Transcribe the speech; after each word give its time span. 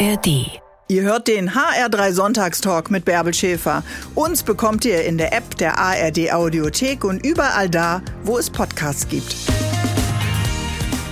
ARD. 0.00 0.60
Ihr 0.88 1.02
hört 1.02 1.28
den 1.28 1.50
HR3 1.50 2.12
Sonntagstalk 2.12 2.90
mit 2.90 3.04
Bärbel 3.04 3.34
Schäfer. 3.34 3.82
Uns 4.14 4.42
bekommt 4.42 4.84
ihr 4.86 5.04
in 5.04 5.18
der 5.18 5.34
App 5.34 5.56
der 5.58 5.78
ARD 5.78 6.32
Audiothek 6.32 7.04
und 7.04 7.24
überall 7.24 7.68
da, 7.68 8.00
wo 8.24 8.38
es 8.38 8.48
Podcasts 8.48 9.06
gibt. 9.06 9.36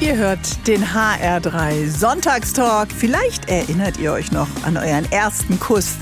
Ihr 0.00 0.16
hört 0.16 0.66
den 0.66 0.82
HR3 0.82 1.86
Sonntagstalk. 1.86 2.88
Vielleicht 2.90 3.50
erinnert 3.50 3.98
ihr 3.98 4.12
euch 4.12 4.32
noch 4.32 4.48
an 4.64 4.78
euren 4.78 5.10
ersten 5.12 5.60
Kuss. 5.60 5.96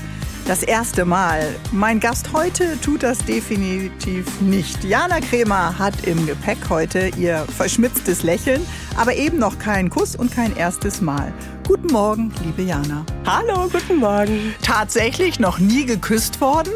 Das 0.47 0.63
erste 0.63 1.03
Mal. 1.03 1.53
Mein 1.73 1.99
Gast 1.99 2.31
heute 2.31 2.79
tut 2.79 3.03
das 3.03 3.17
definitiv 3.17 4.39
nicht. 4.39 4.81
Jana 4.85 5.19
Kremer 5.19 5.77
hat 5.77 6.07
im 6.07 6.25
Gepäck 6.25 6.69
heute 6.69 7.11
ihr 7.17 7.45
verschmitztes 7.57 8.23
Lächeln, 8.23 8.65
aber 8.95 9.13
eben 9.15 9.39
noch 9.39 9.59
keinen 9.59 9.89
Kuss 9.89 10.15
und 10.15 10.33
kein 10.33 10.55
erstes 10.55 11.01
Mal. 11.01 11.33
Guten 11.67 11.87
Morgen, 11.87 12.33
liebe 12.45 12.61
Jana. 12.61 13.05
Hallo, 13.25 13.67
guten 13.67 13.97
Morgen. 13.97 14.55
Tatsächlich 14.61 15.37
noch 15.37 15.59
nie 15.59 15.85
geküsst 15.85 16.39
worden? 16.39 16.71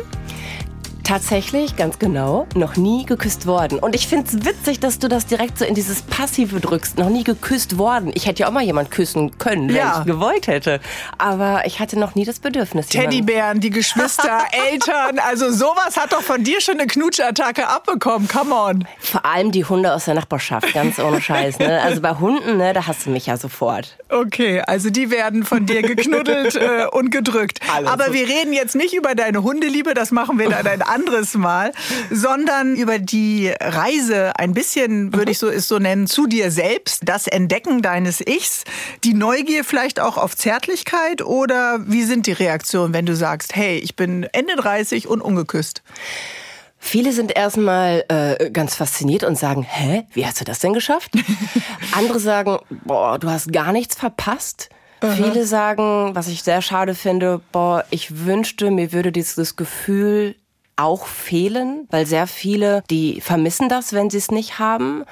Tatsächlich, 1.11 1.75
ganz 1.75 1.99
genau, 1.99 2.47
noch 2.55 2.77
nie 2.77 3.05
geküsst 3.05 3.45
worden. 3.45 3.79
Und 3.79 3.95
ich 3.95 4.07
finde 4.07 4.27
es 4.29 4.45
witzig, 4.45 4.79
dass 4.79 4.97
du 4.97 5.09
das 5.09 5.25
direkt 5.25 5.57
so 5.57 5.65
in 5.65 5.75
dieses 5.75 6.03
Passive 6.03 6.61
drückst. 6.61 6.97
Noch 6.97 7.09
nie 7.09 7.25
geküsst 7.25 7.77
worden. 7.77 8.11
Ich 8.15 8.27
hätte 8.27 8.43
ja 8.43 8.47
auch 8.47 8.53
mal 8.53 8.63
jemand 8.63 8.91
küssen 8.91 9.37
können, 9.37 9.67
wenn 9.67 9.75
Ja. 9.75 9.99
ich 9.99 10.05
gewollt 10.05 10.47
hätte. 10.47 10.79
Aber 11.17 11.63
ich 11.65 11.81
hatte 11.81 11.99
noch 11.99 12.15
nie 12.15 12.23
das 12.23 12.39
Bedürfnis. 12.39 12.93
jemanden- 12.93 13.11
Teddybären, 13.11 13.59
die 13.59 13.71
Geschwister, 13.71 14.39
Eltern, 14.71 15.20
also 15.20 15.51
sowas 15.51 15.97
hat 15.97 16.13
doch 16.13 16.21
von 16.21 16.45
dir 16.45 16.61
schon 16.61 16.75
eine 16.79 16.87
Knutschattacke 16.87 17.67
abbekommen. 17.67 18.29
Come 18.29 18.55
on. 18.55 18.87
Vor 19.01 19.25
allem 19.25 19.51
die 19.51 19.65
Hunde 19.65 19.93
aus 19.93 20.05
der 20.05 20.13
Nachbarschaft, 20.13 20.73
ganz 20.73 20.98
ohne 20.98 21.20
Scheiß. 21.20 21.59
Ne? 21.59 21.81
Also 21.81 21.99
bei 21.99 22.13
Hunden, 22.13 22.55
ne, 22.55 22.71
da 22.71 22.87
hast 22.87 23.05
du 23.05 23.09
mich 23.09 23.25
ja 23.25 23.35
sofort. 23.35 23.98
Okay, 24.07 24.62
also 24.65 24.89
die 24.89 25.12
werden 25.12 25.43
von 25.43 25.65
dir 25.65 25.81
geknuddelt 25.81 26.55
äh, 26.55 26.85
und 26.90 27.12
gedrückt. 27.12 27.59
Alles 27.75 27.90
Aber 27.90 28.05
so. 28.05 28.13
wir 28.13 28.29
reden 28.29 28.53
jetzt 28.53 28.75
nicht 28.75 28.93
über 28.93 29.13
deine 29.13 29.43
Hundeliebe, 29.43 29.93
das 29.93 30.12
machen 30.12 30.40
wir 30.40 30.48
dann 30.49 30.65
ein 30.65 30.81
anderes 30.81 31.01
Mal, 31.35 31.71
sondern 32.10 32.76
über 32.76 32.99
die 32.99 33.52
Reise, 33.60 34.34
ein 34.38 34.54
bisschen 34.54 35.13
würde 35.13 35.32
ich 35.32 35.40
so 35.40 35.49
es 35.49 35.68
so 35.68 35.80
nennen, 35.80 36.08
zu 36.08 36.27
dir 36.27 36.52
selbst, 36.52 37.02
das 37.05 37.27
Entdecken 37.27 37.82
deines 37.82 38.21
Ichs, 38.21 38.63
die 39.04 39.13
Neugier 39.13 39.63
vielleicht 39.63 39.99
auch 39.99 40.18
auf 40.18 40.35
Zärtlichkeit 40.35 41.21
oder 41.21 41.80
wie 41.85 42.04
sind 42.04 42.27
die 42.27 42.32
Reaktionen, 42.34 42.93
wenn 42.93 43.05
du 43.05 43.16
sagst, 43.16 43.55
hey, 43.55 43.77
ich 43.77 43.96
bin 43.96 44.24
Ende 44.32 44.55
30 44.55 45.08
und 45.08 45.21
ungeküsst? 45.21 45.82
Viele 46.84 47.13
sind 47.13 47.36
erstmal 47.36 48.04
äh, 48.08 48.49
ganz 48.49 48.76
fasziniert 48.76 49.24
und 49.24 49.38
sagen, 49.38 49.62
hä, 49.62 50.08
wie 50.13 50.26
hast 50.26 50.41
du 50.41 50.46
das 50.46 50.60
denn 50.60 50.74
geschafft? 50.74 51.12
Andere 51.91 52.20
sagen, 52.20 52.58
boah, 52.86 53.20
du 53.20 53.30
hast 53.30 53.54
gar 53.54 53.71
nichts 53.71 53.96
verpasst. 53.96 54.70
Viele 55.15 55.48
sagen, 55.48 56.12
was 56.13 56.27
ich 56.27 56.43
sehr 56.43 56.62
schade 56.62 56.93
finde, 56.93 57.41
boah, 57.52 57.86
ich 57.90 58.26
wünschte, 58.26 58.70
mir 58.70 58.91
würde 58.91 59.12
dieses 59.12 59.55
Gefühl 59.55 60.36
auch 60.82 61.05
fehlen, 61.05 61.87
weil 61.90 62.05
sehr 62.05 62.27
viele, 62.27 62.84
die 62.90 63.21
vermissen 63.21 63.70
das, 63.70 63.93
wenn 63.93 64.09
sie 64.09 64.18
es 64.18 64.31
nicht 64.31 64.59
haben. 64.59 65.03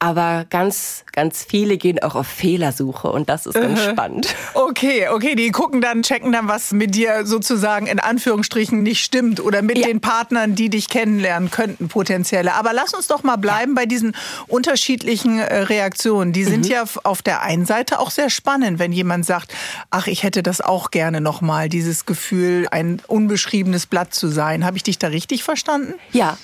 Aber 0.00 0.46
ganz, 0.48 1.04
ganz 1.10 1.44
viele 1.48 1.76
gehen 1.76 1.98
auch 2.00 2.14
auf 2.14 2.28
Fehlersuche 2.28 3.10
und 3.10 3.28
das 3.28 3.46
ist 3.46 3.54
ganz 3.54 3.82
spannend. 3.90 4.32
Okay, 4.54 5.08
okay, 5.08 5.34
die 5.34 5.50
gucken 5.50 5.80
dann, 5.80 6.02
checken 6.04 6.30
dann, 6.30 6.46
was 6.46 6.70
mit 6.72 6.94
dir 6.94 7.26
sozusagen 7.26 7.88
in 7.88 7.98
Anführungsstrichen 7.98 8.82
nicht 8.84 9.02
stimmt 9.02 9.40
oder 9.40 9.60
mit 9.60 9.76
Ja. 9.76 9.88
den 9.88 10.00
Partnern, 10.00 10.54
die 10.54 10.70
dich 10.70 10.88
kennenlernen 10.88 11.50
könnten, 11.50 11.88
potenzielle. 11.88 12.54
Aber 12.54 12.72
lass 12.72 12.94
uns 12.94 13.08
doch 13.08 13.24
mal 13.24 13.36
bleiben 13.38 13.74
bei 13.74 13.86
diesen 13.86 14.14
unterschiedlichen 14.46 15.38
äh, 15.40 15.62
Reaktionen. 15.62 16.32
Die 16.32 16.44
Mhm. 16.44 16.48
sind 16.48 16.68
ja 16.68 16.82
f- 16.82 17.00
auf 17.04 17.22
der 17.22 17.42
einen 17.42 17.64
Seite 17.66 17.98
auch 17.98 18.10
sehr 18.10 18.28
spannend, 18.30 18.78
wenn 18.78 18.92
jemand 18.92 19.24
sagt, 19.26 19.52
ach, 19.90 20.06
ich 20.06 20.22
hätte 20.22 20.42
das 20.42 20.60
auch 20.60 20.90
gerne 20.90 21.20
nochmal, 21.20 21.68
dieses 21.68 22.06
Gefühl, 22.06 22.68
ein 22.70 23.00
unbeschriebenes 23.06 23.86
Blatt 23.86 24.14
zu 24.14 24.28
sein. 24.28 24.64
Habe 24.64 24.76
ich 24.76 24.82
dich 24.82 24.98
da 24.98 25.08
richtig 25.08 25.42
verstanden? 25.42 25.94
Ja, 26.12 26.36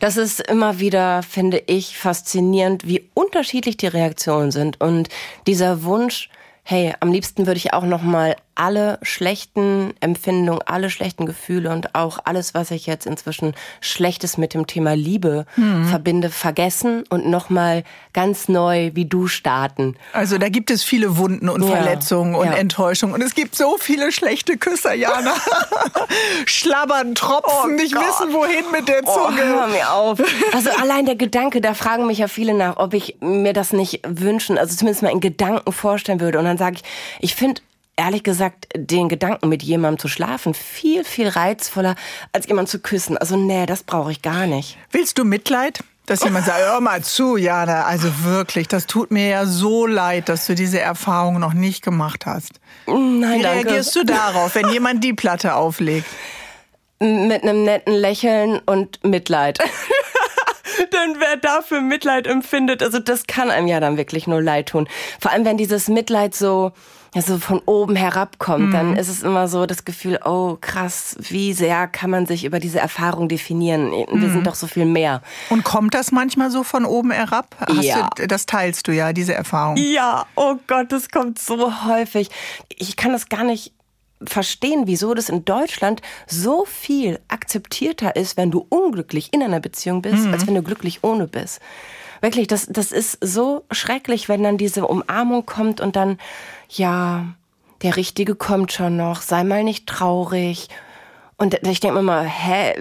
das 0.00 0.16
ist 0.16 0.40
immer 0.40 0.78
wieder, 0.78 1.22
finde 1.22 1.62
ich, 1.66 1.96
faszinierend, 1.96 2.86
wie 2.86 3.08
unterschiedlich 3.14 3.76
die 3.76 3.86
Reaktionen 3.86 4.50
sind. 4.50 4.80
Und 4.80 5.08
dieser 5.46 5.84
Wunsch, 5.84 6.28
hey, 6.62 6.94
am 7.00 7.12
liebsten 7.12 7.46
würde 7.46 7.58
ich 7.58 7.72
auch 7.72 7.84
noch 7.84 8.02
mal 8.02 8.36
alle 8.56 8.98
schlechten 9.02 9.94
Empfindungen, 10.00 10.60
alle 10.66 10.90
schlechten 10.90 11.26
Gefühle 11.26 11.70
und 11.70 11.94
auch 11.94 12.18
alles, 12.24 12.54
was 12.54 12.70
ich 12.70 12.86
jetzt 12.86 13.06
inzwischen 13.06 13.54
Schlechtes 13.80 14.38
mit 14.38 14.54
dem 14.54 14.66
Thema 14.66 14.94
Liebe 14.94 15.46
verbinde, 15.88 16.30
vergessen 16.30 17.04
und 17.08 17.26
noch 17.26 17.50
mal 17.50 17.84
ganz 18.12 18.48
neu 18.48 18.90
wie 18.94 19.04
du 19.06 19.26
starten. 19.26 19.96
Also 20.12 20.38
da 20.38 20.48
gibt 20.48 20.70
es 20.70 20.84
viele 20.84 21.16
Wunden 21.16 21.48
und 21.48 21.62
Ja, 21.62 21.76
Verletzungen 21.76 22.34
und 22.34 22.46
ja. 22.46 22.52
Enttäuschungen. 22.54 23.14
Und 23.14 23.22
es 23.22 23.34
gibt 23.34 23.54
so 23.56 23.76
viele 23.78 24.12
schlechte 24.12 24.56
Küsser, 24.56 24.94
Jana. 24.94 25.34
Schlabbern, 26.46 27.14
Tropfen, 27.14 27.76
nicht 27.76 27.94
wissen, 27.94 28.32
wohin 28.32 28.64
mit 28.72 28.88
der 28.88 29.02
Oh, 29.04 29.26
Zunge. 29.26 29.42
hör 29.44 29.66
mir 29.68 29.92
auf. 29.92 30.18
Also 30.52 30.70
allein 30.80 31.04
der 31.06 31.16
Gedanke, 31.16 31.60
da 31.60 31.74
fragen 31.74 32.06
mich 32.06 32.18
ja 32.18 32.28
viele 32.28 32.54
nach, 32.54 32.76
ob 32.76 32.94
ich 32.94 33.16
mir 33.20 33.52
das 33.52 33.72
nicht 33.72 34.00
wünschen, 34.06 34.56
also 34.58 34.76
zumindest 34.76 35.02
mal 35.02 35.10
in 35.10 35.20
Gedanken 35.20 35.72
vorstellen 35.72 36.20
würde. 36.20 36.38
Und 36.38 36.44
dann 36.44 36.58
sage 36.58 36.76
ich, 36.76 36.82
ich 37.20 37.34
finde 37.34 37.60
ehrlich 37.96 38.22
gesagt 38.22 38.66
den 38.76 39.08
Gedanken, 39.08 39.48
mit 39.48 39.62
jemandem 39.62 39.98
zu 39.98 40.08
schlafen, 40.08 40.54
viel, 40.54 41.04
viel 41.04 41.28
reizvoller, 41.28 41.94
als 42.32 42.46
jemanden 42.46 42.70
zu 42.70 42.80
küssen. 42.80 43.16
Also 43.16 43.36
nee, 43.36 43.66
das 43.66 43.82
brauche 43.82 44.10
ich 44.10 44.22
gar 44.22 44.46
nicht. 44.46 44.78
Willst 44.90 45.18
du 45.18 45.24
Mitleid? 45.24 45.80
Dass 46.06 46.22
jemand 46.22 46.44
sagt, 46.44 46.58
hör 46.58 46.82
mal 46.82 47.02
zu, 47.02 47.38
Jana, 47.38 47.84
also 47.84 48.24
wirklich, 48.24 48.68
das 48.68 48.86
tut 48.86 49.10
mir 49.10 49.26
ja 49.28 49.46
so 49.46 49.86
leid, 49.86 50.28
dass 50.28 50.46
du 50.46 50.54
diese 50.54 50.78
Erfahrung 50.78 51.40
noch 51.40 51.54
nicht 51.54 51.82
gemacht 51.82 52.26
hast. 52.26 52.60
Nein, 52.86 53.38
Wie 53.38 53.42
danke. 53.42 53.68
reagierst 53.68 53.96
du 53.96 54.04
darauf, 54.04 54.54
wenn 54.54 54.68
jemand 54.68 55.02
die 55.02 55.14
Platte 55.14 55.54
auflegt? 55.54 56.06
Mit 57.00 57.42
einem 57.42 57.64
netten 57.64 57.94
Lächeln 57.94 58.60
und 58.66 59.02
Mitleid. 59.02 59.58
Denn 60.92 61.16
wer 61.20 61.36
dafür 61.36 61.80
Mitleid 61.80 62.26
empfindet, 62.26 62.82
also 62.82 62.98
das 62.98 63.26
kann 63.26 63.50
einem 63.50 63.66
ja 63.66 63.80
dann 63.80 63.96
wirklich 63.96 64.26
nur 64.26 64.42
leid 64.42 64.68
tun. 64.68 64.88
Vor 65.20 65.30
allem, 65.30 65.46
wenn 65.46 65.56
dieses 65.56 65.88
Mitleid 65.88 66.34
so, 66.34 66.72
ja, 67.14 67.22
so 67.22 67.38
von 67.38 67.60
oben 67.64 67.96
herabkommt, 67.96 68.74
dann 68.74 68.96
ist 68.96 69.08
es 69.08 69.22
immer 69.22 69.48
so 69.48 69.66
das 69.66 69.84
Gefühl, 69.84 70.18
oh 70.24 70.58
krass, 70.60 71.16
wie 71.20 71.52
sehr 71.52 71.86
kann 71.86 72.10
man 72.10 72.26
sich 72.26 72.44
über 72.44 72.58
diese 72.60 72.80
Erfahrung 72.80 73.28
definieren? 73.28 73.92
Wir 74.12 74.30
sind 74.30 74.46
doch 74.46 74.56
so 74.56 74.66
viel 74.66 74.84
mehr. 74.84 75.22
Und 75.48 75.62
kommt 75.64 75.94
das 75.94 76.10
manchmal 76.12 76.50
so 76.50 76.64
von 76.64 76.84
oben 76.84 77.12
herab? 77.12 77.54
Hast 77.60 77.84
Ja. 77.84 78.10
du, 78.16 78.26
das 78.26 78.46
teilst 78.46 78.88
du 78.88 78.92
ja, 78.92 79.12
diese 79.12 79.32
Erfahrung. 79.34 79.76
Ja, 79.76 80.26
oh 80.34 80.56
Gott, 80.66 80.90
das 80.90 81.08
kommt 81.08 81.38
so 81.38 81.84
häufig. 81.86 82.28
Ich 82.68 82.96
kann 82.96 83.12
das 83.12 83.28
gar 83.28 83.44
nicht 83.44 83.72
verstehen, 84.26 84.82
wieso 84.86 85.14
das 85.14 85.28
in 85.28 85.44
Deutschland 85.44 86.00
so 86.26 86.64
viel 86.64 87.20
akzeptierter 87.28 88.16
ist, 88.16 88.36
wenn 88.36 88.50
du 88.50 88.64
unglücklich 88.68 89.32
in 89.32 89.42
einer 89.42 89.60
Beziehung 89.60 90.02
bist, 90.02 90.26
als 90.26 90.46
wenn 90.46 90.54
du 90.54 90.62
glücklich 90.62 91.00
ohne 91.04 91.26
bist. 91.26 91.60
Wirklich, 92.24 92.46
das, 92.46 92.66
das 92.70 92.90
ist 92.90 93.18
so 93.20 93.66
schrecklich, 93.70 94.30
wenn 94.30 94.42
dann 94.42 94.56
diese 94.56 94.86
Umarmung 94.86 95.44
kommt 95.44 95.82
und 95.82 95.94
dann, 95.94 96.16
ja, 96.70 97.26
der 97.82 97.96
Richtige 97.98 98.34
kommt 98.34 98.72
schon 98.72 98.96
noch, 98.96 99.20
sei 99.20 99.44
mal 99.44 99.62
nicht 99.62 99.86
traurig. 99.86 100.70
Und 101.36 101.58
ich 101.66 101.80
denke 101.80 101.96
mir 101.96 102.02
mal, 102.02 102.24
hä, 102.24 102.74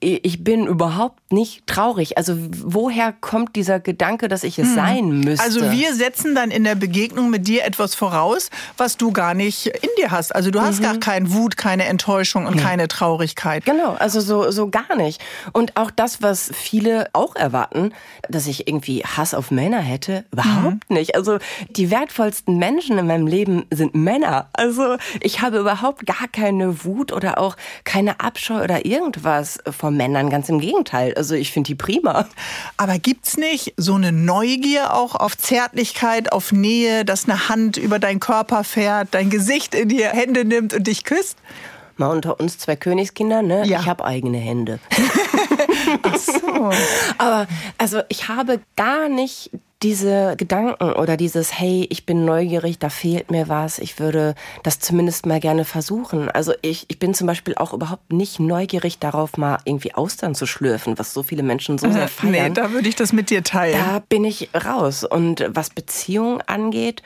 ich 0.00 0.44
bin 0.44 0.66
überhaupt 0.68 1.32
nicht 1.32 1.66
traurig. 1.66 2.16
Also 2.16 2.36
woher 2.64 3.12
kommt 3.12 3.56
dieser 3.56 3.80
Gedanke, 3.80 4.28
dass 4.28 4.44
ich 4.44 4.60
es 4.60 4.74
sein 4.74 5.20
müsste? 5.20 5.44
Also 5.44 5.72
wir 5.72 5.92
setzen 5.92 6.36
dann 6.36 6.52
in 6.52 6.62
der 6.62 6.76
Begegnung 6.76 7.30
mit 7.30 7.48
dir 7.48 7.64
etwas 7.64 7.96
voraus, 7.96 8.50
was 8.76 8.96
du 8.96 9.10
gar 9.10 9.34
nicht 9.34 9.66
in 9.66 9.88
dir 9.98 10.12
hast. 10.12 10.32
Also 10.36 10.52
du 10.52 10.60
Mhm. 10.60 10.64
hast 10.64 10.82
gar 10.82 10.98
keinen 10.98 11.32
Wut, 11.34 11.56
keine 11.56 11.86
Enttäuschung 11.86 12.46
und 12.46 12.56
keine 12.58 12.86
Traurigkeit. 12.86 13.64
Genau, 13.64 13.94
also 13.94 14.20
so, 14.20 14.52
so 14.52 14.68
gar 14.70 14.94
nicht. 14.94 15.20
Und 15.52 15.76
auch 15.76 15.90
das, 15.90 16.22
was 16.22 16.50
viele 16.54 17.08
auch 17.12 17.34
erwarten, 17.34 17.92
dass 18.28 18.46
ich 18.46 18.68
irgendwie 18.68 19.02
Hass 19.02 19.34
auf 19.34 19.50
Männer 19.50 19.80
hätte, 19.80 20.24
überhaupt 20.32 20.90
nicht. 20.90 21.16
Also 21.16 21.38
die 21.70 21.90
wertvollsten 21.90 22.56
Menschen 22.56 22.98
in 22.98 23.06
meinem 23.08 23.26
Leben 23.26 23.64
sind 23.72 23.96
Männer. 23.96 24.48
Also 24.52 24.96
ich 25.20 25.40
habe 25.40 25.58
überhaupt 25.58 26.06
gar 26.06 26.28
keine 26.30 26.84
Wut 26.84 27.12
oder 27.12 27.38
auch 27.40 27.56
keine 27.82 27.95
Abscheu 28.20 28.62
oder 28.62 28.84
irgendwas 28.84 29.58
vor 29.70 29.90
Männern. 29.90 30.30
Ganz 30.30 30.48
im 30.48 30.60
Gegenteil. 30.60 31.14
Also 31.14 31.34
ich 31.34 31.52
finde 31.52 31.68
die 31.68 31.74
prima. 31.74 32.26
Aber 32.76 32.98
gibt's 32.98 33.36
nicht 33.36 33.74
so 33.76 33.94
eine 33.94 34.12
Neugier 34.12 34.94
auch 34.94 35.14
auf 35.14 35.36
Zärtlichkeit, 35.36 36.32
auf 36.32 36.52
Nähe, 36.52 37.04
dass 37.04 37.28
eine 37.28 37.48
Hand 37.48 37.76
über 37.76 37.98
deinen 37.98 38.20
Körper 38.20 38.64
fährt, 38.64 39.08
dein 39.12 39.30
Gesicht 39.30 39.74
in 39.74 39.88
die 39.88 40.04
Hände 40.04 40.44
nimmt 40.44 40.74
und 40.74 40.86
dich 40.86 41.04
küsst? 41.04 41.38
Mal 41.96 42.08
unter 42.08 42.38
uns 42.38 42.58
zwei 42.58 42.76
Königskinder, 42.76 43.40
ne? 43.40 43.66
Ja. 43.66 43.80
Ich 43.80 43.86
habe 43.86 44.04
eigene 44.04 44.36
Hände. 44.36 44.78
Ach 46.02 46.16
so. 46.16 46.70
Aber 47.16 47.46
also 47.78 48.02
ich 48.08 48.28
habe 48.28 48.60
gar 48.76 49.08
nicht 49.08 49.50
diese 49.82 50.36
Gedanken 50.36 50.92
oder 50.94 51.16
dieses, 51.18 51.52
hey, 51.58 51.86
ich 51.90 52.06
bin 52.06 52.24
neugierig, 52.24 52.78
da 52.78 52.88
fehlt 52.88 53.30
mir 53.30 53.48
was, 53.48 53.78
ich 53.78 53.98
würde 53.98 54.34
das 54.62 54.80
zumindest 54.80 55.26
mal 55.26 55.38
gerne 55.38 55.66
versuchen. 55.66 56.30
Also 56.30 56.54
ich, 56.62 56.86
ich 56.88 56.98
bin 56.98 57.12
zum 57.12 57.26
Beispiel 57.26 57.54
auch 57.56 57.74
überhaupt 57.74 58.10
nicht 58.10 58.40
neugierig 58.40 58.98
darauf, 58.98 59.36
mal 59.36 59.58
irgendwie 59.64 59.94
Austern 59.94 60.34
zu 60.34 60.46
schlürfen, 60.46 60.98
was 60.98 61.12
so 61.12 61.22
viele 61.22 61.42
Menschen 61.42 61.76
so 61.76 61.90
sehr 61.92 62.04
Äh, 62.04 62.08
Nee, 62.22 62.38
feiern. 62.38 62.54
da 62.54 62.70
würde 62.72 62.88
ich 62.88 62.96
das 62.96 63.12
mit 63.12 63.28
dir 63.28 63.42
teilen. 63.44 63.78
Da 63.78 64.02
bin 64.08 64.24
ich 64.24 64.48
raus. 64.54 65.04
Und 65.04 65.44
was 65.50 65.68
Beziehungen 65.70 66.40
angeht, 66.46 67.02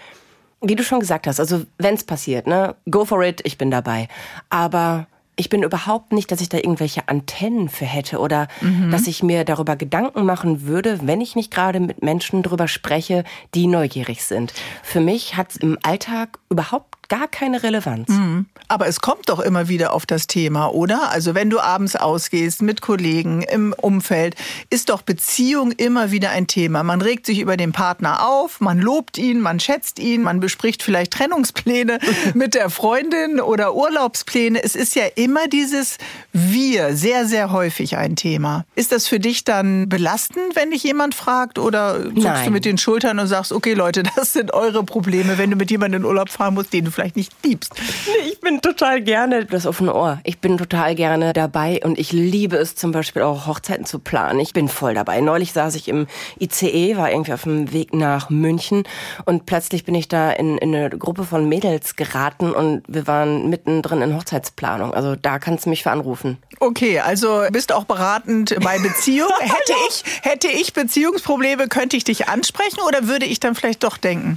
wie 0.63 0.77
du 0.77 0.85
schon 0.85 1.01
gesagt 1.01 1.27
hast, 1.27 1.41
also 1.41 1.63
wenn 1.79 1.95
es 1.95 2.05
passiert, 2.05 2.47
ne, 2.47 2.77
go 2.89 3.05
for 3.05 3.23
it, 3.25 3.41
ich 3.45 3.59
bin 3.59 3.71
dabei. 3.73 4.07
Aber 4.49 5.07
ich 5.41 5.49
bin 5.49 5.63
überhaupt 5.63 6.13
nicht, 6.13 6.31
dass 6.31 6.43
ich 6.43 6.51
da 6.51 6.59
irgendwelche 6.59 7.09
Antennen 7.09 7.71
für 7.71 7.87
hätte 7.87 8.19
oder 8.19 8.47
mhm. 8.61 8.91
dass 8.91 9.07
ich 9.07 9.23
mir 9.23 9.45
darüber 9.45 9.75
Gedanken 9.75 10.27
machen 10.27 10.67
würde, 10.67 11.01
wenn 11.05 11.23
ich 11.23 11.35
nicht 11.35 11.51
gerade 11.51 11.81
mit 11.81 12.03
Menschen 12.03 12.43
darüber 12.43 12.69
spreche, 12.69 13.25
die 13.55 13.67
neugierig 13.67 14.23
sind. 14.23 14.53
Für 14.83 15.01
mich 15.01 15.39
hat 15.39 15.53
es 15.53 15.57
im 15.57 15.79
Alltag 15.83 16.39
überhaupt 16.51 16.90
gar 17.11 17.29
keine 17.29 17.63
Relevanz. 17.63 18.09
Mhm. 18.09 18.47
Aber 18.69 18.87
es 18.87 19.01
kommt 19.01 19.29
doch 19.29 19.41
immer 19.41 19.69
wieder 19.69 19.93
auf 19.93 20.07
das 20.07 20.29
Thema, 20.29 20.69
oder? 20.69 21.11
Also 21.11 21.35
wenn 21.35 21.51
du 21.51 21.59
abends 21.59 21.97
ausgehst 21.97 22.63
mit 22.63 22.81
Kollegen 22.81 23.43
im 23.43 23.75
Umfeld, 23.77 24.37
ist 24.71 24.89
doch 24.91 25.03
Beziehung 25.03 25.73
immer 25.73 26.13
wieder 26.13 26.31
ein 26.31 26.47
Thema. 26.47 26.85
Man 26.85 27.03
regt 27.03 27.27
sich 27.27 27.41
über 27.41 27.57
den 27.57 27.73
Partner 27.73 28.25
auf, 28.27 28.61
man 28.61 28.79
lobt 28.79 29.19
ihn, 29.19 29.41
man 29.41 29.59
schätzt 29.59 29.99
ihn, 29.99 30.23
man 30.23 30.39
bespricht 30.39 30.85
vielleicht 30.85 31.13
Trennungspläne 31.13 31.99
mit 32.35 32.55
der 32.55 32.71
Freundin 32.71 33.41
oder 33.41 33.75
Urlaubspläne. 33.75 34.63
Es 34.63 34.77
ist 34.77 34.95
ja 34.95 35.05
immer 35.17 35.49
dieses 35.49 35.99
Wir 36.33 36.97
sehr, 36.97 37.27
sehr 37.27 37.51
häufig 37.51 37.97
ein 37.97 38.15
Thema. 38.15 38.65
Ist 38.77 38.93
das 38.93 39.09
für 39.09 39.19
dich 39.19 39.43
dann 39.43 39.89
belastend, 39.89 40.55
wenn 40.55 40.71
dich 40.71 40.85
jemand 40.85 41.17
fragt 41.17 41.59
oder 41.59 42.05
zuckst 42.05 42.23
Nein. 42.23 42.45
du 42.45 42.51
mit 42.53 42.65
den 42.65 42.79
Schultern 42.79 43.19
und 43.19 43.27
sagst, 43.27 43.51
okay 43.51 43.75
Leute, 43.75 44.05
das 44.15 44.33
sind 44.33 44.55
eure 44.55 44.85
Probleme, 44.85 45.39
wenn 45.39 45.51
du 45.51 45.57
mit 45.57 45.73
jemandem 45.73 46.03
in 46.03 46.07
Urlaub 46.07 46.29
fahren 46.29 46.55
musst, 46.55 46.73
den 46.73 46.85
du 46.85 46.93
vielleicht 47.01 47.17
nicht 47.17 47.33
liebst. 47.43 47.73
Nee, 48.07 48.31
ich 48.31 48.41
bin 48.41 48.61
total 48.61 49.01
gerne 49.01 49.47
das 49.47 49.67
offene 49.67 49.95
Ohr. 49.95 50.21
Ich 50.25 50.39
bin 50.39 50.59
total 50.59 50.95
gerne 50.95 51.33
dabei 51.33 51.81
und 51.83 51.99
ich 51.99 52.13
liebe 52.13 52.57
es 52.57 52.77
zum 52.77 52.93
Beispiel 52.93 53.23
auch 53.23 53.47
Hochzeiten 53.47 53.87
zu 53.87 54.01
planen. 54.01 54.39
Ich 54.39 54.53
bin 54.53 54.69
voll 54.69 54.93
dabei. 54.93 55.21
Neulich 55.23 55.53
saß 55.53 55.77
ich 55.77 55.89
im 55.89 56.07
ICE, 56.39 56.99
war 56.99 57.11
irgendwie 57.11 57.33
auf 57.33 57.45
dem 57.45 57.73
Weg 57.73 57.95
nach 57.95 58.29
München 58.29 58.83
und 59.25 59.47
plötzlich 59.47 59.85
bin 59.85 59.95
ich 59.95 60.09
da 60.09 60.31
in, 60.31 60.59
in 60.59 60.75
eine 60.75 60.91
Gruppe 60.91 61.25
von 61.25 61.49
Mädels 61.49 61.97
geraten 61.97 62.53
und 62.53 62.83
wir 62.87 63.07
waren 63.07 63.49
mittendrin 63.49 64.03
in 64.03 64.15
Hochzeitsplanung. 64.15 64.93
Also 64.93 65.17
da 65.17 65.39
kannst 65.39 65.65
du 65.65 65.71
mich 65.71 65.85
für 65.85 65.91
anrufen. 65.91 66.37
Okay, 66.59 67.01
also 67.01 67.45
bist 67.51 67.73
auch 67.73 67.85
beratend 67.85 68.55
bei 68.63 68.79
Beziehungen. 68.83 69.33
hätte 69.41 69.73
ich, 69.89 70.05
hätte 70.23 70.49
ich 70.49 70.75
Beziehungsprobleme, 70.75 71.69
könnte 71.69 71.97
ich 71.97 72.05
dich 72.05 72.29
ansprechen 72.29 72.81
oder 72.87 73.09
würde 73.09 73.25
ich 73.25 73.41
dann 73.41 73.55
vielleicht 73.55 73.85
doch 73.85 73.97
denken, 73.97 74.37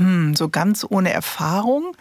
hm, 0.00 0.34
so 0.34 0.48
ganz 0.48 0.86
ohne 0.88 1.12
Erfahrung? 1.12 1.94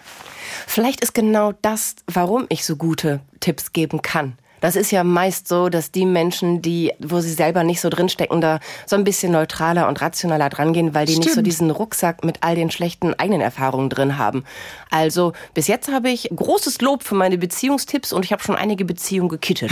Vielleicht 0.65 1.01
ist 1.01 1.13
genau 1.13 1.53
das, 1.61 1.95
warum 2.07 2.45
ich 2.49 2.65
so 2.65 2.75
gute 2.75 3.19
Tipps 3.41 3.73
geben 3.73 4.01
kann. 4.01 4.37
Das 4.61 4.75
ist 4.75 4.91
ja 4.91 5.03
meist 5.03 5.47
so, 5.47 5.69
dass 5.69 5.91
die 5.91 6.05
Menschen, 6.05 6.61
die, 6.61 6.91
wo 6.99 7.21
sie 7.21 7.31
selber 7.31 7.63
nicht 7.63 7.81
so 7.81 7.89
drinstecken, 7.89 8.41
da 8.41 8.59
so 8.85 8.95
ein 8.95 9.03
bisschen 9.03 9.31
neutraler 9.31 9.87
und 9.87 10.01
rationaler 10.01 10.49
drangehen, 10.49 10.93
weil 10.93 11.05
die 11.05 11.13
Stimmt. 11.13 11.25
nicht 11.25 11.35
so 11.35 11.41
diesen 11.41 11.71
Rucksack 11.71 12.23
mit 12.23 12.39
all 12.41 12.55
den 12.55 12.71
schlechten 12.71 13.13
eigenen 13.13 13.41
Erfahrungen 13.41 13.89
drin 13.89 14.17
haben. 14.17 14.43
Also 14.89 15.33
bis 15.53 15.67
jetzt 15.67 15.91
habe 15.91 16.09
ich 16.09 16.29
großes 16.35 16.81
Lob 16.81 17.03
für 17.03 17.15
meine 17.15 17.37
Beziehungstipps 17.37 18.11
und 18.11 18.25
ich 18.25 18.31
habe 18.31 18.41
schon 18.41 18.55
einige 18.55 18.85
Beziehungen 18.85 19.29
gekittet. 19.29 19.71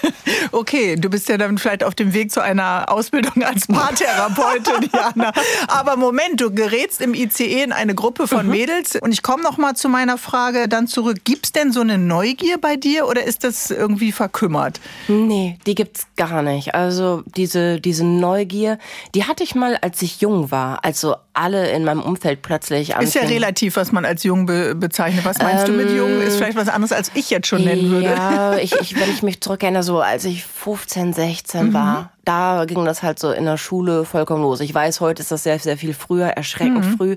okay, 0.52 0.96
du 0.96 1.08
bist 1.08 1.28
ja 1.28 1.38
dann 1.38 1.58
vielleicht 1.58 1.84
auf 1.84 1.94
dem 1.94 2.12
Weg 2.12 2.32
zu 2.32 2.42
einer 2.42 2.90
Ausbildung 2.90 3.42
als 3.44 3.66
Paartherapeutin, 3.66 4.90
Jana. 4.92 5.32
Aber 5.68 5.96
Moment, 5.96 6.40
du 6.40 6.52
gerätst 6.52 7.00
im 7.00 7.14
ICE 7.14 7.62
in 7.62 7.72
eine 7.72 7.94
Gruppe 7.94 8.26
von 8.26 8.46
mhm. 8.46 8.52
Mädels 8.52 8.96
und 8.96 9.12
ich 9.12 9.22
komme 9.22 9.42
noch 9.42 9.56
mal 9.56 9.74
zu 9.74 9.88
meiner 9.88 10.18
Frage 10.18 10.68
dann 10.68 10.88
zurück. 10.88 11.18
Gibt's 11.24 11.52
denn 11.52 11.72
so 11.72 11.80
eine 11.80 11.98
Neugier 11.98 12.58
bei 12.58 12.76
dir 12.76 13.06
oder 13.06 13.24
ist 13.24 13.44
das 13.44 13.70
irgendwie 13.70 14.12
verkümmert? 14.12 14.80
Nee, 15.08 15.58
die 15.66 15.74
gibt's 15.74 16.06
gar 16.16 16.42
nicht. 16.42 16.74
Also 16.74 17.22
diese, 17.36 17.80
diese 17.80 18.04
Neugier, 18.04 18.78
die 19.14 19.24
hatte 19.24 19.44
ich 19.44 19.54
mal, 19.54 19.76
als 19.80 20.02
ich 20.02 20.20
jung 20.20 20.50
war. 20.50 20.84
Also 20.84 21.16
alle 21.36 21.70
in 21.70 21.84
meinem 21.84 22.02
Umfeld 22.02 22.42
plötzlich. 22.42 22.90
Ist 22.90 23.14
ja 23.14 23.22
relativ, 23.22 23.76
was 23.76 23.92
man 23.92 24.04
als 24.04 24.22
jung 24.22 24.46
be 24.56 24.74
bezeichnet. 24.74 25.24
Was 25.24 25.38
meinst 25.38 25.68
ähm, 25.68 25.76
du 25.76 25.84
mit 25.84 25.90
jung? 25.90 26.20
Ist 26.20 26.34
ähm, 26.34 26.38
vielleicht 26.38 26.56
was 26.56 26.68
anderes, 26.68 26.92
als 26.92 27.10
ich 27.14 27.30
jetzt 27.30 27.46
schon 27.46 27.64
nennen 27.64 27.90
würde. 27.90 28.06
Ja, 28.06 28.56
ich, 28.62 28.74
ich, 28.80 28.98
wenn 28.98 29.10
ich 29.10 29.22
mich 29.22 29.40
zurückerinnere, 29.40 29.82
so 29.82 30.00
als 30.00 30.24
ich 30.24 30.44
15, 30.44 31.12
16 31.12 31.68
mhm. 31.68 31.74
war, 31.74 32.12
da 32.24 32.64
ging 32.66 32.84
das 32.84 33.02
halt 33.02 33.18
so 33.18 33.30
in 33.30 33.44
der 33.44 33.56
Schule 33.56 34.04
vollkommen 34.04 34.42
los. 34.42 34.60
Ich 34.60 34.74
weiß, 34.74 35.00
heute 35.00 35.22
ist 35.22 35.30
das 35.30 35.42
sehr, 35.42 35.58
sehr 35.58 35.76
viel 35.76 35.94
früher, 35.94 36.28
erschreckend 36.28 36.84
mhm. 36.84 36.96
früh. 36.96 37.16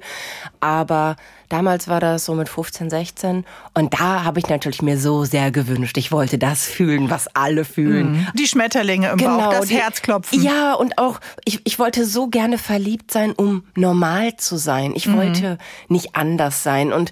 Aber 0.60 1.16
damals 1.50 1.88
war 1.88 2.00
das 2.00 2.26
so 2.26 2.36
mit 2.36 2.48
15, 2.48 2.90
16. 2.90 3.46
Und 3.74 3.94
da 4.00 4.24
habe 4.24 4.40
ich 4.40 4.48
natürlich 4.48 4.82
mir 4.82 4.98
so 4.98 5.26
sehr 5.26 5.52
gewünscht. 5.52 5.98
Ich 5.98 6.12
wollte 6.12 6.38
das 6.38 6.66
fühlen, 6.66 7.10
was 7.10 7.28
alle 7.36 7.66
fühlen. 7.66 8.12
Mhm. 8.12 8.28
Die 8.36 8.48
Schmetterlinge 8.48 9.10
im 9.10 9.18
genau, 9.18 9.38
Bauch, 9.38 9.52
das 9.52 9.68
die, 9.68 9.76
Herzklopfen. 9.76 10.42
Ja, 10.42 10.74
und 10.74 10.98
auch, 10.98 11.20
ich, 11.46 11.62
ich 11.66 11.80
wollte 11.80 12.06
so 12.06 12.28
gerne 12.28 12.58
verliebt 12.58 13.12
sein, 13.12 13.34
um 13.34 13.64
normal 13.76 14.38
zu 14.38 14.58
sein. 14.58 14.94
Ich 14.96 15.08
mhm. 15.08 15.18
wollte 15.18 15.58
nicht 15.88 16.16
anders 16.16 16.64
sein. 16.64 16.94
Und 16.94 17.12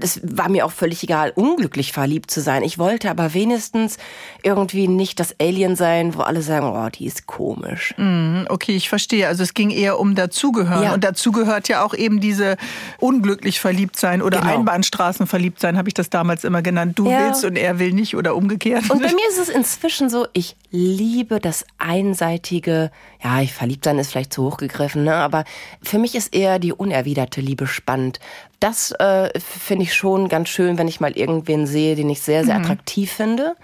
es 0.00 0.20
war 0.22 0.48
mir 0.48 0.64
auch 0.64 0.72
völlig 0.72 1.02
egal, 1.02 1.32
unglücklich 1.34 1.92
verliebt 1.92 2.30
zu 2.30 2.40
sein. 2.40 2.62
Ich 2.62 2.78
wollte 2.78 3.10
aber 3.10 3.34
wenigstens 3.34 3.98
irgendwie 4.42 4.88
nicht 4.88 5.20
das 5.20 5.38
Alien 5.38 5.76
sein, 5.76 6.14
wo 6.14 6.20
alle 6.20 6.42
sagen, 6.42 6.66
oh, 6.66 6.88
die 6.88 7.06
ist 7.06 7.26
komisch. 7.26 7.94
Mhm, 7.98 8.46
okay, 8.48 8.74
ich 8.74 8.88
verstehe. 8.88 9.28
Also 9.28 9.42
es 9.42 9.52
ging 9.52 9.70
eher 9.70 10.00
um 10.00 10.14
dazugehören. 10.14 10.84
Ja. 10.84 10.94
Und 10.94 11.04
dazu 11.04 11.32
gehört 11.32 11.68
ja 11.68 11.84
auch 11.84 11.94
eben 11.94 12.20
diese 12.20 12.56
unglücklich 12.98 13.60
verliebt 13.60 13.96
sein 13.96 14.22
oder 14.22 14.40
genau. 14.40 14.54
Einbahnstraßen 14.54 15.26
verliebt 15.26 15.60
sein, 15.60 15.76
habe 15.76 15.88
ich 15.88 15.94
das 15.94 16.08
damals 16.08 16.44
immer 16.44 16.62
genannt. 16.62 16.98
Du 16.98 17.10
ja. 17.10 17.26
willst 17.26 17.44
und 17.44 17.56
er 17.56 17.78
will 17.78 17.92
nicht 17.92 18.16
oder 18.16 18.36
umgekehrt. 18.36 18.90
Und 18.90 19.02
bei 19.02 19.08
mir 19.12 19.28
ist 19.28 19.38
es 19.38 19.48
inzwischen 19.48 20.08
so, 20.08 20.26
ich 20.32 20.56
liebe 20.70 21.40
das 21.40 21.66
einseitige, 21.78 22.90
ja, 23.22 23.40
ich 23.40 23.52
verliebt 23.52 23.84
sein 23.84 23.98
ist 23.98 24.10
vielleicht 24.10 24.32
zu 24.32 24.44
hoch 24.44 24.56
gegriffen, 24.56 25.04
ne? 25.04 25.14
aber 25.14 25.44
für 25.82 25.98
mich 25.98 26.14
ist 26.14 26.34
eher 26.34 26.58
die 26.58 26.72
unerwiderte 26.72 27.40
Liebe 27.40 27.66
spannend, 27.66 28.18
das 28.60 28.92
äh, 28.92 29.30
finde 29.38 29.84
ich 29.84 29.94
schon 29.94 30.28
ganz 30.28 30.48
schön, 30.48 30.78
wenn 30.78 30.88
ich 30.88 31.00
mal 31.00 31.12
irgendwen 31.12 31.66
sehe, 31.66 31.96
den 31.96 32.08
ich 32.10 32.22
sehr, 32.22 32.44
sehr 32.44 32.58
mhm. 32.58 32.64
attraktiv 32.64 33.12
finde. 33.12 33.56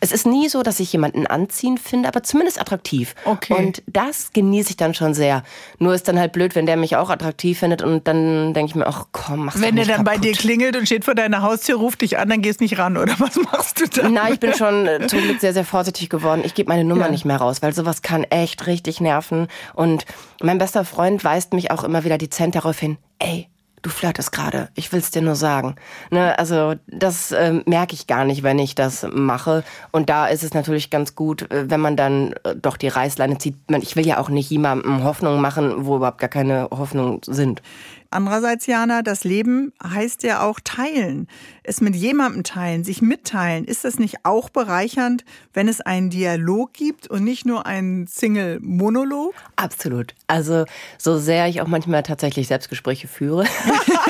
Es 0.00 0.12
ist 0.12 0.26
nie 0.26 0.48
so, 0.48 0.62
dass 0.62 0.80
ich 0.80 0.92
jemanden 0.92 1.26
anziehen 1.26 1.78
finde, 1.78 2.08
aber 2.08 2.22
zumindest 2.22 2.60
attraktiv. 2.60 3.14
Okay. 3.24 3.54
Und 3.54 3.82
das 3.86 4.32
genieße 4.32 4.70
ich 4.70 4.76
dann 4.76 4.94
schon 4.94 5.14
sehr. 5.14 5.42
Nur 5.78 5.94
ist 5.94 6.08
dann 6.08 6.18
halt 6.18 6.32
blöd, 6.32 6.54
wenn 6.54 6.66
der 6.66 6.76
mich 6.76 6.96
auch 6.96 7.10
attraktiv 7.10 7.58
findet 7.58 7.82
und 7.82 8.08
dann 8.08 8.54
denke 8.54 8.70
ich 8.70 8.74
mir, 8.74 8.86
ach 8.86 9.06
komm, 9.12 9.46
mach's 9.46 9.60
Wenn 9.60 9.76
der 9.76 9.84
dann 9.84 10.04
kaputt. 10.04 10.12
bei 10.12 10.18
dir 10.18 10.32
klingelt 10.32 10.76
und 10.76 10.86
steht 10.86 11.04
vor 11.04 11.14
deiner 11.14 11.42
Haustür, 11.42 11.76
ruft 11.76 12.02
dich 12.02 12.18
an, 12.18 12.28
dann 12.28 12.42
gehst 12.42 12.60
nicht 12.60 12.78
ran, 12.78 12.96
oder 12.96 13.14
was 13.18 13.36
machst 13.36 13.80
du 13.80 13.86
dann? 13.86 14.14
Nein, 14.14 14.34
ich 14.34 14.40
bin 14.40 14.54
schon 14.54 14.86
äh, 14.86 15.06
zum 15.06 15.20
Glück 15.20 15.40
sehr, 15.40 15.52
sehr 15.52 15.64
vorsichtig 15.64 16.08
geworden. 16.08 16.42
Ich 16.44 16.54
gebe 16.54 16.68
meine 16.68 16.84
Nummer 16.84 17.06
ja. 17.06 17.10
nicht 17.10 17.24
mehr 17.24 17.36
raus, 17.36 17.62
weil 17.62 17.72
sowas 17.72 18.02
kann 18.02 18.24
echt 18.24 18.66
richtig 18.66 19.00
nerven. 19.00 19.48
Und 19.74 20.06
mein 20.42 20.58
bester 20.58 20.84
Freund 20.84 21.22
weist 21.24 21.52
mich 21.52 21.70
auch 21.70 21.84
immer 21.84 22.04
wieder 22.04 22.18
dezent 22.18 22.54
darauf 22.54 22.78
hin, 22.78 22.98
ey, 23.18 23.48
du 23.82 23.90
flirtest 23.90 24.32
gerade, 24.32 24.68
ich 24.74 24.92
will's 24.92 25.10
dir 25.10 25.22
nur 25.22 25.36
sagen. 25.36 25.76
Ne, 26.10 26.38
also 26.38 26.74
das 26.86 27.32
äh, 27.32 27.62
merke 27.66 27.94
ich 27.94 28.06
gar 28.06 28.24
nicht, 28.24 28.42
wenn 28.42 28.58
ich 28.58 28.74
das 28.74 29.06
mache. 29.10 29.64
Und 29.90 30.10
da 30.10 30.26
ist 30.26 30.42
es 30.42 30.54
natürlich 30.54 30.90
ganz 30.90 31.14
gut, 31.14 31.50
äh, 31.50 31.70
wenn 31.70 31.80
man 31.80 31.96
dann 31.96 32.34
äh, 32.44 32.54
doch 32.56 32.76
die 32.76 32.88
Reißleine 32.88 33.38
zieht. 33.38 33.56
Ich 33.80 33.96
will 33.96 34.06
ja 34.06 34.18
auch 34.18 34.28
nicht 34.28 34.50
jemandem 34.50 35.04
Hoffnung 35.04 35.40
machen, 35.40 35.86
wo 35.86 35.96
überhaupt 35.96 36.18
gar 36.18 36.28
keine 36.28 36.68
Hoffnungen 36.70 37.20
sind. 37.24 37.62
Andererseits, 38.12 38.66
Jana, 38.66 39.02
das 39.02 39.22
Leben 39.22 39.72
heißt 39.82 40.24
ja 40.24 40.42
auch 40.42 40.58
teilen. 40.64 41.28
Es 41.62 41.80
mit 41.80 41.94
jemandem 41.94 42.42
teilen, 42.42 42.82
sich 42.82 43.02
mitteilen. 43.02 43.64
Ist 43.64 43.84
das 43.84 44.00
nicht 44.00 44.24
auch 44.24 44.48
bereichernd, 44.48 45.24
wenn 45.54 45.68
es 45.68 45.80
einen 45.80 46.10
Dialog 46.10 46.72
gibt 46.72 47.06
und 47.06 47.22
nicht 47.22 47.46
nur 47.46 47.66
einen 47.66 48.08
Single-Monolog? 48.08 49.32
Absolut. 49.54 50.14
Also, 50.26 50.64
so 50.98 51.18
sehr 51.18 51.46
ich 51.46 51.60
auch 51.60 51.68
manchmal 51.68 52.02
tatsächlich 52.02 52.48
Selbstgespräche 52.48 53.06
führe. 53.06 53.44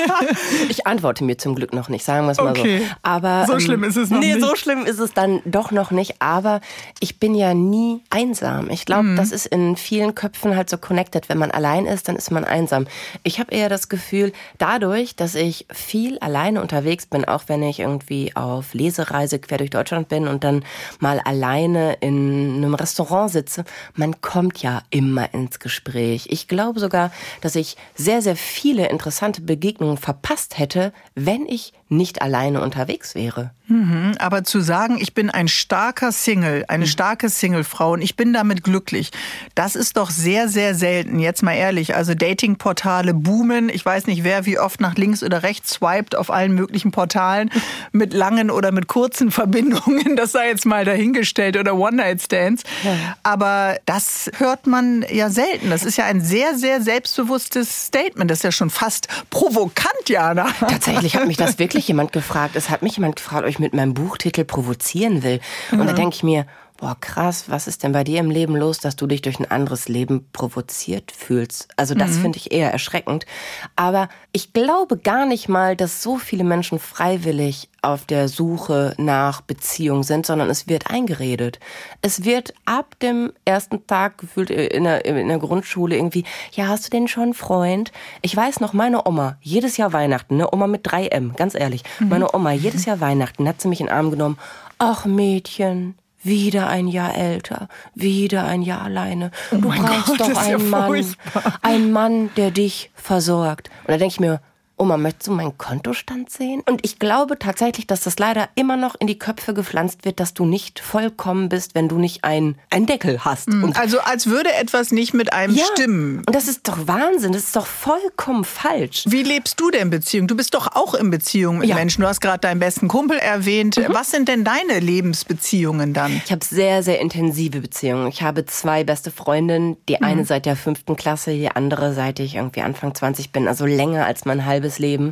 ich 0.69 0.87
antworte 0.87 1.23
mir 1.23 1.37
zum 1.37 1.53
Glück 1.53 1.71
noch 1.71 1.87
nicht, 1.87 2.03
sagen 2.03 2.25
wir 2.25 2.31
es 2.31 2.37
mal 2.39 2.57
okay. 2.57 2.79
so. 2.79 2.85
Aber, 3.03 3.45
so 3.45 3.53
ähm, 3.53 3.59
schlimm 3.59 3.83
ist 3.83 3.97
es 3.97 4.09
noch 4.09 4.19
nee, 4.19 4.33
nicht. 4.33 4.41
Nee, 4.41 4.47
so 4.47 4.55
schlimm 4.55 4.85
ist 4.87 4.99
es 4.99 5.13
dann 5.13 5.41
doch 5.45 5.69
noch 5.69 5.91
nicht. 5.91 6.15
Aber 6.23 6.61
ich 6.99 7.19
bin 7.19 7.35
ja 7.35 7.53
nie 7.53 8.01
einsam. 8.09 8.71
Ich 8.71 8.85
glaube, 8.85 9.09
mhm. 9.09 9.15
das 9.15 9.31
ist 9.31 9.45
in 9.45 9.75
vielen 9.75 10.15
Köpfen 10.15 10.55
halt 10.55 10.71
so 10.71 10.79
connected. 10.79 11.29
Wenn 11.29 11.37
man 11.37 11.51
allein 11.51 11.85
ist, 11.85 12.07
dann 12.07 12.15
ist 12.15 12.31
man 12.31 12.45
einsam. 12.45 12.87
Ich 13.21 13.39
habe 13.39 13.53
eher 13.53 13.69
das 13.69 13.90
Gefühl, 13.91 14.31
dadurch, 14.57 15.15
dass 15.15 15.35
ich 15.35 15.67
viel 15.71 16.17
alleine 16.17 16.63
unterwegs 16.63 17.05
bin, 17.05 17.25
auch 17.25 17.43
wenn 17.45 17.61
ich 17.61 17.79
irgendwie 17.79 18.35
auf 18.35 18.73
Lesereise 18.73 19.37
quer 19.37 19.59
durch 19.59 19.69
Deutschland 19.69 20.07
bin 20.07 20.27
und 20.27 20.43
dann 20.43 20.65
mal 20.99 21.19
alleine 21.19 21.93
in 22.01 22.55
einem 22.55 22.73
Restaurant 22.73 23.29
sitze, 23.29 23.63
man 23.93 24.19
kommt 24.21 24.63
ja 24.63 24.81
immer 24.89 25.31
ins 25.35 25.59
Gespräch. 25.59 26.25
Ich 26.29 26.47
glaube 26.47 26.79
sogar, 26.79 27.11
dass 27.41 27.55
ich 27.55 27.77
sehr, 27.93 28.23
sehr 28.23 28.35
viele 28.35 28.89
interessante 28.89 29.41
Begegnungen 29.41 29.97
verpasst 29.97 30.57
hätte, 30.57 30.93
wenn 31.13 31.45
ich 31.45 31.73
nicht 31.89 32.23
alleine 32.23 32.61
unterwegs 32.61 33.13
wäre. 33.13 33.51
Mhm, 33.71 34.15
aber 34.19 34.43
zu 34.43 34.59
sagen, 34.59 34.97
ich 34.99 35.13
bin 35.13 35.29
ein 35.29 35.47
starker 35.47 36.11
Single, 36.11 36.65
eine 36.67 36.83
mhm. 36.83 36.89
starke 36.89 37.29
Singlefrau 37.29 37.93
und 37.93 38.01
ich 38.01 38.17
bin 38.17 38.33
damit 38.33 38.65
glücklich, 38.65 39.11
das 39.55 39.77
ist 39.77 39.95
doch 39.95 40.09
sehr, 40.09 40.49
sehr 40.49 40.75
selten. 40.75 41.19
Jetzt 41.19 41.41
mal 41.41 41.53
ehrlich, 41.53 41.95
also 41.95 42.13
Datingportale 42.13 43.13
boomen. 43.13 43.69
Ich 43.69 43.85
weiß 43.85 44.07
nicht, 44.07 44.25
wer 44.25 44.45
wie 44.45 44.59
oft 44.59 44.81
nach 44.81 44.95
links 44.95 45.23
oder 45.23 45.43
rechts 45.43 45.75
swiped 45.75 46.17
auf 46.17 46.31
allen 46.31 46.53
möglichen 46.53 46.91
Portalen 46.91 47.49
mit 47.93 48.13
langen 48.13 48.51
oder 48.51 48.73
mit 48.73 48.87
kurzen 48.87 49.31
Verbindungen. 49.31 50.17
Das 50.17 50.33
sei 50.33 50.49
jetzt 50.49 50.65
mal 50.65 50.83
dahingestellt 50.83 51.55
oder 51.55 51.75
One-Night-Stands. 51.75 52.63
Ja. 52.83 52.91
Aber 53.23 53.77
das 53.85 54.29
hört 54.37 54.67
man 54.67 55.05
ja 55.09 55.29
selten. 55.29 55.69
Das 55.69 55.85
ist 55.85 55.95
ja 55.95 56.03
ein 56.03 56.19
sehr, 56.19 56.57
sehr 56.57 56.81
selbstbewusstes 56.81 57.85
Statement. 57.85 58.29
Das 58.29 58.39
ist 58.39 58.43
ja 58.43 58.51
schon 58.51 58.69
fast 58.69 59.07
provokant, 59.29 60.09
Jana. 60.09 60.49
Tatsächlich 60.59 61.15
hat 61.15 61.25
mich 61.25 61.37
das 61.37 61.57
wirklich 61.59 61.87
jemand 61.87 62.11
gefragt. 62.11 62.57
Es 62.57 62.69
hat 62.69 62.81
mich 62.81 62.97
jemand 62.97 63.15
gefragt, 63.15 63.43
ob 63.43 63.49
ich 63.49 63.60
mit 63.61 63.73
meinem 63.73 63.93
Buchtitel 63.93 64.43
provozieren 64.43 65.23
will. 65.23 65.39
Und 65.71 65.79
mhm. 65.79 65.87
da 65.87 65.93
denke 65.93 66.15
ich 66.15 66.23
mir, 66.23 66.45
boah, 66.81 66.97
krass, 66.99 67.45
was 67.47 67.67
ist 67.67 67.83
denn 67.83 67.91
bei 67.91 68.03
dir 68.03 68.19
im 68.19 68.31
Leben 68.31 68.55
los, 68.55 68.79
dass 68.79 68.95
du 68.95 69.05
dich 69.05 69.21
durch 69.21 69.39
ein 69.39 69.49
anderes 69.49 69.87
Leben 69.87 70.27
provoziert 70.33 71.11
fühlst? 71.11 71.67
Also 71.77 71.93
das 71.93 72.17
mhm. 72.17 72.21
finde 72.23 72.37
ich 72.39 72.51
eher 72.51 72.71
erschreckend. 72.71 73.27
Aber 73.75 74.09
ich 74.31 74.51
glaube 74.51 74.97
gar 74.97 75.27
nicht 75.27 75.47
mal, 75.47 75.75
dass 75.75 76.01
so 76.01 76.17
viele 76.17 76.43
Menschen 76.43 76.79
freiwillig 76.79 77.69
auf 77.83 78.05
der 78.05 78.27
Suche 78.27 78.95
nach 78.97 79.41
Beziehung 79.41 80.01
sind, 80.01 80.25
sondern 80.25 80.49
es 80.49 80.67
wird 80.67 80.89
eingeredet. 80.89 81.59
Es 82.01 82.25
wird 82.25 82.53
ab 82.65 82.95
dem 82.99 83.31
ersten 83.45 83.85
Tag 83.85 84.17
gefühlt 84.17 84.49
in 84.49 84.83
der, 84.83 85.05
in 85.05 85.27
der 85.27 85.37
Grundschule 85.37 85.95
irgendwie, 85.95 86.25
ja, 86.51 86.67
hast 86.67 86.87
du 86.87 86.89
denn 86.89 87.07
schon 87.07 87.23
einen 87.23 87.33
Freund? 87.35 87.91
Ich 88.23 88.35
weiß 88.35 88.59
noch, 88.59 88.73
meine 88.73 89.07
Oma, 89.07 89.37
jedes 89.41 89.77
Jahr 89.77 89.93
Weihnachten, 89.93 90.37
ne, 90.37 90.51
Oma 90.51 90.65
mit 90.65 90.87
3M, 90.87 91.35
ganz 91.35 91.53
ehrlich, 91.53 91.83
mhm. 91.99 92.09
meine 92.09 92.33
Oma, 92.33 92.51
jedes 92.53 92.85
Jahr 92.85 92.99
Weihnachten 92.99 93.47
hat 93.47 93.61
sie 93.61 93.67
mich 93.67 93.81
in 93.81 93.87
den 93.87 93.95
Arm 93.95 94.09
genommen. 94.09 94.39
Ach 94.79 95.05
Mädchen, 95.05 95.93
wieder 96.23 96.67
ein 96.67 96.87
Jahr 96.87 97.15
älter, 97.15 97.67
wieder 97.95 98.45
ein 98.45 98.61
Jahr 98.61 98.81
alleine. 98.81 99.31
Oh 99.51 99.55
du 99.57 99.69
brauchst 99.69 100.07
Gott, 100.07 100.19
doch 100.19 100.37
einen 100.37 100.49
ja 100.49 100.57
Mann, 100.57 101.15
einen 101.61 101.91
Mann, 101.91 102.29
der 102.35 102.51
dich 102.51 102.91
versorgt. 102.95 103.69
Und 103.81 103.91
da 103.91 103.97
denke 103.97 104.13
ich 104.13 104.19
mir, 104.19 104.41
Oma, 104.81 104.97
möchtest 104.97 105.27
du 105.27 105.33
meinen 105.33 105.55
Kontostand 105.59 106.31
sehen? 106.31 106.63
Und 106.67 106.83
ich 106.83 106.97
glaube 106.97 107.37
tatsächlich, 107.37 107.85
dass 107.85 108.01
das 108.01 108.17
leider 108.17 108.49
immer 108.55 108.77
noch 108.77 108.95
in 108.97 109.05
die 109.05 109.19
Köpfe 109.19 109.53
gepflanzt 109.53 110.05
wird, 110.05 110.19
dass 110.19 110.33
du 110.33 110.43
nicht 110.43 110.79
vollkommen 110.79 111.49
bist, 111.49 111.75
wenn 111.75 111.87
du 111.87 111.99
nicht 111.99 112.23
einen, 112.23 112.55
einen 112.71 112.87
Deckel 112.87 113.23
hast. 113.23 113.49
Mhm. 113.49 113.73
Also 113.75 113.99
als 113.99 114.25
würde 114.25 114.51
etwas 114.55 114.91
nicht 114.91 115.13
mit 115.13 115.33
einem 115.33 115.53
ja, 115.53 115.65
stimmen. 115.71 116.23
Und 116.25 116.33
das 116.33 116.47
ist 116.47 116.67
doch 116.67 116.87
Wahnsinn, 116.87 117.31
das 117.31 117.43
ist 117.43 117.55
doch 117.55 117.67
vollkommen 117.67 118.43
falsch. 118.43 119.03
Wie 119.05 119.21
lebst 119.21 119.59
du 119.59 119.69
denn 119.69 119.91
Beziehung? 119.91 120.27
Du 120.27 120.35
bist 120.35 120.55
doch 120.55 120.75
auch 120.75 120.95
in 120.95 121.11
Beziehung 121.11 121.59
mit 121.59 121.69
ja. 121.69 121.75
Menschen. 121.75 122.01
Du 122.01 122.07
hast 122.07 122.19
gerade 122.19 122.39
deinen 122.39 122.59
besten 122.59 122.87
Kumpel 122.87 123.19
erwähnt. 123.19 123.77
Mhm. 123.77 123.85
Was 123.89 124.09
sind 124.09 124.29
denn 124.29 124.43
deine 124.43 124.79
Lebensbeziehungen 124.79 125.93
dann? 125.93 126.19
Ich 126.25 126.31
habe 126.31 126.43
sehr, 126.43 126.81
sehr 126.81 126.99
intensive 126.99 127.61
Beziehungen. 127.61 128.07
Ich 128.07 128.23
habe 128.23 128.47
zwei 128.47 128.83
beste 128.83 129.11
Freundinnen. 129.11 129.77
Die 129.87 129.97
mhm. 129.97 130.05
eine 130.05 130.25
seit 130.25 130.47
der 130.47 130.55
fünften 130.55 130.95
Klasse, 130.95 131.33
die 131.33 131.49
andere 131.49 131.93
seit 131.93 132.19
ich 132.19 132.33
irgendwie 132.33 132.61
Anfang 132.61 132.95
20 132.95 133.31
bin. 133.31 133.47
Also 133.47 133.67
länger 133.67 134.07
als 134.07 134.25
mein 134.25 134.43
halbes 134.43 134.70
ganzes 134.71 134.79
Leben. 134.79 135.11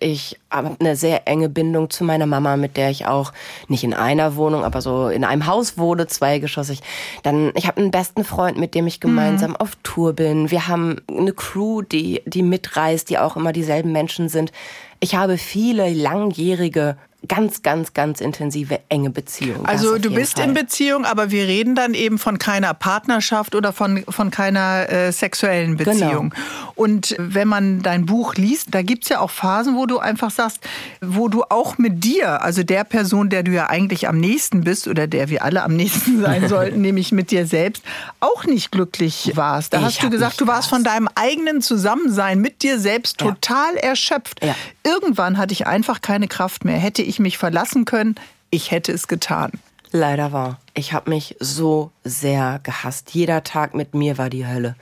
Ich 0.00 0.38
habe 0.50 0.76
eine 0.78 0.96
sehr 0.96 1.26
enge 1.26 1.48
Bindung 1.48 1.90
zu 1.90 2.04
meiner 2.04 2.26
Mama, 2.26 2.56
mit 2.56 2.76
der 2.76 2.90
ich 2.90 3.06
auch 3.06 3.32
nicht 3.68 3.84
in 3.84 3.94
einer 3.94 4.36
Wohnung, 4.36 4.64
aber 4.64 4.80
so 4.80 5.08
in 5.08 5.24
einem 5.24 5.46
Haus 5.46 5.78
wohne, 5.78 6.06
zweigeschossig. 6.06 6.80
Dann, 7.22 7.52
ich 7.54 7.66
habe 7.66 7.80
einen 7.80 7.90
besten 7.90 8.24
Freund, 8.24 8.58
mit 8.58 8.74
dem 8.74 8.86
ich 8.86 9.00
gemeinsam 9.00 9.50
mhm. 9.50 9.56
auf 9.56 9.76
Tour 9.82 10.12
bin. 10.12 10.50
Wir 10.50 10.68
haben 10.68 10.96
eine 11.08 11.32
Crew, 11.32 11.82
die, 11.82 12.22
die 12.26 12.42
mitreist, 12.42 13.10
die 13.10 13.18
auch 13.18 13.36
immer 13.36 13.52
dieselben 13.52 13.92
Menschen 13.92 14.28
sind. 14.28 14.52
Ich 15.00 15.14
habe 15.14 15.38
viele 15.38 15.92
langjährige 15.92 16.96
ganz, 17.28 17.62
ganz, 17.62 17.94
ganz 17.94 18.20
intensive, 18.20 18.80
enge 18.88 19.10
Beziehung. 19.10 19.66
Also 19.66 19.98
du 19.98 20.12
bist 20.12 20.38
Fall. 20.38 20.48
in 20.48 20.54
Beziehung, 20.54 21.04
aber 21.04 21.30
wir 21.30 21.46
reden 21.46 21.74
dann 21.74 21.94
eben 21.94 22.18
von 22.18 22.38
keiner 22.38 22.74
Partnerschaft 22.74 23.54
oder 23.54 23.72
von, 23.72 24.04
von 24.08 24.30
keiner 24.30 24.90
äh, 24.90 25.12
sexuellen 25.12 25.76
genau. 25.76 25.90
Beziehung. 25.90 26.30
Genau. 26.30 26.72
Und 26.74 27.14
wenn 27.18 27.48
man 27.48 27.82
dein 27.82 28.06
Buch 28.06 28.34
liest, 28.34 28.74
da 28.74 28.82
gibt's 28.82 29.08
ja 29.08 29.20
auch 29.20 29.30
Phasen, 29.30 29.76
wo 29.76 29.86
du 29.86 29.98
einfach 29.98 30.30
sagst, 30.30 30.60
wo 31.00 31.28
du 31.28 31.44
auch 31.44 31.78
mit 31.78 32.04
dir, 32.04 32.42
also 32.42 32.62
der 32.62 32.84
Person, 32.84 33.30
der 33.30 33.42
du 33.42 33.52
ja 33.52 33.68
eigentlich 33.68 34.08
am 34.08 34.18
nächsten 34.18 34.62
bist 34.62 34.86
oder 34.86 35.06
der 35.06 35.28
wir 35.28 35.42
alle 35.42 35.62
am 35.62 35.74
nächsten 35.74 36.20
sein 36.22 36.48
sollten, 36.48 36.80
nämlich 36.80 37.12
mit 37.12 37.30
dir 37.30 37.46
selbst, 37.46 37.82
auch 38.20 38.44
nicht 38.44 38.72
glücklich 38.72 39.32
warst. 39.34 39.72
Da 39.72 39.78
ich 39.78 39.84
hast 39.84 40.02
du 40.02 40.10
gesagt, 40.10 40.40
du 40.40 40.46
warst 40.46 40.68
von 40.68 40.84
deinem 40.84 41.08
eigenen 41.14 41.62
Zusammensein 41.62 42.40
mit 42.40 42.62
dir 42.62 42.78
selbst 42.78 43.20
ja. 43.20 43.28
total 43.28 43.76
erschöpft. 43.76 44.44
Ja. 44.44 44.54
Irgendwann 44.84 45.38
hatte 45.38 45.52
ich 45.52 45.66
einfach 45.66 46.00
keine 46.00 46.28
Kraft 46.28 46.64
mehr. 46.64 46.76
Hätte 46.76 47.02
ich 47.02 47.15
mich 47.18 47.38
verlassen 47.38 47.84
können, 47.84 48.16
ich 48.50 48.70
hätte 48.70 48.92
es 48.92 49.08
getan. 49.08 49.52
Leider 49.92 50.32
war. 50.32 50.60
Ich 50.74 50.92
habe 50.92 51.10
mich 51.10 51.36
so 51.40 51.90
sehr 52.04 52.60
gehasst. 52.62 53.10
Jeder 53.12 53.44
Tag 53.44 53.74
mit 53.74 53.94
mir 53.94 54.18
war 54.18 54.30
die 54.30 54.46
Hölle. 54.46 54.76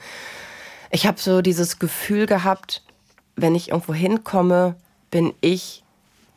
Ich 0.91 1.05
habe 1.05 1.19
so 1.19 1.41
dieses 1.41 1.79
Gefühl 1.79 2.25
gehabt, 2.25 2.83
wenn 3.35 3.55
ich 3.55 3.69
irgendwo 3.69 3.93
hinkomme, 3.93 4.75
bin 5.11 5.33
ich 5.41 5.83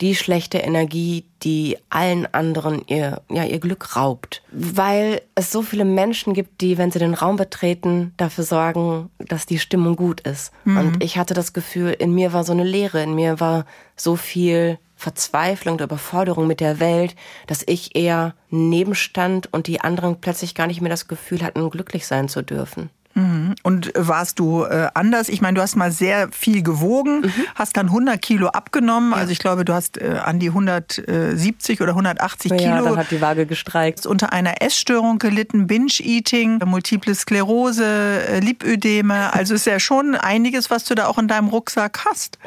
die 0.00 0.14
schlechte 0.14 0.58
Energie, 0.58 1.24
die 1.42 1.76
allen 1.90 2.32
anderen 2.32 2.82
ihr, 2.86 3.20
ja, 3.28 3.44
ihr 3.44 3.58
Glück 3.58 3.96
raubt. 3.96 4.42
Weil 4.52 5.22
es 5.34 5.50
so 5.50 5.62
viele 5.62 5.84
Menschen 5.84 6.34
gibt, 6.34 6.60
die, 6.60 6.78
wenn 6.78 6.90
sie 6.90 7.00
den 7.00 7.14
Raum 7.14 7.36
betreten, 7.36 8.12
dafür 8.16 8.44
sorgen, 8.44 9.10
dass 9.18 9.46
die 9.46 9.58
Stimmung 9.58 9.96
gut 9.96 10.20
ist. 10.20 10.52
Mhm. 10.64 10.76
Und 10.76 11.04
ich 11.04 11.18
hatte 11.18 11.34
das 11.34 11.52
Gefühl, 11.52 11.90
in 11.90 12.14
mir 12.14 12.32
war 12.32 12.44
so 12.44 12.52
eine 12.52 12.64
Leere, 12.64 13.02
in 13.02 13.14
mir 13.14 13.40
war 13.40 13.66
so 13.96 14.14
viel 14.14 14.78
Verzweiflung 14.98 15.74
oder 15.74 15.84
Überforderung 15.84 16.48
mit 16.48 16.58
der 16.58 16.80
Welt, 16.80 17.14
dass 17.46 17.62
ich 17.64 17.94
eher 17.94 18.34
nebenstand 18.50 19.52
und 19.52 19.68
die 19.68 19.80
anderen 19.80 20.20
plötzlich 20.20 20.56
gar 20.56 20.66
nicht 20.66 20.80
mehr 20.80 20.90
das 20.90 21.06
Gefühl 21.06 21.42
hatten, 21.42 21.70
glücklich 21.70 22.04
sein 22.04 22.28
zu 22.28 22.42
dürfen. 22.42 22.90
Mhm. 23.18 23.54
Und 23.62 23.92
warst 23.94 24.38
du 24.38 24.64
äh, 24.64 24.88
anders? 24.94 25.28
Ich 25.28 25.40
meine, 25.40 25.54
du 25.54 25.62
hast 25.62 25.76
mal 25.76 25.90
sehr 25.90 26.28
viel 26.30 26.62
gewogen, 26.62 27.22
mhm. 27.22 27.32
hast 27.54 27.76
dann 27.76 27.86
100 27.86 28.20
Kilo 28.20 28.48
abgenommen. 28.48 29.12
Ja. 29.12 29.18
Also 29.18 29.32
ich 29.32 29.38
glaube, 29.38 29.64
du 29.64 29.72
hast 29.72 29.98
äh, 29.98 30.20
an 30.24 30.38
die 30.38 30.48
170 30.48 31.80
oder 31.80 31.90
180 31.90 32.50
ja, 32.50 32.56
Kilo. 32.56 32.70
Ja, 32.70 32.82
dann 32.82 32.96
hat 32.96 33.10
die 33.10 33.20
Waage 33.20 33.46
gestreikt. 33.46 34.06
Unter 34.06 34.32
einer 34.32 34.62
Essstörung 34.62 35.18
gelitten, 35.18 35.66
Binge-Eating, 35.66 36.60
Multiple 36.64 37.14
Sklerose, 37.14 37.84
äh, 37.84 38.40
Lipödeme. 38.40 39.32
Also 39.32 39.54
ist 39.54 39.66
ja 39.66 39.80
schon 39.80 40.14
einiges, 40.14 40.70
was 40.70 40.84
du 40.84 40.94
da 40.94 41.06
auch 41.06 41.18
in 41.18 41.28
deinem 41.28 41.48
Rucksack 41.48 42.04
hast. 42.04 42.38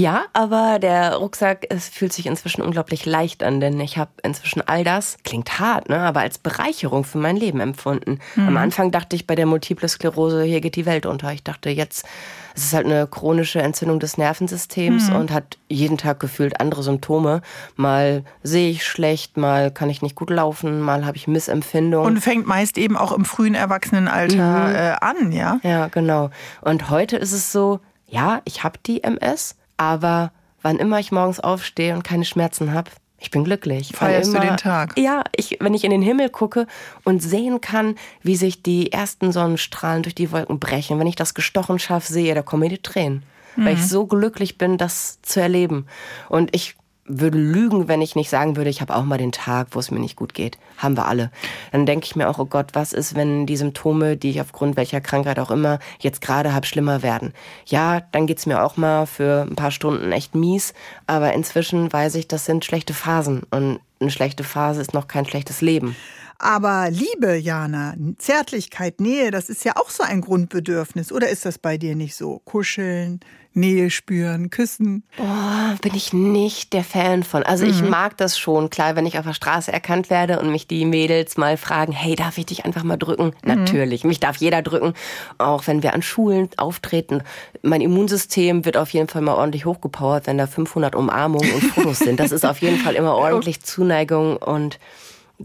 Ja, 0.00 0.24
aber 0.32 0.78
der 0.78 1.16
Rucksack, 1.16 1.66
es 1.68 1.90
fühlt 1.90 2.14
sich 2.14 2.24
inzwischen 2.24 2.62
unglaublich 2.62 3.04
leicht 3.04 3.42
an, 3.42 3.60
denn 3.60 3.78
ich 3.80 3.98
habe 3.98 4.10
inzwischen 4.22 4.66
all 4.66 4.82
das, 4.82 5.18
klingt 5.24 5.60
hart, 5.60 5.90
ne, 5.90 5.98
aber 5.98 6.20
als 6.20 6.38
Bereicherung 6.38 7.04
für 7.04 7.18
mein 7.18 7.36
Leben 7.36 7.60
empfunden. 7.60 8.18
Mhm. 8.34 8.48
Am 8.48 8.56
Anfang 8.56 8.92
dachte 8.92 9.14
ich 9.14 9.26
bei 9.26 9.34
der 9.34 9.44
Multiple 9.44 9.86
Sklerose, 9.86 10.42
hier 10.44 10.62
geht 10.62 10.76
die 10.76 10.86
Welt 10.86 11.04
unter. 11.04 11.30
Ich 11.34 11.44
dachte 11.44 11.68
jetzt, 11.68 12.06
es 12.54 12.64
ist 12.64 12.72
halt 12.72 12.86
eine 12.86 13.06
chronische 13.06 13.60
Entzündung 13.60 14.00
des 14.00 14.16
Nervensystems 14.16 15.10
mhm. 15.10 15.16
und 15.16 15.32
hat 15.32 15.58
jeden 15.68 15.98
Tag 15.98 16.18
gefühlt 16.18 16.60
andere 16.60 16.82
Symptome. 16.82 17.42
Mal 17.76 18.24
sehe 18.42 18.70
ich 18.70 18.86
schlecht, 18.86 19.36
mal 19.36 19.70
kann 19.70 19.90
ich 19.90 20.00
nicht 20.00 20.14
gut 20.14 20.30
laufen, 20.30 20.80
mal 20.80 21.04
habe 21.04 21.18
ich 21.18 21.28
Missempfindungen. 21.28 22.06
Und 22.06 22.20
fängt 22.22 22.46
meist 22.46 22.78
eben 22.78 22.96
auch 22.96 23.12
im 23.12 23.26
frühen 23.26 23.54
Erwachsenenalter 23.54 24.68
mhm. 24.68 24.74
äh, 24.74 24.96
an, 25.00 25.32
ja? 25.32 25.60
Ja, 25.62 25.88
genau. 25.88 26.30
Und 26.62 26.88
heute 26.88 27.18
ist 27.18 27.32
es 27.32 27.52
so, 27.52 27.80
ja, 28.06 28.40
ich 28.46 28.64
habe 28.64 28.78
die 28.84 29.04
MS, 29.04 29.56
aber 29.80 30.30
wann 30.60 30.78
immer 30.78 31.00
ich 31.00 31.10
morgens 31.10 31.40
aufstehe 31.40 31.94
und 31.94 32.04
keine 32.04 32.26
Schmerzen 32.26 32.74
habe, 32.74 32.90
ich 33.18 33.30
bin 33.30 33.44
glücklich. 33.44 33.92
Feierst 33.94 34.30
immer, 34.30 34.40
du 34.40 34.46
den 34.46 34.56
Tag? 34.58 34.98
Ja, 34.98 35.24
ich, 35.34 35.56
wenn 35.60 35.72
ich 35.72 35.84
in 35.84 35.90
den 35.90 36.02
Himmel 36.02 36.28
gucke 36.28 36.66
und 37.04 37.22
sehen 37.22 37.62
kann, 37.62 37.96
wie 38.22 38.36
sich 38.36 38.62
die 38.62 38.92
ersten 38.92 39.32
Sonnenstrahlen 39.32 40.02
durch 40.02 40.14
die 40.14 40.32
Wolken 40.32 40.60
brechen, 40.60 40.98
wenn 40.98 41.06
ich 41.06 41.16
das 41.16 41.32
gestochen 41.32 41.78
scharf 41.78 42.06
sehe, 42.06 42.34
da 42.34 42.42
kommen 42.42 42.64
mir 42.64 42.68
die 42.68 42.82
Tränen. 42.82 43.22
Mhm. 43.56 43.64
Weil 43.64 43.74
ich 43.74 43.80
mhm. 43.80 43.86
so 43.86 44.06
glücklich 44.06 44.58
bin, 44.58 44.76
das 44.76 45.18
zu 45.22 45.40
erleben. 45.40 45.86
Und 46.28 46.54
ich 46.54 46.76
würde 47.18 47.38
lügen, 47.38 47.88
wenn 47.88 48.02
ich 48.02 48.16
nicht 48.16 48.30
sagen 48.30 48.56
würde, 48.56 48.70
ich 48.70 48.80
habe 48.80 48.94
auch 48.94 49.04
mal 49.04 49.18
den 49.18 49.32
Tag, 49.32 49.68
wo 49.72 49.78
es 49.78 49.90
mir 49.90 50.00
nicht 50.00 50.16
gut 50.16 50.34
geht. 50.34 50.58
Haben 50.78 50.96
wir 50.96 51.06
alle. 51.06 51.30
Dann 51.72 51.86
denke 51.86 52.06
ich 52.06 52.16
mir 52.16 52.28
auch, 52.28 52.38
oh 52.38 52.46
Gott, 52.46 52.68
was 52.72 52.92
ist, 52.92 53.14
wenn 53.14 53.46
die 53.46 53.56
Symptome, 53.56 54.16
die 54.16 54.30
ich 54.30 54.40
aufgrund 54.40 54.76
welcher 54.76 55.00
Krankheit 55.00 55.38
auch 55.38 55.50
immer 55.50 55.78
jetzt 55.98 56.20
gerade 56.20 56.54
habe, 56.54 56.66
schlimmer 56.66 57.02
werden? 57.02 57.32
Ja, 57.66 58.00
dann 58.12 58.26
geht's 58.26 58.46
mir 58.46 58.62
auch 58.62 58.76
mal 58.76 59.06
für 59.06 59.46
ein 59.48 59.56
paar 59.56 59.70
Stunden 59.70 60.12
echt 60.12 60.34
mies, 60.34 60.74
aber 61.06 61.32
inzwischen 61.34 61.92
weiß 61.92 62.14
ich, 62.14 62.28
das 62.28 62.44
sind 62.44 62.64
schlechte 62.64 62.94
Phasen 62.94 63.42
und 63.50 63.80
eine 64.00 64.10
schlechte 64.10 64.44
Phase 64.44 64.80
ist 64.80 64.94
noch 64.94 65.08
kein 65.08 65.26
schlechtes 65.26 65.60
Leben. 65.60 65.94
Aber 66.38 66.88
Liebe, 66.90 67.36
Jana, 67.36 67.94
Zärtlichkeit, 68.16 68.98
Nähe, 68.98 69.30
das 69.30 69.50
ist 69.50 69.62
ja 69.66 69.76
auch 69.76 69.90
so 69.90 70.02
ein 70.02 70.22
Grundbedürfnis. 70.22 71.12
Oder 71.12 71.28
ist 71.28 71.44
das 71.44 71.58
bei 71.58 71.76
dir 71.76 71.94
nicht 71.94 72.16
so? 72.16 72.40
Kuscheln, 72.46 73.20
Nähe 73.52 73.90
spüren, 73.90 74.50
küssen? 74.50 75.02
Boah, 75.16 75.74
bin 75.82 75.94
ich 75.94 76.12
nicht 76.12 76.72
der 76.72 76.84
Fan 76.84 77.24
von. 77.24 77.42
Also 77.42 77.64
mhm. 77.64 77.70
ich 77.70 77.82
mag 77.82 78.16
das 78.16 78.38
schon. 78.38 78.70
Klar, 78.70 78.94
wenn 78.94 79.06
ich 79.06 79.18
auf 79.18 79.26
der 79.26 79.32
Straße 79.32 79.72
erkannt 79.72 80.08
werde 80.08 80.38
und 80.38 80.52
mich 80.52 80.68
die 80.68 80.84
Mädels 80.84 81.36
mal 81.36 81.56
fragen, 81.56 81.92
hey, 81.92 82.14
darf 82.14 82.38
ich 82.38 82.46
dich 82.46 82.64
einfach 82.64 82.84
mal 82.84 82.96
drücken? 82.96 83.26
Mhm. 83.26 83.32
Natürlich, 83.44 84.04
mich 84.04 84.20
darf 84.20 84.36
jeder 84.36 84.62
drücken. 84.62 84.94
Auch 85.38 85.66
wenn 85.66 85.82
wir 85.82 85.94
an 85.94 86.02
Schulen 86.02 86.48
auftreten. 86.56 87.22
Mein 87.62 87.80
Immunsystem 87.80 88.64
wird 88.64 88.76
auf 88.76 88.90
jeden 88.90 89.08
Fall 89.08 89.22
mal 89.22 89.34
ordentlich 89.34 89.64
hochgepowert, 89.64 90.26
wenn 90.28 90.38
da 90.38 90.46
500 90.46 90.94
Umarmungen 90.94 91.52
und 91.52 91.62
Fotos 91.62 91.98
sind. 91.98 92.20
Das 92.20 92.30
ist 92.32 92.46
auf 92.46 92.58
jeden 92.58 92.78
Fall 92.78 92.94
immer 92.94 93.14
ordentlich 93.16 93.62
Zuneigung 93.62 94.36
und 94.36 94.78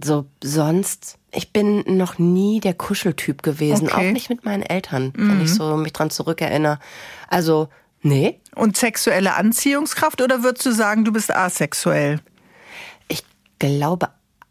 so 0.03 0.25
sonst, 0.43 1.17
ich 1.31 1.53
bin 1.53 1.83
noch 1.97 2.17
nie 2.17 2.59
der 2.59 2.74
Kuscheltyp 2.74 3.43
gewesen, 3.43 3.88
okay. 3.88 4.09
auch 4.09 4.12
nicht 4.12 4.29
mit 4.29 4.45
meinen 4.45 4.63
Eltern, 4.63 5.13
mhm. 5.15 5.29
wenn 5.29 5.41
ich 5.41 5.51
mhm. 5.51 5.55
so 5.55 5.77
mich 5.77 5.93
dran 5.93 6.09
zurückerinnere. 6.09 6.79
Also 7.29 7.69
Nee. 8.05 8.39
Und 8.53 8.77
sexuelle 8.77 9.33
Anziehungskraft 9.33 10.21
oder 10.21 10.43
würdest 10.43 10.63
du 10.67 10.71
sagen, 10.71 11.05
du 11.05 11.12
bist 11.12 11.35
asexuell? 11.35 12.19
Ich 13.07 13.24
glaube, 13.57 14.09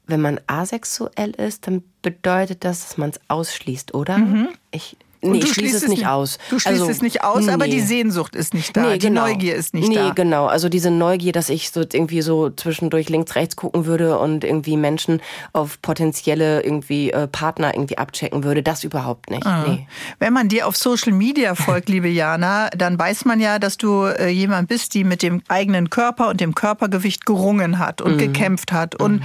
wenn 0.09 0.21
man 0.21 0.41
asexuell 0.49 1.31
ist, 1.31 1.69
dann 1.69 1.85
bedeutet 2.03 2.65
das, 2.65 2.83
dass 2.83 2.99
man 2.99 3.11
es 3.11 3.21
ausschließt, 3.29 3.95
oder? 3.95 4.19
Mhm. 4.19 4.49
Ich 4.73 4.97
Nee, 5.33 5.41
du 5.41 5.47
ich 5.47 5.55
schließe 5.55 5.77
es 5.77 5.89
nicht 5.89 6.07
aus. 6.07 6.39
Du 6.51 6.59
schließt 6.59 6.81
also, 6.81 6.91
es 6.91 7.03
nicht 7.03 7.25
aus, 7.25 7.47
nee. 7.47 7.53
aber 7.53 7.67
die 7.67 7.81
Sehnsucht 7.81 8.37
ist 8.37 8.55
nicht 8.55 8.77
da. 8.77 8.83
Nee, 8.83 8.99
die 8.99 9.09
genau. 9.09 9.27
Neugier 9.27 9.55
ist 9.55 9.75
nicht 9.75 9.89
nee, 9.89 9.95
da. 9.95 10.09
Nee, 10.09 10.13
genau. 10.15 10.47
Also 10.47 10.69
diese 10.69 10.91
Neugier, 10.91 11.33
dass 11.33 11.49
ich 11.49 11.71
so 11.71 11.81
irgendwie 11.81 12.23
so 12.23 12.51
zwischendurch 12.51 13.09
links, 13.09 13.35
rechts 13.35 13.57
gucken 13.57 13.87
würde 13.87 14.19
und 14.19 14.45
irgendwie 14.45 14.77
Menschen 14.77 15.21
auf 15.53 15.81
potenzielle 15.81 16.63
irgendwie 16.63 17.11
äh, 17.11 17.27
Partner 17.27 17.75
irgendwie 17.75 17.99
abchecken 17.99 18.45
würde, 18.45 18.63
das 18.63 18.85
überhaupt 18.85 19.31
nicht. 19.31 19.47
Ah. 19.47 19.65
Nee. 19.67 19.87
Wenn 20.19 20.33
man 20.33 20.49
dir 20.49 20.67
auf 20.67 20.77
Social 20.77 21.13
Media 21.13 21.55
folgt, 21.55 21.89
liebe 21.89 22.09
Jana, 22.09 22.69
dann 22.71 22.99
weiß 22.99 23.25
man 23.25 23.41
ja, 23.41 23.59
dass 23.59 23.77
du 23.77 24.05
äh, 24.05 24.29
jemand 24.29 24.69
bist, 24.69 24.95
die 24.95 25.05
mit 25.05 25.23
dem 25.23 25.43
eigenen 25.49 25.91
Körper 25.91 26.29
und 26.29 26.41
dem 26.41 26.55
Körpergewicht 26.55 27.27
gerungen 27.27 27.79
hat 27.79 28.03
und 28.03 28.15
mhm. 28.15 28.19
gekämpft 28.19 28.73
hat 28.73 29.01
und 29.01 29.21
mhm. 29.21 29.25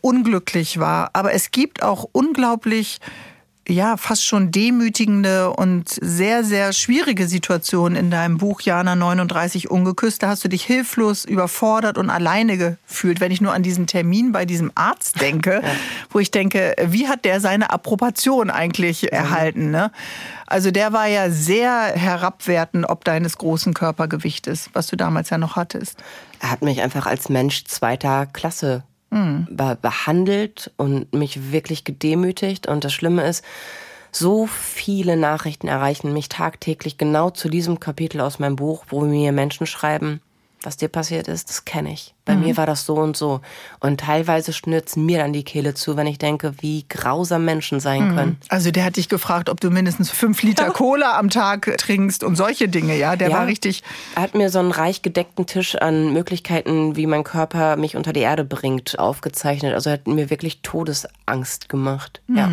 unglücklich 0.00 0.78
war. 0.78 1.10
Aber 1.12 1.32
es 1.32 1.50
gibt 1.50 1.82
auch 1.82 2.08
unglaublich 2.12 2.98
ja, 3.68 3.96
fast 3.96 4.24
schon 4.24 4.52
demütigende 4.52 5.50
und 5.50 5.88
sehr, 5.88 6.44
sehr 6.44 6.72
schwierige 6.72 7.26
Situation 7.26 7.96
in 7.96 8.10
deinem 8.10 8.38
Buch 8.38 8.60
Jana 8.60 8.94
39 8.94 9.70
ungeküsst. 9.70 10.22
Da 10.22 10.28
hast 10.28 10.44
du 10.44 10.48
dich 10.48 10.64
hilflos, 10.64 11.24
überfordert 11.24 11.98
und 11.98 12.08
alleine 12.08 12.56
gefühlt, 12.58 13.20
wenn 13.20 13.32
ich 13.32 13.40
nur 13.40 13.52
an 13.52 13.62
diesen 13.62 13.86
Termin 13.86 14.32
bei 14.32 14.44
diesem 14.44 14.70
Arzt 14.74 15.20
denke, 15.20 15.54
ja. 15.64 15.70
wo 16.10 16.20
ich 16.20 16.30
denke, 16.30 16.76
wie 16.86 17.08
hat 17.08 17.24
der 17.24 17.40
seine 17.40 17.70
Approbation 17.70 18.50
eigentlich 18.50 19.02
mhm. 19.02 19.08
erhalten? 19.08 19.70
Ne? 19.70 19.90
Also 20.46 20.70
der 20.70 20.92
war 20.92 21.06
ja 21.06 21.30
sehr 21.30 21.92
herabwertend 21.94 22.88
ob 22.88 23.04
deines 23.04 23.36
großen 23.36 23.74
Körpergewichtes, 23.74 24.70
was 24.74 24.86
du 24.86 24.96
damals 24.96 25.30
ja 25.30 25.38
noch 25.38 25.56
hattest. 25.56 25.98
Er 26.40 26.50
hat 26.52 26.62
mich 26.62 26.82
einfach 26.82 27.06
als 27.06 27.28
Mensch 27.28 27.64
zweiter 27.64 28.26
Klasse 28.26 28.84
mhm. 29.10 29.46
behandelt 29.80 30.72
und 30.76 31.12
mich 31.14 31.52
wirklich 31.52 31.84
gedemütigt. 31.84 32.66
Und 32.66 32.84
das 32.84 32.92
Schlimme 32.92 33.26
ist, 33.26 33.44
so 34.12 34.46
viele 34.46 35.16
Nachrichten 35.16 35.68
erreichen 35.68 36.12
mich 36.12 36.28
tagtäglich 36.28 36.96
genau 36.98 37.30
zu 37.30 37.48
diesem 37.48 37.80
Kapitel 37.80 38.20
aus 38.20 38.38
meinem 38.38 38.56
Buch, 38.56 38.86
wo 38.88 39.02
mir 39.02 39.32
Menschen 39.32 39.66
schreiben, 39.66 40.20
was 40.62 40.76
dir 40.76 40.88
passiert 40.88 41.28
ist, 41.28 41.50
das 41.50 41.64
kenne 41.64 41.92
ich. 41.92 42.15
Bei 42.26 42.34
mhm. 42.34 42.42
mir 42.42 42.56
war 42.56 42.66
das 42.66 42.84
so 42.84 42.96
und 42.96 43.16
so. 43.16 43.40
Und 43.80 44.00
teilweise 44.00 44.52
schnürzt 44.52 44.96
mir 44.96 45.18
dann 45.18 45.32
die 45.32 45.44
Kehle 45.44 45.74
zu, 45.74 45.96
wenn 45.96 46.08
ich 46.08 46.18
denke, 46.18 46.54
wie 46.60 46.84
grausam 46.88 47.44
Menschen 47.44 47.78
sein 47.80 48.10
mhm. 48.10 48.16
können. 48.16 48.36
Also 48.48 48.72
der 48.72 48.84
hat 48.84 48.96
dich 48.96 49.08
gefragt, 49.08 49.48
ob 49.48 49.60
du 49.60 49.70
mindestens 49.70 50.10
fünf 50.10 50.42
Liter 50.42 50.70
Cola 50.72 51.18
am 51.18 51.30
Tag 51.30 51.78
trinkst 51.78 52.24
und 52.24 52.34
solche 52.34 52.68
Dinge, 52.68 52.98
ja? 52.98 53.14
Der 53.14 53.30
ja. 53.30 53.38
war 53.38 53.46
richtig. 53.46 53.84
Er 54.16 54.22
hat 54.22 54.34
mir 54.34 54.50
so 54.50 54.58
einen 54.58 54.72
reich 54.72 55.02
gedeckten 55.02 55.46
Tisch 55.46 55.76
an 55.76 56.12
Möglichkeiten, 56.12 56.96
wie 56.96 57.06
mein 57.06 57.22
Körper 57.22 57.76
mich 57.76 57.96
unter 57.96 58.12
die 58.12 58.20
Erde 58.20 58.44
bringt, 58.44 58.98
aufgezeichnet. 58.98 59.72
Also 59.74 59.90
er 59.90 59.94
hat 59.94 60.08
mir 60.08 60.28
wirklich 60.28 60.62
Todesangst 60.62 61.68
gemacht. 61.68 62.20
Mhm. 62.26 62.36
Ja. 62.36 62.50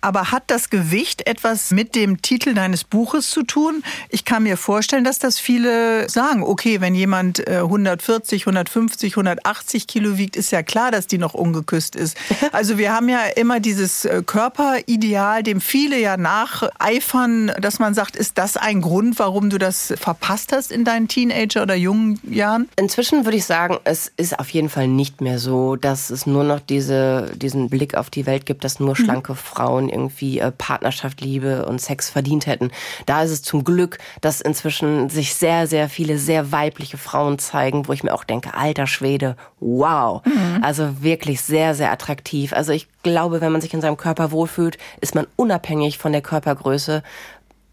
Aber 0.00 0.30
hat 0.30 0.44
das 0.46 0.70
Gewicht 0.70 1.26
etwas 1.26 1.72
mit 1.72 1.96
dem 1.96 2.22
Titel 2.22 2.54
deines 2.54 2.84
Buches 2.84 3.30
zu 3.30 3.42
tun? 3.42 3.82
Ich 4.10 4.24
kann 4.24 4.44
mir 4.44 4.56
vorstellen, 4.56 5.02
dass 5.02 5.18
das 5.18 5.40
viele 5.40 6.08
sagen, 6.08 6.44
okay, 6.44 6.80
wenn 6.80 6.94
jemand 6.94 7.46
140, 7.48 8.42
150 8.42 9.07
170, 9.16 9.48
180 9.48 9.86
Kilo 9.86 10.18
wiegt, 10.18 10.36
ist 10.36 10.50
ja 10.50 10.62
klar, 10.62 10.90
dass 10.90 11.06
die 11.06 11.18
noch 11.18 11.34
ungeküsst 11.34 11.96
ist. 11.96 12.16
Also 12.50 12.78
wir 12.78 12.92
haben 12.92 13.08
ja 13.08 13.24
immer 13.36 13.60
dieses 13.60 14.04
äh, 14.04 14.22
Körperideal, 14.24 15.42
dem 15.42 15.60
viele 15.60 16.00
ja 16.00 16.16
nacheifern, 16.16 17.52
dass 17.60 17.78
man 17.78 17.94
sagt, 17.94 18.16
ist 18.16 18.38
das 18.38 18.56
ein 18.56 18.80
Grund, 18.80 19.18
warum 19.18 19.50
du 19.50 19.58
das 19.58 19.92
verpasst 19.96 20.52
hast 20.52 20.72
in 20.72 20.84
deinen 20.84 21.08
Teenager- 21.08 21.62
oder 21.62 21.74
jungen 21.74 22.18
Jahren? 22.28 22.68
Inzwischen 22.76 23.26
würde 23.26 23.36
ich 23.36 23.44
sagen, 23.44 23.78
es 23.84 24.10
ist 24.16 24.38
auf 24.38 24.48
jeden 24.50 24.70
Fall 24.70 24.88
nicht 24.88 25.20
mehr 25.20 25.38
so, 25.38 25.76
dass 25.76 26.10
es 26.10 26.26
nur 26.26 26.42
noch 26.42 26.60
diese, 26.60 27.32
diesen 27.36 27.68
Blick 27.68 27.96
auf 27.96 28.08
die 28.08 28.26
Welt 28.26 28.46
gibt, 28.46 28.64
dass 28.64 28.80
nur 28.80 28.90
mhm. 28.90 29.04
schlanke 29.04 29.32
mhm. 29.32 29.36
Frauen 29.36 29.88
irgendwie 29.88 30.38
äh, 30.38 30.50
Partnerschaft, 30.50 31.20
Liebe 31.20 31.66
und 31.66 31.80
Sex 31.80 32.08
verdient 32.08 32.46
hätten. 32.46 32.70
Da 33.06 33.22
ist 33.22 33.30
es 33.30 33.42
zum 33.42 33.62
Glück, 33.62 33.98
dass 34.20 34.40
inzwischen 34.40 35.10
sich 35.10 35.34
sehr, 35.34 35.66
sehr 35.66 35.88
viele 35.88 36.18
sehr 36.18 36.50
weibliche 36.50 36.96
Frauen 36.96 37.38
zeigen, 37.38 37.86
wo 37.86 37.92
ich 37.92 38.02
mir 38.02 38.14
auch 38.14 38.24
denke, 38.24 38.54
alter 38.54 38.86
Schwede, 38.98 39.36
wow. 39.60 40.24
Mhm. 40.24 40.62
Also 40.62 41.02
wirklich 41.02 41.40
sehr, 41.40 41.74
sehr 41.74 41.92
attraktiv. 41.92 42.52
Also 42.52 42.72
ich 42.72 42.88
glaube, 43.02 43.40
wenn 43.40 43.52
man 43.52 43.60
sich 43.60 43.72
in 43.72 43.80
seinem 43.80 43.96
Körper 43.96 44.32
wohlfühlt, 44.32 44.76
ist 45.00 45.14
man 45.14 45.26
unabhängig 45.36 45.98
von 45.98 46.12
der 46.12 46.22
Körpergröße 46.22 47.02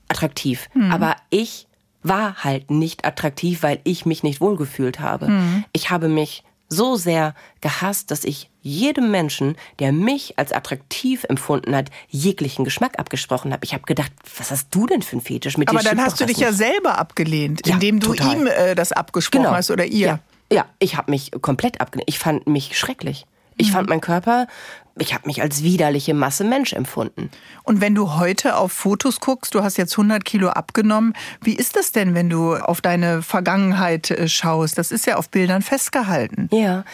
attraktiv. 0.08 0.70
Mhm. 0.76 0.92
Aber 0.92 1.16
ich 1.32 1.68
war 2.04 2.44
halt 2.44 2.70
nicht 2.70 3.06
attraktiv, 3.06 3.64
weil 3.64 3.80
ich 3.84 4.06
mich 4.06 4.22
nicht 4.22 4.40
wohlgefühlt 4.40 5.00
habe. 5.00 5.30
Mhm. 5.30 5.66
Ich 5.74 5.90
habe 5.90 6.08
mich 6.08 6.44
so 6.70 6.96
sehr 6.96 7.34
gehasst, 7.62 8.12
dass 8.12 8.24
ich 8.24 8.50
jedem 8.62 9.12
Menschen, 9.12 9.56
der 9.80 9.92
mich 9.92 10.38
als 10.40 10.52
attraktiv 10.52 11.24
empfunden 11.30 11.76
hat, 11.76 11.90
jeglichen 12.10 12.66
Geschmack 12.66 12.98
abgesprochen 12.98 13.54
habe. 13.54 13.64
Ich 13.64 13.74
habe 13.74 13.84
gedacht, 13.84 14.12
was 14.38 14.52
hast 14.52 14.68
du 14.72 14.88
denn 14.88 15.02
für 15.02 15.14
einen 15.14 15.22
Fetisch 15.22 15.58
mit 15.58 15.70
Aber 15.70 15.80
dann 15.80 16.02
hast 16.02 16.20
du 16.20 16.26
dich 16.26 16.38
nicht. 16.38 16.46
ja 16.46 16.52
selber 16.52 16.98
abgelehnt, 16.98 17.68
indem 17.68 18.00
ja, 18.00 18.02
du 18.02 18.14
ihm 18.14 18.48
äh, 18.48 18.76
das 18.76 18.92
abgesprochen 18.92 19.44
genau. 19.44 19.56
hast 19.56 19.70
oder 19.70 19.86
ihr. 19.86 20.08
Ja. 20.08 20.20
Ja, 20.52 20.66
ich 20.80 20.98
habe 20.98 21.12
mich 21.12 21.32
komplett 21.42 21.82
abgelehnt. 21.82 22.10
Ich 22.10 22.20
fand 22.20 22.48
mich 22.48 22.78
schrecklich. 22.78 23.26
Ich 23.58 23.70
mhm. 23.70 23.74
fand 23.74 23.90
meinen 23.90 24.02
Körper, 24.02 24.48
ich 24.98 25.14
habe 25.14 25.28
mich 25.28 25.42
als 25.42 25.64
widerliche 25.64 26.14
Masse 26.14 26.44
Mensch 26.44 26.74
empfunden. 26.74 27.30
Und 27.64 27.82
wenn 27.82 27.96
du 27.96 28.16
heute 28.16 28.58
auf 28.58 28.72
Fotos 28.72 29.20
guckst, 29.20 29.54
du 29.54 29.64
hast 29.64 29.78
jetzt 29.78 29.94
100 29.94 30.24
Kilo 30.24 30.50
abgenommen, 30.50 31.14
wie 31.42 31.56
ist 31.56 31.76
das 31.76 31.92
denn, 31.92 32.16
wenn 32.16 32.30
du 32.30 32.56
auf 32.56 32.82
deine 32.82 33.22
Vergangenheit 33.22 34.12
äh, 34.12 34.28
schaust? 34.28 34.78
Das 34.78 34.92
ist 34.92 35.06
ja 35.06 35.18
auf 35.18 35.30
Bildern 35.30 35.62
festgehalten. 35.62 36.50
Ja. 36.52 36.86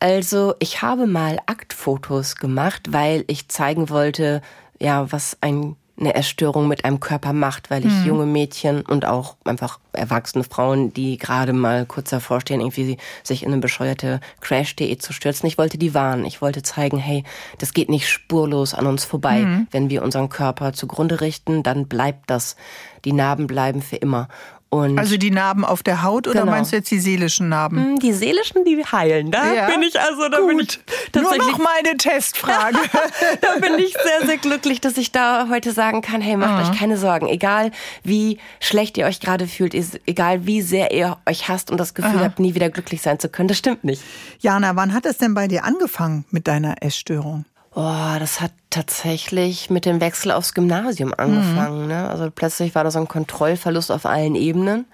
Also 0.00 0.54
ich 0.58 0.82
habe 0.82 1.06
mal 1.06 1.38
Aktfotos 1.46 2.36
gemacht, 2.36 2.92
weil 2.92 3.24
ich 3.26 3.48
zeigen 3.48 3.90
wollte, 3.90 4.40
ja, 4.80 5.12
was 5.12 5.36
ein 5.40 5.76
eine 6.00 6.14
Essstörung 6.14 6.66
mit 6.66 6.84
einem 6.84 6.98
Körper 6.98 7.32
macht, 7.32 7.70
weil 7.70 7.84
ich 7.84 7.92
mhm. 7.92 8.06
junge 8.06 8.26
Mädchen 8.26 8.82
und 8.82 9.04
auch 9.04 9.36
einfach 9.44 9.78
erwachsene 9.92 10.44
Frauen, 10.44 10.92
die 10.92 11.18
gerade 11.18 11.52
mal 11.52 11.86
kurz 11.86 12.10
davor 12.10 12.40
stehen, 12.40 12.60
irgendwie 12.60 12.96
sich 13.22 13.42
in 13.42 13.52
eine 13.52 13.60
bescheuerte 13.60 14.20
Crash-Diät 14.40 15.02
zu 15.02 15.12
stürzen. 15.12 15.46
Ich 15.46 15.58
wollte 15.58 15.78
die 15.78 15.94
warnen. 15.94 16.24
Ich 16.24 16.40
wollte 16.40 16.62
zeigen, 16.62 16.98
hey, 16.98 17.24
das 17.58 17.74
geht 17.74 17.88
nicht 17.88 18.08
spurlos 18.08 18.74
an 18.74 18.86
uns 18.86 19.04
vorbei. 19.04 19.40
Mhm. 19.40 19.66
Wenn 19.70 19.90
wir 19.90 20.02
unseren 20.02 20.28
Körper 20.28 20.72
zugrunde 20.72 21.20
richten, 21.20 21.62
dann 21.62 21.86
bleibt 21.86 22.30
das. 22.30 22.56
Die 23.04 23.12
Narben 23.12 23.46
bleiben 23.46 23.82
für 23.82 23.96
immer. 23.96 24.28
Und 24.72 25.00
also 25.00 25.16
die 25.16 25.32
Narben 25.32 25.64
auf 25.64 25.82
der 25.82 26.04
Haut 26.04 26.28
oder 26.28 26.42
genau. 26.42 26.52
meinst 26.52 26.70
du 26.70 26.76
jetzt 26.76 26.92
die 26.92 27.00
seelischen 27.00 27.48
Narben? 27.48 27.76
Hm, 27.76 27.98
die 27.98 28.12
seelischen, 28.12 28.64
die 28.64 28.84
heilen. 28.84 29.32
Da 29.32 29.52
ja. 29.52 29.66
bin 29.66 29.82
ich 29.82 29.98
also, 29.98 30.28
da 30.28 30.38
Gut. 30.38 30.46
bin 30.46 30.58
ich 30.60 30.78
tatsächlich. 31.10 31.42
Nur 31.42 31.50
noch 31.50 31.58
meine 31.58 31.96
Testfrage. 31.96 32.78
da 33.40 33.58
bin 33.58 33.78
ich 33.80 33.92
sehr, 33.94 34.26
sehr 34.26 34.36
glücklich, 34.36 34.80
dass 34.80 34.96
ich 34.96 35.10
da 35.10 35.48
heute 35.50 35.72
sagen 35.72 36.02
kann, 36.02 36.20
hey, 36.20 36.36
macht 36.36 36.50
Aha. 36.50 36.70
euch 36.70 36.78
keine 36.78 36.96
Sorgen. 36.96 37.26
Egal 37.26 37.72
wie 38.04 38.38
schlecht 38.60 38.96
ihr 38.96 39.06
euch 39.06 39.18
gerade 39.18 39.48
fühlt, 39.48 39.74
egal 40.06 40.46
wie 40.46 40.62
sehr 40.62 40.92
ihr 40.92 41.16
euch 41.26 41.48
hasst 41.48 41.72
und 41.72 41.78
das 41.78 41.94
Gefühl 41.94 42.18
Aha. 42.18 42.26
habt, 42.26 42.38
nie 42.38 42.54
wieder 42.54 42.70
glücklich 42.70 43.02
sein 43.02 43.18
zu 43.18 43.28
können, 43.28 43.48
das 43.48 43.58
stimmt 43.58 43.82
nicht. 43.82 44.04
Jana, 44.38 44.76
wann 44.76 44.94
hat 44.94 45.04
es 45.04 45.18
denn 45.18 45.34
bei 45.34 45.48
dir 45.48 45.64
angefangen 45.64 46.24
mit 46.30 46.46
deiner 46.46 46.80
Essstörung? 46.80 47.44
Oh, 47.74 48.16
das 48.18 48.40
hat 48.40 48.52
tatsächlich 48.70 49.70
mit 49.70 49.84
dem 49.84 50.00
Wechsel 50.00 50.32
aufs 50.32 50.54
Gymnasium 50.54 51.14
angefangen. 51.16 51.82
Mhm. 51.82 51.88
Ne? 51.88 52.08
Also 52.08 52.30
plötzlich 52.30 52.74
war 52.74 52.84
da 52.84 52.90
so 52.90 52.98
ein 52.98 53.08
Kontrollverlust 53.08 53.92
auf 53.92 54.06
allen 54.06 54.34
Ebenen. 54.34 54.86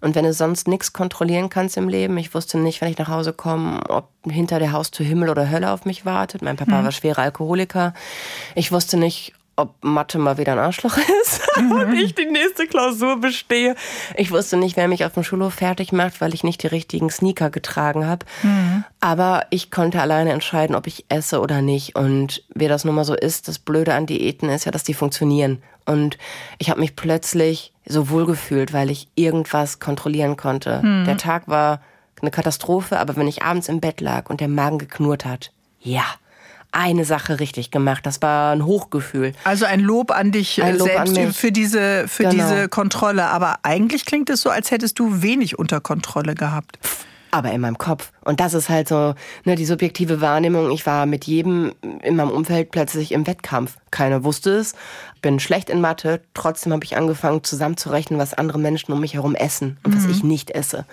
Und 0.00 0.14
wenn 0.14 0.24
du 0.24 0.32
sonst 0.32 0.68
nichts 0.68 0.92
kontrollieren 0.92 1.48
kannst 1.48 1.76
im 1.76 1.88
Leben, 1.88 2.18
ich 2.18 2.34
wusste 2.34 2.58
nicht, 2.58 2.80
wenn 2.80 2.90
ich 2.90 2.98
nach 2.98 3.08
Hause 3.08 3.32
komme, 3.32 3.80
ob 3.88 4.08
hinter 4.24 4.58
der 4.58 4.72
Haustür 4.72 5.06
Himmel 5.06 5.30
oder 5.30 5.50
Hölle 5.50 5.70
auf 5.70 5.84
mich 5.84 6.04
wartet. 6.04 6.42
Mein 6.42 6.56
Papa 6.56 6.80
mhm. 6.80 6.84
war 6.84 6.92
schwerer 6.92 7.22
Alkoholiker. 7.22 7.94
Ich 8.54 8.72
wusste 8.72 8.98
nicht, 8.98 9.32
ob 9.56 9.82
Mathe 9.82 10.18
mal 10.18 10.38
wieder 10.38 10.52
ein 10.52 10.58
Arschloch 10.58 10.96
ist 11.22 11.40
mhm. 11.56 11.72
und 11.72 11.94
ich 11.94 12.14
die 12.14 12.26
nächste 12.26 12.66
Klausur 12.66 13.20
bestehe. 13.20 13.74
Ich 14.14 14.30
wusste 14.30 14.56
nicht, 14.56 14.76
wer 14.76 14.86
mich 14.86 15.04
auf 15.04 15.14
dem 15.14 15.24
Schulhof 15.24 15.54
fertig 15.54 15.92
macht, 15.92 16.20
weil 16.20 16.34
ich 16.34 16.44
nicht 16.44 16.62
die 16.62 16.68
richtigen 16.68 17.10
Sneaker 17.10 17.50
getragen 17.50 18.06
habe. 18.06 18.26
Mhm. 18.42 18.84
Aber 19.00 19.46
ich 19.50 19.70
konnte 19.70 20.00
alleine 20.00 20.32
entscheiden, 20.32 20.76
ob 20.76 20.86
ich 20.86 21.06
esse 21.08 21.40
oder 21.40 21.62
nicht. 21.62 21.96
Und 21.96 22.44
wie 22.54 22.68
das 22.68 22.84
nun 22.84 22.94
mal 22.94 23.04
so 23.04 23.14
ist, 23.14 23.48
das 23.48 23.58
Blöde 23.58 23.94
an 23.94 24.06
Diäten 24.06 24.50
ist 24.50 24.66
ja, 24.66 24.72
dass 24.72 24.84
die 24.84 24.94
funktionieren. 24.94 25.62
Und 25.86 26.18
ich 26.58 26.68
habe 26.68 26.80
mich 26.80 26.94
plötzlich 26.94 27.72
so 27.86 28.10
wohl 28.10 28.26
gefühlt, 28.26 28.72
weil 28.72 28.90
ich 28.90 29.08
irgendwas 29.14 29.80
kontrollieren 29.80 30.36
konnte. 30.36 30.82
Mhm. 30.82 31.04
Der 31.06 31.16
Tag 31.16 31.48
war 31.48 31.80
eine 32.20 32.30
Katastrophe, 32.30 32.98
aber 32.98 33.16
wenn 33.16 33.28
ich 33.28 33.42
abends 33.42 33.68
im 33.68 33.80
Bett 33.80 34.00
lag 34.00 34.28
und 34.28 34.40
der 34.40 34.48
Magen 34.48 34.78
geknurrt 34.78 35.24
hat, 35.24 35.52
ja, 35.80 36.04
eine 36.76 37.06
Sache 37.06 37.40
richtig 37.40 37.70
gemacht. 37.70 38.04
Das 38.04 38.20
war 38.20 38.52
ein 38.52 38.64
Hochgefühl. 38.66 39.32
Also 39.44 39.64
ein 39.64 39.80
Lob 39.80 40.10
an 40.10 40.30
dich 40.30 40.62
ein 40.62 40.76
Lob 40.76 40.88
selbst 40.88 41.18
an 41.18 41.32
für 41.32 41.50
diese 41.50 42.06
für 42.06 42.24
genau. 42.24 42.34
diese 42.34 42.68
Kontrolle. 42.68 43.26
Aber 43.26 43.60
eigentlich 43.62 44.04
klingt 44.04 44.28
es 44.28 44.42
so, 44.42 44.50
als 44.50 44.70
hättest 44.70 44.98
du 44.98 45.22
wenig 45.22 45.58
unter 45.58 45.80
Kontrolle 45.80 46.34
gehabt. 46.34 46.78
aber 47.30 47.50
in 47.52 47.60
meinem 47.60 47.76
Kopf. 47.76 48.12
Und 48.24 48.40
das 48.40 48.54
ist 48.54 48.68
halt 48.68 48.88
so 48.88 49.14
ne, 49.44 49.56
die 49.56 49.66
subjektive 49.66 50.20
Wahrnehmung. 50.20 50.70
Ich 50.70 50.86
war 50.86 51.06
mit 51.06 51.24
jedem 51.24 51.72
in 52.02 52.16
meinem 52.16 52.30
Umfeld 52.30 52.70
plötzlich 52.70 53.12
im 53.12 53.26
Wettkampf. 53.26 53.76
Keiner 53.90 54.24
wusste 54.24 54.50
es. 54.50 54.74
Bin 55.22 55.40
schlecht 55.40 55.68
in 55.68 55.80
Mathe. 55.80 56.20
Trotzdem 56.34 56.72
habe 56.72 56.84
ich 56.84 56.96
angefangen 56.96 57.42
zusammenzurechnen, 57.42 58.18
was 58.18 58.34
andere 58.34 58.58
Menschen 58.58 58.92
um 58.92 59.00
mich 59.00 59.14
herum 59.14 59.34
essen 59.34 59.76
und 59.82 59.94
mhm. 59.94 59.98
was 59.98 60.10
ich 60.10 60.24
nicht 60.24 60.50
esse. 60.50 60.86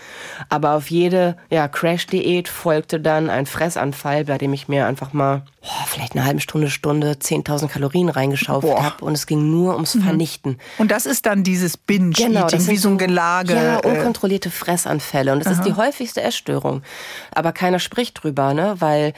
Aber 0.49 0.73
auf 0.73 0.89
jede 0.89 1.37
ja, 1.49 1.67
Crash-Diät 1.67 2.47
folgte 2.47 2.99
dann 2.99 3.29
ein 3.29 3.45
Fressanfall, 3.45 4.25
bei 4.25 4.37
dem 4.37 4.53
ich 4.53 4.67
mir 4.67 4.87
einfach 4.87 5.13
mal 5.13 5.43
oh, 5.63 5.85
vielleicht 5.87 6.13
eine 6.13 6.25
halbe 6.25 6.41
Stunde, 6.41 6.69
Stunde 6.69 7.13
10.000 7.13 7.67
Kalorien 7.67 8.09
reingeschaufelt 8.09 8.79
habe. 8.79 9.03
Und 9.05 9.13
es 9.13 9.25
ging 9.25 9.49
nur 9.49 9.73
ums 9.73 9.95
mhm. 9.95 10.03
Vernichten. 10.03 10.59
Und 10.77 10.91
das 10.91 11.05
ist 11.05 11.25
dann 11.25 11.43
dieses 11.43 11.77
Binge-Eating, 11.77 12.33
genau, 12.33 12.47
wie 12.51 12.77
so 12.77 12.89
ein 12.89 12.97
Gelage. 12.97 13.53
Ja, 13.55 13.79
äh, 13.79 13.87
unkontrollierte 13.87 14.51
Fressanfälle. 14.51 15.31
Und 15.31 15.39
das 15.39 15.53
Aha. 15.53 15.61
ist 15.61 15.67
die 15.67 15.73
häufigste 15.73 16.21
Essstörung. 16.21 16.83
Aber 17.33 17.51
keiner 17.53 17.79
spricht 17.79 18.23
drüber, 18.23 18.53
ne? 18.53 18.75
weil 18.79 19.13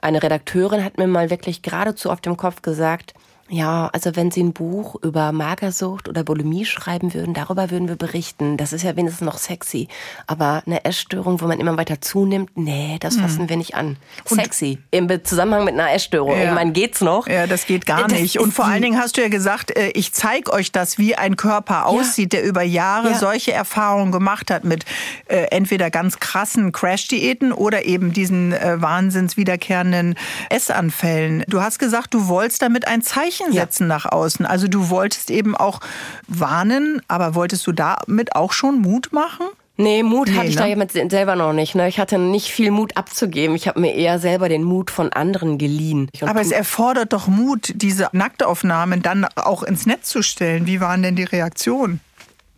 eine 0.00 0.22
Redakteurin 0.22 0.82
hat 0.82 0.98
mir 0.98 1.06
mal 1.06 1.30
wirklich 1.30 1.62
geradezu 1.62 2.10
auf 2.10 2.20
dem 2.20 2.36
Kopf 2.36 2.62
gesagt, 2.62 3.14
ja, 3.50 3.90
also 3.92 4.14
wenn 4.14 4.30
Sie 4.30 4.42
ein 4.42 4.52
Buch 4.52 4.94
über 5.02 5.32
Magersucht 5.32 6.08
oder 6.08 6.22
Bulimie 6.22 6.64
schreiben 6.64 7.12
würden, 7.14 7.34
darüber 7.34 7.70
würden 7.70 7.88
wir 7.88 7.96
berichten. 7.96 8.56
Das 8.56 8.72
ist 8.72 8.82
ja 8.82 8.96
wenigstens 8.96 9.26
noch 9.26 9.38
sexy. 9.38 9.88
Aber 10.28 10.62
eine 10.66 10.84
Essstörung, 10.84 11.40
wo 11.40 11.46
man 11.46 11.58
immer 11.58 11.76
weiter 11.76 12.00
zunimmt, 12.00 12.50
nee, 12.54 12.98
das 13.00 13.16
hm. 13.16 13.22
fassen 13.22 13.42
mhm. 13.42 13.48
wir 13.48 13.56
nicht 13.56 13.74
an. 13.74 13.96
Sexy. 14.24 14.78
Im 14.92 15.08
Zusammenhang 15.24 15.64
mit 15.64 15.74
einer 15.74 15.92
Essstörung. 15.92 16.38
Ja. 16.38 16.44
Ich 16.44 16.54
meine, 16.54 16.70
geht's 16.70 17.00
noch? 17.00 17.26
Ja, 17.26 17.48
das 17.48 17.66
geht 17.66 17.86
gar 17.86 18.06
das 18.06 18.12
nicht. 18.12 18.38
Und 18.38 18.54
vor 18.54 18.66
allen 18.66 18.82
Dingen 18.82 18.98
hast 18.98 19.16
du 19.16 19.20
ja 19.20 19.28
gesagt, 19.28 19.76
äh, 19.76 19.88
ich 19.94 20.12
zeige 20.12 20.52
euch 20.52 20.70
das, 20.70 20.98
wie 20.98 21.16
ein 21.16 21.36
Körper 21.36 21.86
aussieht, 21.86 22.32
ja. 22.32 22.40
der 22.40 22.48
über 22.48 22.62
Jahre 22.62 23.10
ja. 23.10 23.18
solche 23.18 23.52
Erfahrungen 23.52 24.12
gemacht 24.12 24.50
hat 24.52 24.62
mit 24.64 24.84
äh, 25.26 25.46
entweder 25.50 25.90
ganz 25.90 26.20
krassen 26.20 26.70
Crash-Diäten 26.70 27.52
oder 27.52 27.84
eben 27.84 28.12
diesen 28.12 28.52
äh, 28.52 28.80
wahnsinns 28.80 29.36
wiederkehrenden 29.36 30.14
Essanfällen. 30.50 31.42
Du 31.48 31.60
hast 31.60 31.80
gesagt, 31.80 32.14
du 32.14 32.28
wolltest 32.28 32.62
damit 32.62 32.86
ein 32.86 33.02
Zeichen 33.02 33.39
Zeichen 33.40 33.52
setzen 33.52 33.84
ja. 33.84 33.88
nach 33.88 34.06
außen. 34.06 34.46
Also 34.46 34.68
du 34.68 34.90
wolltest 34.90 35.30
eben 35.30 35.56
auch 35.56 35.80
warnen, 36.26 37.02
aber 37.08 37.34
wolltest 37.34 37.66
du 37.66 37.72
damit 37.72 38.36
auch 38.36 38.52
schon 38.52 38.80
Mut 38.80 39.12
machen? 39.12 39.46
Nee, 39.76 40.02
Mut 40.02 40.28
nee, 40.28 40.34
hatte 40.34 40.46
ich 40.48 40.56
ne? 40.56 40.86
da 40.86 41.08
selber 41.08 41.36
noch 41.36 41.54
nicht. 41.54 41.74
Ne? 41.74 41.88
Ich 41.88 41.98
hatte 41.98 42.18
nicht 42.18 42.48
viel 42.48 42.70
Mut 42.70 42.98
abzugeben. 42.98 43.56
Ich 43.56 43.66
habe 43.66 43.80
mir 43.80 43.94
eher 43.94 44.18
selber 44.18 44.50
den 44.50 44.62
Mut 44.62 44.90
von 44.90 45.10
anderen 45.10 45.56
geliehen. 45.56 46.10
Aber 46.20 46.42
es 46.42 46.52
erfordert 46.52 47.14
doch 47.14 47.28
Mut, 47.28 47.72
diese 47.74 48.08
Nacktaufnahmen 48.12 49.00
dann 49.00 49.24
auch 49.36 49.62
ins 49.62 49.86
Netz 49.86 50.10
zu 50.10 50.22
stellen. 50.22 50.66
Wie 50.66 50.80
waren 50.80 51.02
denn 51.02 51.16
die 51.16 51.24
Reaktionen? 51.24 52.00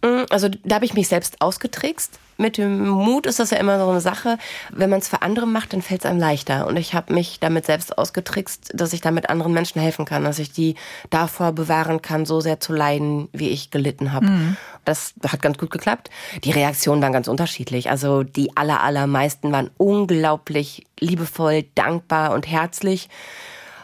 Mm, 0.03 0.25
also 0.31 0.49
da 0.65 0.77
habe 0.77 0.85
ich 0.85 0.95
mich 0.95 1.07
selbst 1.07 1.41
ausgetrickst 1.41 2.19
mit 2.37 2.59
dem 2.59 2.89
Mut 2.89 3.27
ist 3.27 3.39
das 3.39 3.51
ja 3.51 3.59
immer 3.59 3.79
so 3.79 3.89
eine 3.89 4.01
Sache. 4.01 4.39
Wenn 4.71 4.91
man 4.91 5.01
es 5.01 5.09
für 5.09 5.23
andere 5.23 5.47
macht, 5.47 5.73
dann 5.73 5.83
fällt 5.83 6.05
es 6.05 6.11
einem 6.11 6.19
leichter. 6.21 6.67
Und 6.67 6.77
ich 6.77 6.95
habe 6.95 7.13
mich 7.13 7.41
damit 7.41 7.67
selbst 7.67 7.97
ausgetrickst, 7.97 8.73
dass 8.75 8.93
ich 8.93 9.01
damit 9.01 9.31
anderen 9.31 9.53
Menschen 9.53 9.81
helfen 9.81 10.05
kann, 10.05 10.25
dass 10.25 10.39
ich 10.39 10.53
die 10.53 10.75
davor 11.11 11.53
bewahren 11.53 12.03
kann, 12.03 12.27
so 12.27 12.41
sehr 12.41 12.61
zu 12.61 12.73
leiden, 12.73 13.29
wie 13.33 13.49
ich 13.49 13.71
gelitten 13.71 14.13
habe. 14.13 14.27
Mhm. 14.27 14.57
Das 14.85 15.15
hat 15.27 15.43
ganz 15.43 15.59
gut 15.59 15.71
geklappt. 15.71 16.11
Die 16.45 16.51
Reaktionen 16.51 17.03
waren 17.03 17.13
ganz 17.13 17.29
unterschiedlich. 17.29 17.91
Also 17.91 18.23
die 18.23 18.57
aller, 18.57 18.83
allermeisten 18.83 19.53
waren 19.53 19.71
unglaublich 19.77 20.87
liebevoll, 20.99 21.65
dankbar 21.75 22.33
und 22.33 22.47
herzlich. 22.47 23.09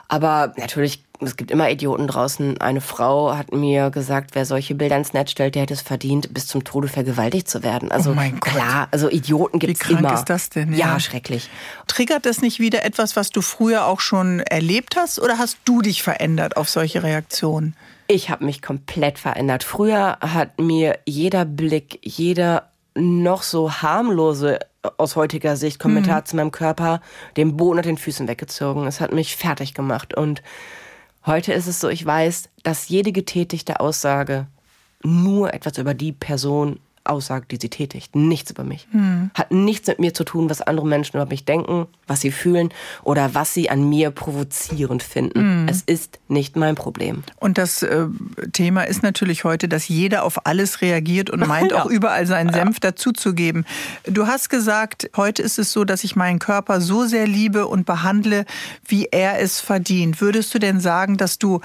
Aber 0.08 0.54
natürlich 0.56 1.04
es 1.20 1.36
gibt 1.36 1.50
immer 1.50 1.70
Idioten 1.70 2.06
draußen. 2.06 2.60
Eine 2.60 2.80
Frau 2.80 3.36
hat 3.36 3.52
mir 3.52 3.90
gesagt, 3.90 4.30
wer 4.34 4.44
solche 4.44 4.74
Bilder 4.74 4.96
ins 4.96 5.12
Netz 5.12 5.30
stellt, 5.30 5.54
der 5.54 5.62
hätte 5.62 5.74
es 5.74 5.82
verdient, 5.82 6.32
bis 6.32 6.46
zum 6.46 6.64
Tode 6.64 6.88
vergewaltigt 6.88 7.48
zu 7.48 7.62
werden. 7.62 7.90
Also 7.90 8.12
oh 8.12 8.38
klar, 8.40 8.88
also 8.90 9.10
Idioten 9.10 9.58
gibt 9.58 9.82
es 9.82 9.88
immer. 9.88 9.98
Wie 9.98 10.02
krank 10.04 10.18
ist 10.18 10.30
das 10.30 10.50
denn? 10.50 10.72
Ja. 10.72 10.78
ja, 10.78 11.00
schrecklich. 11.00 11.50
Triggert 11.86 12.26
das 12.26 12.40
nicht 12.40 12.60
wieder 12.60 12.84
etwas, 12.84 13.16
was 13.16 13.30
du 13.30 13.42
früher 13.42 13.86
auch 13.86 14.00
schon 14.00 14.40
erlebt 14.40 14.96
hast, 14.96 15.18
oder 15.20 15.38
hast 15.38 15.58
du 15.64 15.82
dich 15.82 16.02
verändert 16.02 16.56
auf 16.56 16.68
solche 16.68 17.02
Reaktionen? 17.02 17.74
Ich 18.06 18.30
habe 18.30 18.44
mich 18.44 18.62
komplett 18.62 19.18
verändert. 19.18 19.64
Früher 19.64 20.18
hat 20.20 20.58
mir 20.60 20.98
jeder 21.04 21.44
Blick, 21.44 21.98
jeder 22.02 22.70
noch 22.94 23.42
so 23.42 23.70
harmlose 23.70 24.60
aus 24.96 25.16
heutiger 25.16 25.56
Sicht 25.56 25.78
Kommentar 25.78 26.20
mhm. 26.20 26.24
zu 26.24 26.36
meinem 26.36 26.52
Körper 26.52 27.00
den 27.36 27.56
Boden 27.56 27.78
unter 27.78 27.90
den 27.90 27.98
Füßen 27.98 28.28
weggezogen. 28.28 28.86
Es 28.86 29.00
hat 29.00 29.12
mich 29.12 29.36
fertig 29.36 29.74
gemacht 29.74 30.14
und 30.14 30.42
Heute 31.26 31.52
ist 31.52 31.66
es 31.66 31.80
so, 31.80 31.88
ich 31.88 32.04
weiß, 32.04 32.48
dass 32.62 32.88
jede 32.88 33.12
getätigte 33.12 33.80
Aussage 33.80 34.46
nur 35.02 35.52
etwas 35.52 35.78
über 35.78 35.94
die 35.94 36.12
Person 36.12 36.80
aussagt, 37.08 37.50
die 37.52 37.58
sie 37.60 37.68
tätigt. 37.68 38.14
Nichts 38.14 38.50
über 38.50 38.64
mich. 38.64 38.86
Hm. 38.90 39.30
Hat 39.34 39.50
nichts 39.50 39.88
mit 39.88 39.98
mir 39.98 40.14
zu 40.14 40.24
tun, 40.24 40.50
was 40.50 40.60
andere 40.62 40.86
Menschen 40.86 41.16
über 41.16 41.26
mich 41.26 41.44
denken, 41.44 41.86
was 42.06 42.20
sie 42.20 42.30
fühlen 42.30 42.70
oder 43.02 43.34
was 43.34 43.54
sie 43.54 43.70
an 43.70 43.88
mir 43.88 44.10
provozierend 44.10 45.02
finden. 45.02 45.40
Hm. 45.40 45.68
Es 45.68 45.82
ist 45.82 46.18
nicht 46.28 46.56
mein 46.56 46.74
Problem. 46.74 47.22
Und 47.36 47.58
das 47.58 47.82
äh, 47.82 48.06
Thema 48.52 48.84
ist 48.84 49.02
natürlich 49.02 49.44
heute, 49.44 49.68
dass 49.68 49.88
jeder 49.88 50.24
auf 50.24 50.46
alles 50.46 50.82
reagiert 50.82 51.30
und 51.30 51.40
meint 51.48 51.72
ja. 51.72 51.82
auch 51.82 51.86
überall 51.86 52.26
seinen 52.26 52.52
Senf 52.52 52.76
ja. 52.76 52.90
dazuzugeben. 52.90 53.64
Du 54.04 54.26
hast 54.26 54.50
gesagt, 54.50 55.10
heute 55.16 55.42
ist 55.42 55.58
es 55.58 55.72
so, 55.72 55.84
dass 55.84 56.04
ich 56.04 56.16
meinen 56.16 56.38
Körper 56.38 56.80
so 56.80 57.06
sehr 57.06 57.26
liebe 57.26 57.66
und 57.66 57.86
behandle, 57.86 58.44
wie 58.86 59.06
er 59.06 59.40
es 59.40 59.60
verdient. 59.60 60.20
Würdest 60.20 60.54
du 60.54 60.58
denn 60.58 60.80
sagen, 60.80 61.16
dass 61.16 61.38
du 61.38 61.60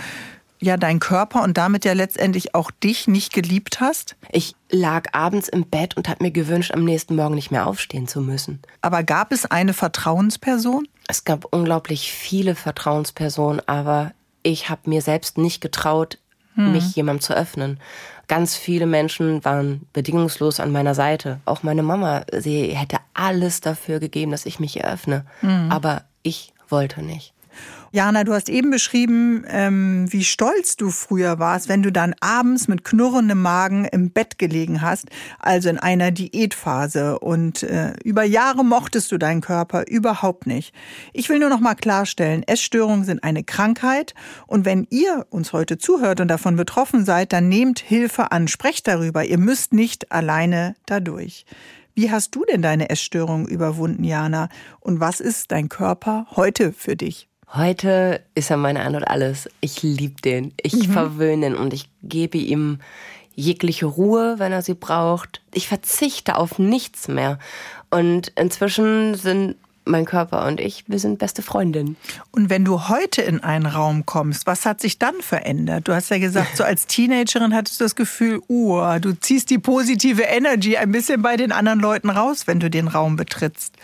ja 0.63 0.77
deinen 0.77 0.99
Körper 0.99 1.43
und 1.43 1.58
damit 1.58 1.86
ja 1.86 1.93
letztendlich 1.93 2.56
auch 2.56 2.71
dich 2.71 3.08
nicht 3.08 3.34
geliebt 3.34 3.79
hast? 3.79 4.15
Ich 4.32 4.56
lag 4.73 5.13
abends 5.13 5.47
im 5.47 5.65
Bett 5.69 5.95
und 5.95 6.09
habe 6.09 6.23
mir 6.23 6.31
gewünscht, 6.31 6.71
am 6.73 6.83
nächsten 6.83 7.15
Morgen 7.15 7.36
nicht 7.36 7.51
mehr 7.51 7.67
aufstehen 7.67 8.07
zu 8.07 8.21
müssen. 8.21 8.59
Aber 8.81 9.03
gab 9.03 9.31
es 9.31 9.45
eine 9.45 9.73
Vertrauensperson? 9.73 10.88
Es 11.07 11.23
gab 11.23 11.45
unglaublich 11.53 12.12
viele 12.12 12.55
Vertrauenspersonen, 12.55 13.62
aber 13.67 14.13
ich 14.41 14.69
habe 14.69 14.89
mir 14.89 15.01
selbst 15.01 15.38
nicht 15.38 15.62
getraut, 15.62 16.17
hm. 16.55 16.71
mich 16.71 16.95
jemandem 16.95 17.21
zu 17.21 17.36
öffnen. 17.36 17.79
Ganz 18.27 18.55
viele 18.55 18.88
Menschen 18.88 19.45
waren 19.45 19.86
bedingungslos 19.93 20.59
an 20.59 20.71
meiner 20.71 20.95
Seite. 20.95 21.39
Auch 21.45 21.62
meine 21.62 21.83
Mama, 21.83 22.25
sie 22.36 22.75
hätte 22.75 22.97
alles 23.13 23.62
dafür 23.62 23.99
gegeben, 23.99 24.31
dass 24.31 24.47
ich 24.47 24.59
mich 24.59 24.83
eröffne. 24.83 25.25
Hm. 25.41 25.71
Aber 25.71 26.03
ich 26.23 26.51
wollte 26.67 27.03
nicht. 27.03 27.33
Jana, 27.95 28.23
du 28.23 28.34
hast 28.34 28.49
eben 28.49 28.71
beschrieben, 28.71 29.45
ähm, 29.47 30.12
wie 30.12 30.23
stolz 30.23 30.77
du 30.77 30.89
früher 30.89 31.38
warst, 31.38 31.69
wenn 31.69 31.84
du 31.84 31.91
dann 31.91 32.15
abends 32.21 32.67
mit 32.67 32.84
knurrendem 32.84 33.39
Magen 33.39 33.86
im 33.86 34.10
Bett 34.10 34.39
gelegen 34.39 34.82
hast, 34.82 35.10
also 35.38 35.69
in 35.69 35.77
einer 35.77 36.10
Diätphase. 36.10 37.19
Und 37.19 37.62
äh, 37.62 37.93
über 38.03 38.23
Jahre 38.23 38.65
mochtest 38.65 39.12
du 39.12 39.19
deinen 39.19 39.41
Körper 39.41 39.86
überhaupt 39.88 40.47
nicht. 40.47 40.73
Ich 41.13 41.29
will 41.29 41.38
nur 41.38 41.49
noch 41.49 41.60
mal 41.60 41.75
klarstellen, 41.75 42.41
Essstörungen 42.41 43.06
sind 43.06 43.23
eine 43.23 43.43
Krankheit. 43.43 44.15
Und 44.47 44.65
wenn 44.65 44.88
ihr 44.89 45.27
uns 45.29 45.53
heute 45.53 45.77
zuhört 45.77 46.19
und 46.19 46.29
davon 46.29 46.56
betroffen 46.56 47.06
seid, 47.06 47.32
dann 47.32 47.47
nehmt 47.47 47.77
Hilfe 47.77 48.32
an, 48.32 48.47
sprecht 48.47 48.88
darüber. 48.88 49.23
Ihr 49.23 49.38
müsst 49.38 49.71
nicht 49.71 50.12
alleine 50.12 50.75
dadurch. 50.88 51.45
Wie 51.93 52.10
hast 52.10 52.34
du 52.34 52.43
denn 52.43 52.63
deine 52.63 52.89
Essstörung 52.89 53.47
überwunden, 53.47 54.03
Jana? 54.03 54.49
Und 54.79 54.99
was 54.99 55.19
ist 55.19 55.51
dein 55.51 55.69
Körper 55.69 56.25
heute 56.32 56.73
für 56.73 56.95
dich? 56.95 57.29
Heute 57.55 58.21
ist 58.33 58.49
er 58.49 58.57
meine 58.57 58.79
Ein 58.79 58.95
und 58.95 59.03
Alles. 59.03 59.47
Ich 59.61 59.83
liebe 59.83 60.19
den. 60.21 60.53
Ich 60.59 60.87
mhm. 60.87 60.93
verwöhne 60.93 61.47
ihn 61.47 61.55
und 61.55 61.71
ich 61.71 61.87
gebe 62.01 62.39
ihm 62.39 62.79
jegliche 63.35 63.85
Ruhe, 63.85 64.35
wenn 64.39 64.51
er 64.51 64.63
sie 64.63 64.73
braucht. 64.73 65.41
Ich 65.53 65.67
verzichte 65.67 66.35
auf 66.35 66.57
nichts 66.57 67.07
mehr. 67.07 67.37
Und 67.91 68.31
inzwischen 68.35 69.13
sind 69.13 69.55
mein 69.85 70.05
Körper 70.05 70.47
und 70.47 70.59
ich, 70.59 70.85
wir 70.87 70.97
sind 70.97 71.19
beste 71.19 71.43
Freundinnen. 71.43 71.95
Und 72.31 72.49
wenn 72.49 72.65
du 72.65 72.87
heute 72.87 73.21
in 73.21 73.43
einen 73.43 73.67
Raum 73.67 74.05
kommst, 74.05 74.47
was 74.47 74.65
hat 74.65 74.81
sich 74.81 74.97
dann 74.97 75.21
verändert? 75.21 75.87
Du 75.87 75.93
hast 75.93 76.09
ja 76.09 76.17
gesagt, 76.17 76.57
so 76.57 76.63
als 76.63 76.87
Teenagerin 76.87 77.53
hattest 77.53 77.79
du 77.79 77.85
das 77.85 77.95
Gefühl, 77.95 78.41
uh, 78.49 78.97
du 78.99 79.13
ziehst 79.13 79.49
die 79.51 79.59
positive 79.59 80.23
Energy 80.23 80.77
ein 80.77 80.91
bisschen 80.91 81.21
bei 81.21 81.35
den 81.35 81.51
anderen 81.51 81.81
Leuten 81.81 82.09
raus, 82.09 82.47
wenn 82.47 82.59
du 82.59 82.69
den 82.69 82.87
Raum 82.87 83.15
betrittst. 83.15 83.75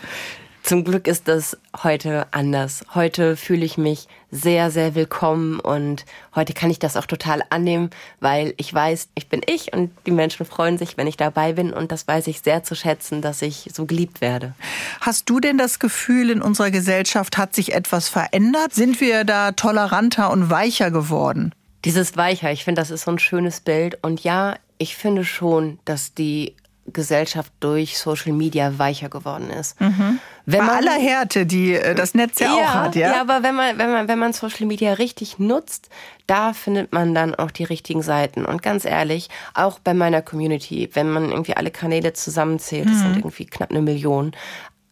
Zum 0.70 0.84
Glück 0.84 1.08
ist 1.08 1.26
das 1.26 1.58
heute 1.82 2.28
anders. 2.30 2.84
Heute 2.94 3.36
fühle 3.36 3.64
ich 3.64 3.76
mich 3.76 4.06
sehr, 4.30 4.70
sehr 4.70 4.94
willkommen 4.94 5.58
und 5.58 6.04
heute 6.36 6.52
kann 6.52 6.70
ich 6.70 6.78
das 6.78 6.96
auch 6.96 7.06
total 7.06 7.42
annehmen, 7.50 7.90
weil 8.20 8.54
ich 8.56 8.72
weiß, 8.72 9.08
ich 9.16 9.28
bin 9.28 9.40
ich 9.46 9.72
und 9.72 9.90
die 10.06 10.12
Menschen 10.12 10.46
freuen 10.46 10.78
sich, 10.78 10.96
wenn 10.96 11.08
ich 11.08 11.16
dabei 11.16 11.54
bin 11.54 11.72
und 11.72 11.90
das 11.90 12.06
weiß 12.06 12.28
ich 12.28 12.42
sehr 12.42 12.62
zu 12.62 12.76
schätzen, 12.76 13.20
dass 13.20 13.42
ich 13.42 13.68
so 13.74 13.84
geliebt 13.84 14.20
werde. 14.20 14.54
Hast 15.00 15.28
du 15.28 15.40
denn 15.40 15.58
das 15.58 15.80
Gefühl, 15.80 16.30
in 16.30 16.40
unserer 16.40 16.70
Gesellschaft 16.70 17.36
hat 17.36 17.52
sich 17.52 17.74
etwas 17.74 18.08
verändert? 18.08 18.72
Sind 18.72 19.00
wir 19.00 19.24
da 19.24 19.50
toleranter 19.50 20.30
und 20.30 20.50
weicher 20.50 20.92
geworden? 20.92 21.52
Dieses 21.84 22.16
weicher, 22.16 22.52
ich 22.52 22.62
finde, 22.62 22.80
das 22.80 22.92
ist 22.92 23.06
so 23.06 23.10
ein 23.10 23.18
schönes 23.18 23.58
Bild 23.58 23.98
und 24.02 24.22
ja, 24.22 24.54
ich 24.78 24.94
finde 24.94 25.24
schon, 25.24 25.80
dass 25.84 26.14
die 26.14 26.54
Gesellschaft 26.92 27.52
durch 27.58 27.98
Social 27.98 28.32
Media 28.32 28.78
weicher 28.78 29.08
geworden 29.08 29.50
ist. 29.50 29.80
Mhm. 29.80 30.20
Wenn 30.46 30.60
Bei 30.60 30.66
man, 30.66 30.76
aller 30.76 30.98
Härte, 30.98 31.46
die 31.46 31.74
äh, 31.74 31.94
das 31.94 32.14
Netz 32.14 32.38
ja, 32.40 32.46
ja, 32.46 32.52
auch 32.54 32.74
hat, 32.74 32.96
ja. 32.96 33.12
Ja, 33.12 33.20
aber 33.20 33.42
wenn 33.42 33.54
man, 33.54 33.78
wenn 33.78 33.90
man, 33.90 34.08
wenn 34.08 34.18
man 34.18 34.32
Social 34.32 34.66
Media 34.66 34.94
richtig 34.94 35.38
nutzt, 35.38 35.88
da 36.26 36.52
findet 36.52 36.92
man 36.92 37.14
dann 37.14 37.34
auch 37.34 37.50
die 37.50 37.64
richtigen 37.64 38.02
Seiten. 38.02 38.44
Und 38.44 38.62
ganz 38.62 38.84
ehrlich, 38.84 39.28
auch 39.54 39.78
bei 39.78 39.94
meiner 39.94 40.22
Community, 40.22 40.90
wenn 40.94 41.10
man 41.10 41.30
irgendwie 41.30 41.56
alle 41.56 41.70
Kanäle 41.70 42.12
zusammenzählt, 42.12 42.88
das 42.88 42.98
sind 42.98 43.10
mhm. 43.10 43.18
irgendwie 43.18 43.46
knapp 43.46 43.70
eine 43.70 43.82
Million, 43.82 44.32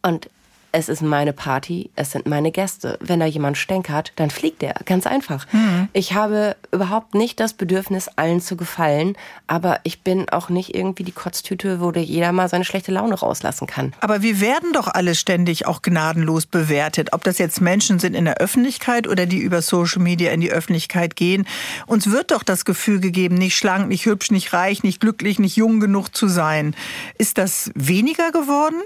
Und 0.02 0.30
es 0.72 0.88
ist 0.88 1.02
meine 1.02 1.32
Party, 1.32 1.90
es 1.96 2.12
sind 2.12 2.26
meine 2.26 2.52
Gäste. 2.52 2.98
Wenn 3.00 3.20
da 3.20 3.26
jemand 3.26 3.56
stänkert, 3.56 4.12
dann 4.16 4.30
fliegt 4.30 4.62
er. 4.62 4.74
Ganz 4.84 5.06
einfach. 5.06 5.46
Mhm. 5.52 5.88
Ich 5.92 6.12
habe 6.12 6.56
überhaupt 6.72 7.14
nicht 7.14 7.40
das 7.40 7.54
Bedürfnis, 7.54 8.08
allen 8.16 8.40
zu 8.40 8.56
gefallen, 8.56 9.16
aber 9.46 9.80
ich 9.84 10.02
bin 10.02 10.28
auch 10.28 10.50
nicht 10.50 10.74
irgendwie 10.74 11.04
die 11.04 11.12
Kotztüte, 11.12 11.80
wo 11.80 11.90
jeder 11.92 12.32
mal 12.32 12.48
seine 12.48 12.64
schlechte 12.64 12.92
Laune 12.92 13.14
rauslassen 13.14 13.66
kann. 13.66 13.94
Aber 14.00 14.22
wir 14.22 14.40
werden 14.40 14.72
doch 14.72 14.88
alle 14.88 15.14
ständig 15.14 15.66
auch 15.66 15.80
gnadenlos 15.80 16.46
bewertet. 16.46 17.12
Ob 17.12 17.24
das 17.24 17.38
jetzt 17.38 17.60
Menschen 17.60 17.98
sind 17.98 18.14
in 18.14 18.26
der 18.26 18.36
Öffentlichkeit 18.36 19.08
oder 19.08 19.26
die 19.26 19.38
über 19.38 19.62
Social 19.62 20.02
Media 20.02 20.32
in 20.32 20.40
die 20.40 20.50
Öffentlichkeit 20.50 21.16
gehen. 21.16 21.46
Uns 21.86 22.10
wird 22.10 22.30
doch 22.30 22.42
das 22.42 22.64
Gefühl 22.64 23.00
gegeben, 23.00 23.36
nicht 23.36 23.56
schlank, 23.56 23.88
nicht 23.88 24.04
hübsch, 24.04 24.30
nicht 24.30 24.52
reich, 24.52 24.82
nicht 24.82 25.00
glücklich, 25.00 25.38
nicht 25.38 25.56
jung 25.56 25.80
genug 25.80 26.14
zu 26.14 26.28
sein. 26.28 26.74
Ist 27.16 27.38
das 27.38 27.70
weniger 27.74 28.30
geworden? 28.32 28.76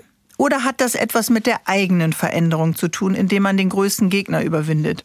Oder 0.43 0.65
hat 0.65 0.81
das 0.81 0.97
etwas 0.97 1.31
mit 1.31 1.47
der 1.47 1.61
eigenen 1.67 2.13
Veränderung 2.13 2.75
zu 2.75 2.89
tun, 2.89 3.15
indem 3.15 3.45
man 3.45 3.57
den 3.57 3.69
größten 3.69 4.11
Gegner 4.11 4.43
überwindet? 4.43 5.05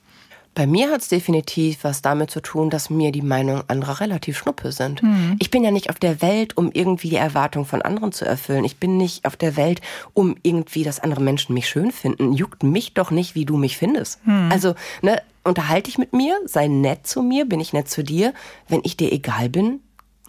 Bei 0.55 0.65
mir 0.65 0.89
hat 0.89 1.01
es 1.01 1.09
definitiv 1.09 1.83
was 1.83 2.01
damit 2.01 2.31
zu 2.31 2.41
tun, 2.41 2.71
dass 2.71 2.89
mir 2.89 3.11
die 3.11 3.21
Meinungen 3.21 3.61
anderer 3.67 3.99
relativ 3.99 4.35
schnuppe 4.35 4.71
sind. 4.71 5.03
Mhm. 5.03 5.35
Ich 5.37 5.51
bin 5.51 5.63
ja 5.63 5.69
nicht 5.69 5.91
auf 5.91 5.99
der 5.99 6.23
Welt, 6.23 6.57
um 6.57 6.71
irgendwie 6.73 7.09
die 7.09 7.17
Erwartung 7.17 7.65
von 7.65 7.83
anderen 7.83 8.13
zu 8.13 8.25
erfüllen. 8.25 8.65
Ich 8.65 8.77
bin 8.77 8.97
nicht 8.97 9.25
auf 9.25 9.35
der 9.35 9.55
Welt, 9.57 9.81
um 10.15 10.35
irgendwie, 10.41 10.83
dass 10.83 10.99
andere 10.99 11.21
Menschen 11.21 11.53
mich 11.53 11.69
schön 11.69 11.91
finden. 11.91 12.33
Juckt 12.33 12.63
mich 12.63 12.95
doch 12.95 13.11
nicht, 13.11 13.35
wie 13.35 13.45
du 13.45 13.57
mich 13.57 13.77
findest. 13.77 14.25
Mhm. 14.25 14.49
Also, 14.51 14.73
ne, 15.03 15.21
unterhalte 15.43 15.91
ich 15.91 15.99
mit 15.99 16.13
mir, 16.13 16.35
sei 16.45 16.67
nett 16.67 17.05
zu 17.05 17.21
mir, 17.21 17.45
bin 17.45 17.59
ich 17.59 17.73
nett 17.73 17.89
zu 17.89 18.03
dir. 18.03 18.33
Wenn 18.67 18.81
ich 18.83 18.97
dir 18.97 19.11
egal 19.11 19.49
bin, 19.49 19.81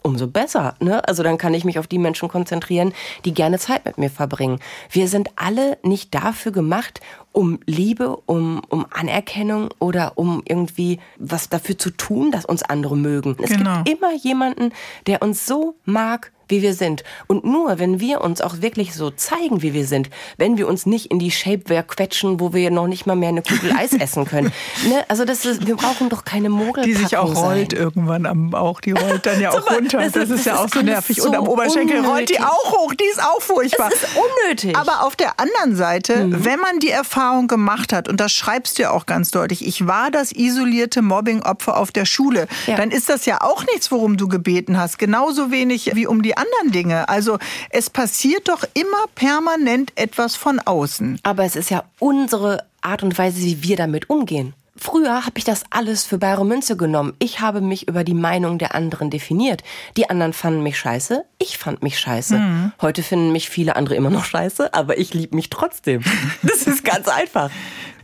umso 0.03 0.27
besser. 0.27 0.75
Ne? 0.81 1.07
Also 1.07 1.23
dann 1.23 1.39
kann 1.39 1.55
ich 1.55 1.65
mich 1.65 1.79
auf 1.79 1.87
die 1.87 1.99
Menschen 1.99 2.29
konzentrieren, 2.29 2.93
die 3.25 3.35
gerne 3.35 3.59
Zeit 3.59 3.85
mit 3.85 3.99
mir 3.99 4.11
verbringen. 4.11 4.61
Wir 4.91 5.09
sind 5.09 5.31
alle 5.37 5.79
nicht 5.83 6.15
dafür 6.15 6.53
gemacht, 6.53 7.01
um 7.33 7.61
Liebe, 7.67 8.17
um, 8.27 8.63
um 8.69 8.87
Anerkennung 8.91 9.69
oder 9.79 10.13
um 10.17 10.43
irgendwie 10.45 10.99
was 11.19 11.49
dafür 11.49 11.79
zu 11.79 11.91
tun, 11.91 12.31
dass 12.31 12.45
uns 12.45 12.63
andere 12.63 12.97
mögen. 12.97 13.37
Es 13.41 13.51
genau. 13.51 13.83
gibt 13.83 13.99
immer 13.99 14.15
jemanden, 14.15 14.73
der 15.07 15.23
uns 15.23 15.47
so 15.47 15.77
mag, 15.85 16.33
wie 16.49 16.63
wir 16.63 16.75
sind. 16.75 17.05
Und 17.27 17.45
nur, 17.45 17.79
wenn 17.79 18.01
wir 18.01 18.21
uns 18.21 18.41
auch 18.41 18.61
wirklich 18.61 18.95
so 18.95 19.11
zeigen, 19.11 19.63
wie 19.63 19.75
wir 19.75 19.87
sind, 19.87 20.11
wenn 20.37 20.57
wir 20.57 20.67
uns 20.69 20.87
nicht 20.87 21.07
in 21.07 21.19
die 21.19 21.31
Shapeware 21.31 21.85
quetschen, 21.85 22.41
wo 22.41 22.53
wir 22.53 22.71
noch 22.71 22.87
nicht 22.87 23.07
mal 23.07 23.17
mehr 23.17 23.29
eine 23.29 23.43
Kugel 23.43 23.73
Eis 23.77 23.93
essen 23.99 24.25
können. 24.25 24.53
Ne? 24.89 25.05
Also 25.09 25.25
das 25.25 25.45
ist, 25.45 25.67
wir 25.67 25.77
brauchen 25.77 26.09
doch 26.09 26.25
keine 26.25 26.49
Mogel. 26.49 26.85
Die 26.85 26.95
sich 26.95 27.17
auch 27.17 27.35
rollt 27.35 27.73
sein. 27.73 27.81
irgendwann 27.81 28.27
am 28.27 28.51
Bauch, 28.51 28.81
die 28.81 28.93
rollt 28.93 29.27
dann 29.27 29.41
ja 29.41 29.51
auch 29.53 29.71
runter. 29.71 29.99
Das, 29.99 30.13
das 30.13 30.31
ist, 30.31 30.47
ja 30.47 30.59
auch 30.59 30.69
so 30.69 30.81
nervig. 30.81 31.21
So 31.21 31.29
und 31.29 31.37
am 31.37 31.47
Oberschenkel 31.47 31.99
unnötig. 31.99 32.11
rollt 32.11 32.29
die 32.31 32.41
auch 32.41 32.73
hoch, 32.73 32.95
die 32.95 33.05
ist 33.05 33.23
auch 33.23 33.41
furchtbar. 33.41 33.91
Das 33.91 34.03
ist 34.03 34.17
unnötig. 34.17 34.77
Aber 34.77 35.05
auf 35.05 35.17
der 35.17 35.39
anderen 35.39 35.77
Seite, 35.77 36.27
mhm. 36.27 36.45
wenn 36.45 36.61
man 36.61 36.79
die 36.79 36.91
Erfahrung 36.91 37.49
gemacht 37.49 37.93
hat, 37.93 38.09
und 38.09 38.19
das 38.19 38.33
schreibst 38.33 38.79
du 38.79 38.83
ja 38.83 38.91
auch 38.91 39.07
ganz 39.07 39.31
deutlich, 39.31 39.67
ich 39.67 39.87
war 39.87 40.11
das 40.11 40.33
isolierte 40.33 41.03
Mobbing-Opfer 41.03 41.77
auf 41.77 41.93
der 41.93 42.05
Schule, 42.05 42.49
ja. 42.67 42.77
dann 42.77 42.91
ist 42.91 43.09
das 43.09 43.27
ja 43.27 43.43
auch 43.43 43.65
nichts, 43.67 43.91
worum 43.91 44.17
du 44.17 44.29
gebeten 44.29 44.79
hast. 44.79 44.99
Genauso 44.99 45.51
wenig 45.51 45.91
wie 45.95 46.07
um 46.07 46.23
die 46.23 46.38
anderen 46.39 46.73
Dinge. 46.73 47.09
Also 47.09 47.39
es 47.71 47.91
passiert 47.91 48.49
doch 48.49 48.65
immer 48.75 49.07
permanent 49.15 49.93
etwas 49.97 50.37
von 50.37 50.59
außen. 50.61 51.21
Aber 51.23 51.45
es 51.45 51.57
ist 51.57 51.71
ja 51.71 51.85
unsere 51.99 52.65
Art 52.81 53.03
und 53.03 53.19
Weise, 53.19 53.41
wie 53.41 53.63
wir 53.63 53.77
damit 53.77 54.09
umgehen. 54.09 54.55
Früher 54.79 55.27
habe 55.27 55.39
ich 55.39 55.45
das 55.45 55.65
alles 55.71 56.05
für 56.05 56.19
bare 56.19 56.47
Münze 56.47 56.77
genommen. 56.77 57.15
Ich 57.19 57.41
habe 57.41 57.61
mich 57.61 57.89
über 57.89 58.05
die 58.05 58.15
Meinung 58.15 58.59
der 58.59 58.77
anderen 58.77 59.11
definiert. 59.11 59.65
Die 59.97 60.09
anderen 60.09 60.33
fanden 60.33 60.63
mich 60.63 60.79
scheiße, 60.79 61.25
ich 61.39 61.59
fand 61.59 61.83
mich 61.83 61.99
scheiße. 61.99 62.39
Mhm. 62.39 62.73
Heute 62.81 63.03
finden 63.03 63.33
mich 63.33 63.51
viele 63.51 63.75
andere 63.75 63.97
immer 63.97 64.11
noch 64.11 64.25
scheiße, 64.25 64.73
aber 64.75 64.99
ich 64.99 65.15
liebe 65.15 65.35
mich 65.35 65.51
trotzdem. 65.51 66.03
Das 66.43 66.63
ist 66.63 66.85
ganz 66.85 67.09
einfach. 67.09 67.51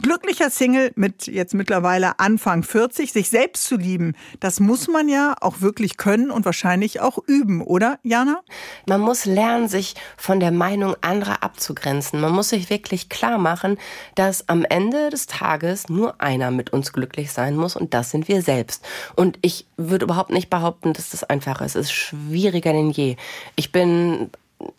Glücklicher 0.02 0.50
Single 0.50 0.92
mit 0.96 1.26
jetzt 1.26 1.54
mittlerweile 1.54 2.18
Anfang 2.18 2.62
40, 2.62 3.12
sich 3.12 3.28
selbst 3.28 3.64
zu 3.64 3.76
lieben, 3.76 4.14
das 4.40 4.60
muss 4.60 4.88
man 4.88 5.08
ja 5.08 5.34
auch 5.40 5.60
wirklich 5.60 5.96
können 5.96 6.30
und 6.30 6.44
wahrscheinlich 6.44 7.00
auch 7.00 7.18
üben, 7.26 7.62
oder 7.62 7.98
Jana? 8.02 8.40
Man 8.86 9.00
muss 9.00 9.24
lernen, 9.24 9.68
sich 9.68 9.94
von 10.16 10.40
der 10.40 10.50
Meinung 10.50 10.96
anderer 11.00 11.42
abzugrenzen. 11.42 12.20
Man 12.20 12.32
muss 12.32 12.50
sich 12.50 12.70
wirklich 12.70 13.08
klar 13.08 13.38
machen, 13.38 13.78
dass 14.14 14.48
am 14.48 14.64
Ende 14.64 15.10
des 15.10 15.26
Tages 15.26 15.88
nur 15.88 16.20
einer 16.20 16.50
mit 16.50 16.72
uns 16.72 16.92
glücklich 16.92 17.32
sein 17.32 17.56
muss 17.56 17.76
und 17.76 17.94
das 17.94 18.10
sind 18.10 18.28
wir 18.28 18.42
selbst. 18.42 18.84
Und 19.16 19.38
ich 19.42 19.66
würde 19.76 20.04
überhaupt 20.04 20.30
nicht 20.30 20.50
behaupten, 20.50 20.92
dass 20.92 21.10
das 21.10 21.24
einfach 21.24 21.60
ist. 21.60 21.76
Es 21.76 21.86
ist 21.86 21.92
schwieriger 21.92 22.72
denn 22.72 22.90
je. 22.90 23.16
Ich 23.56 23.72
bin 23.72 24.30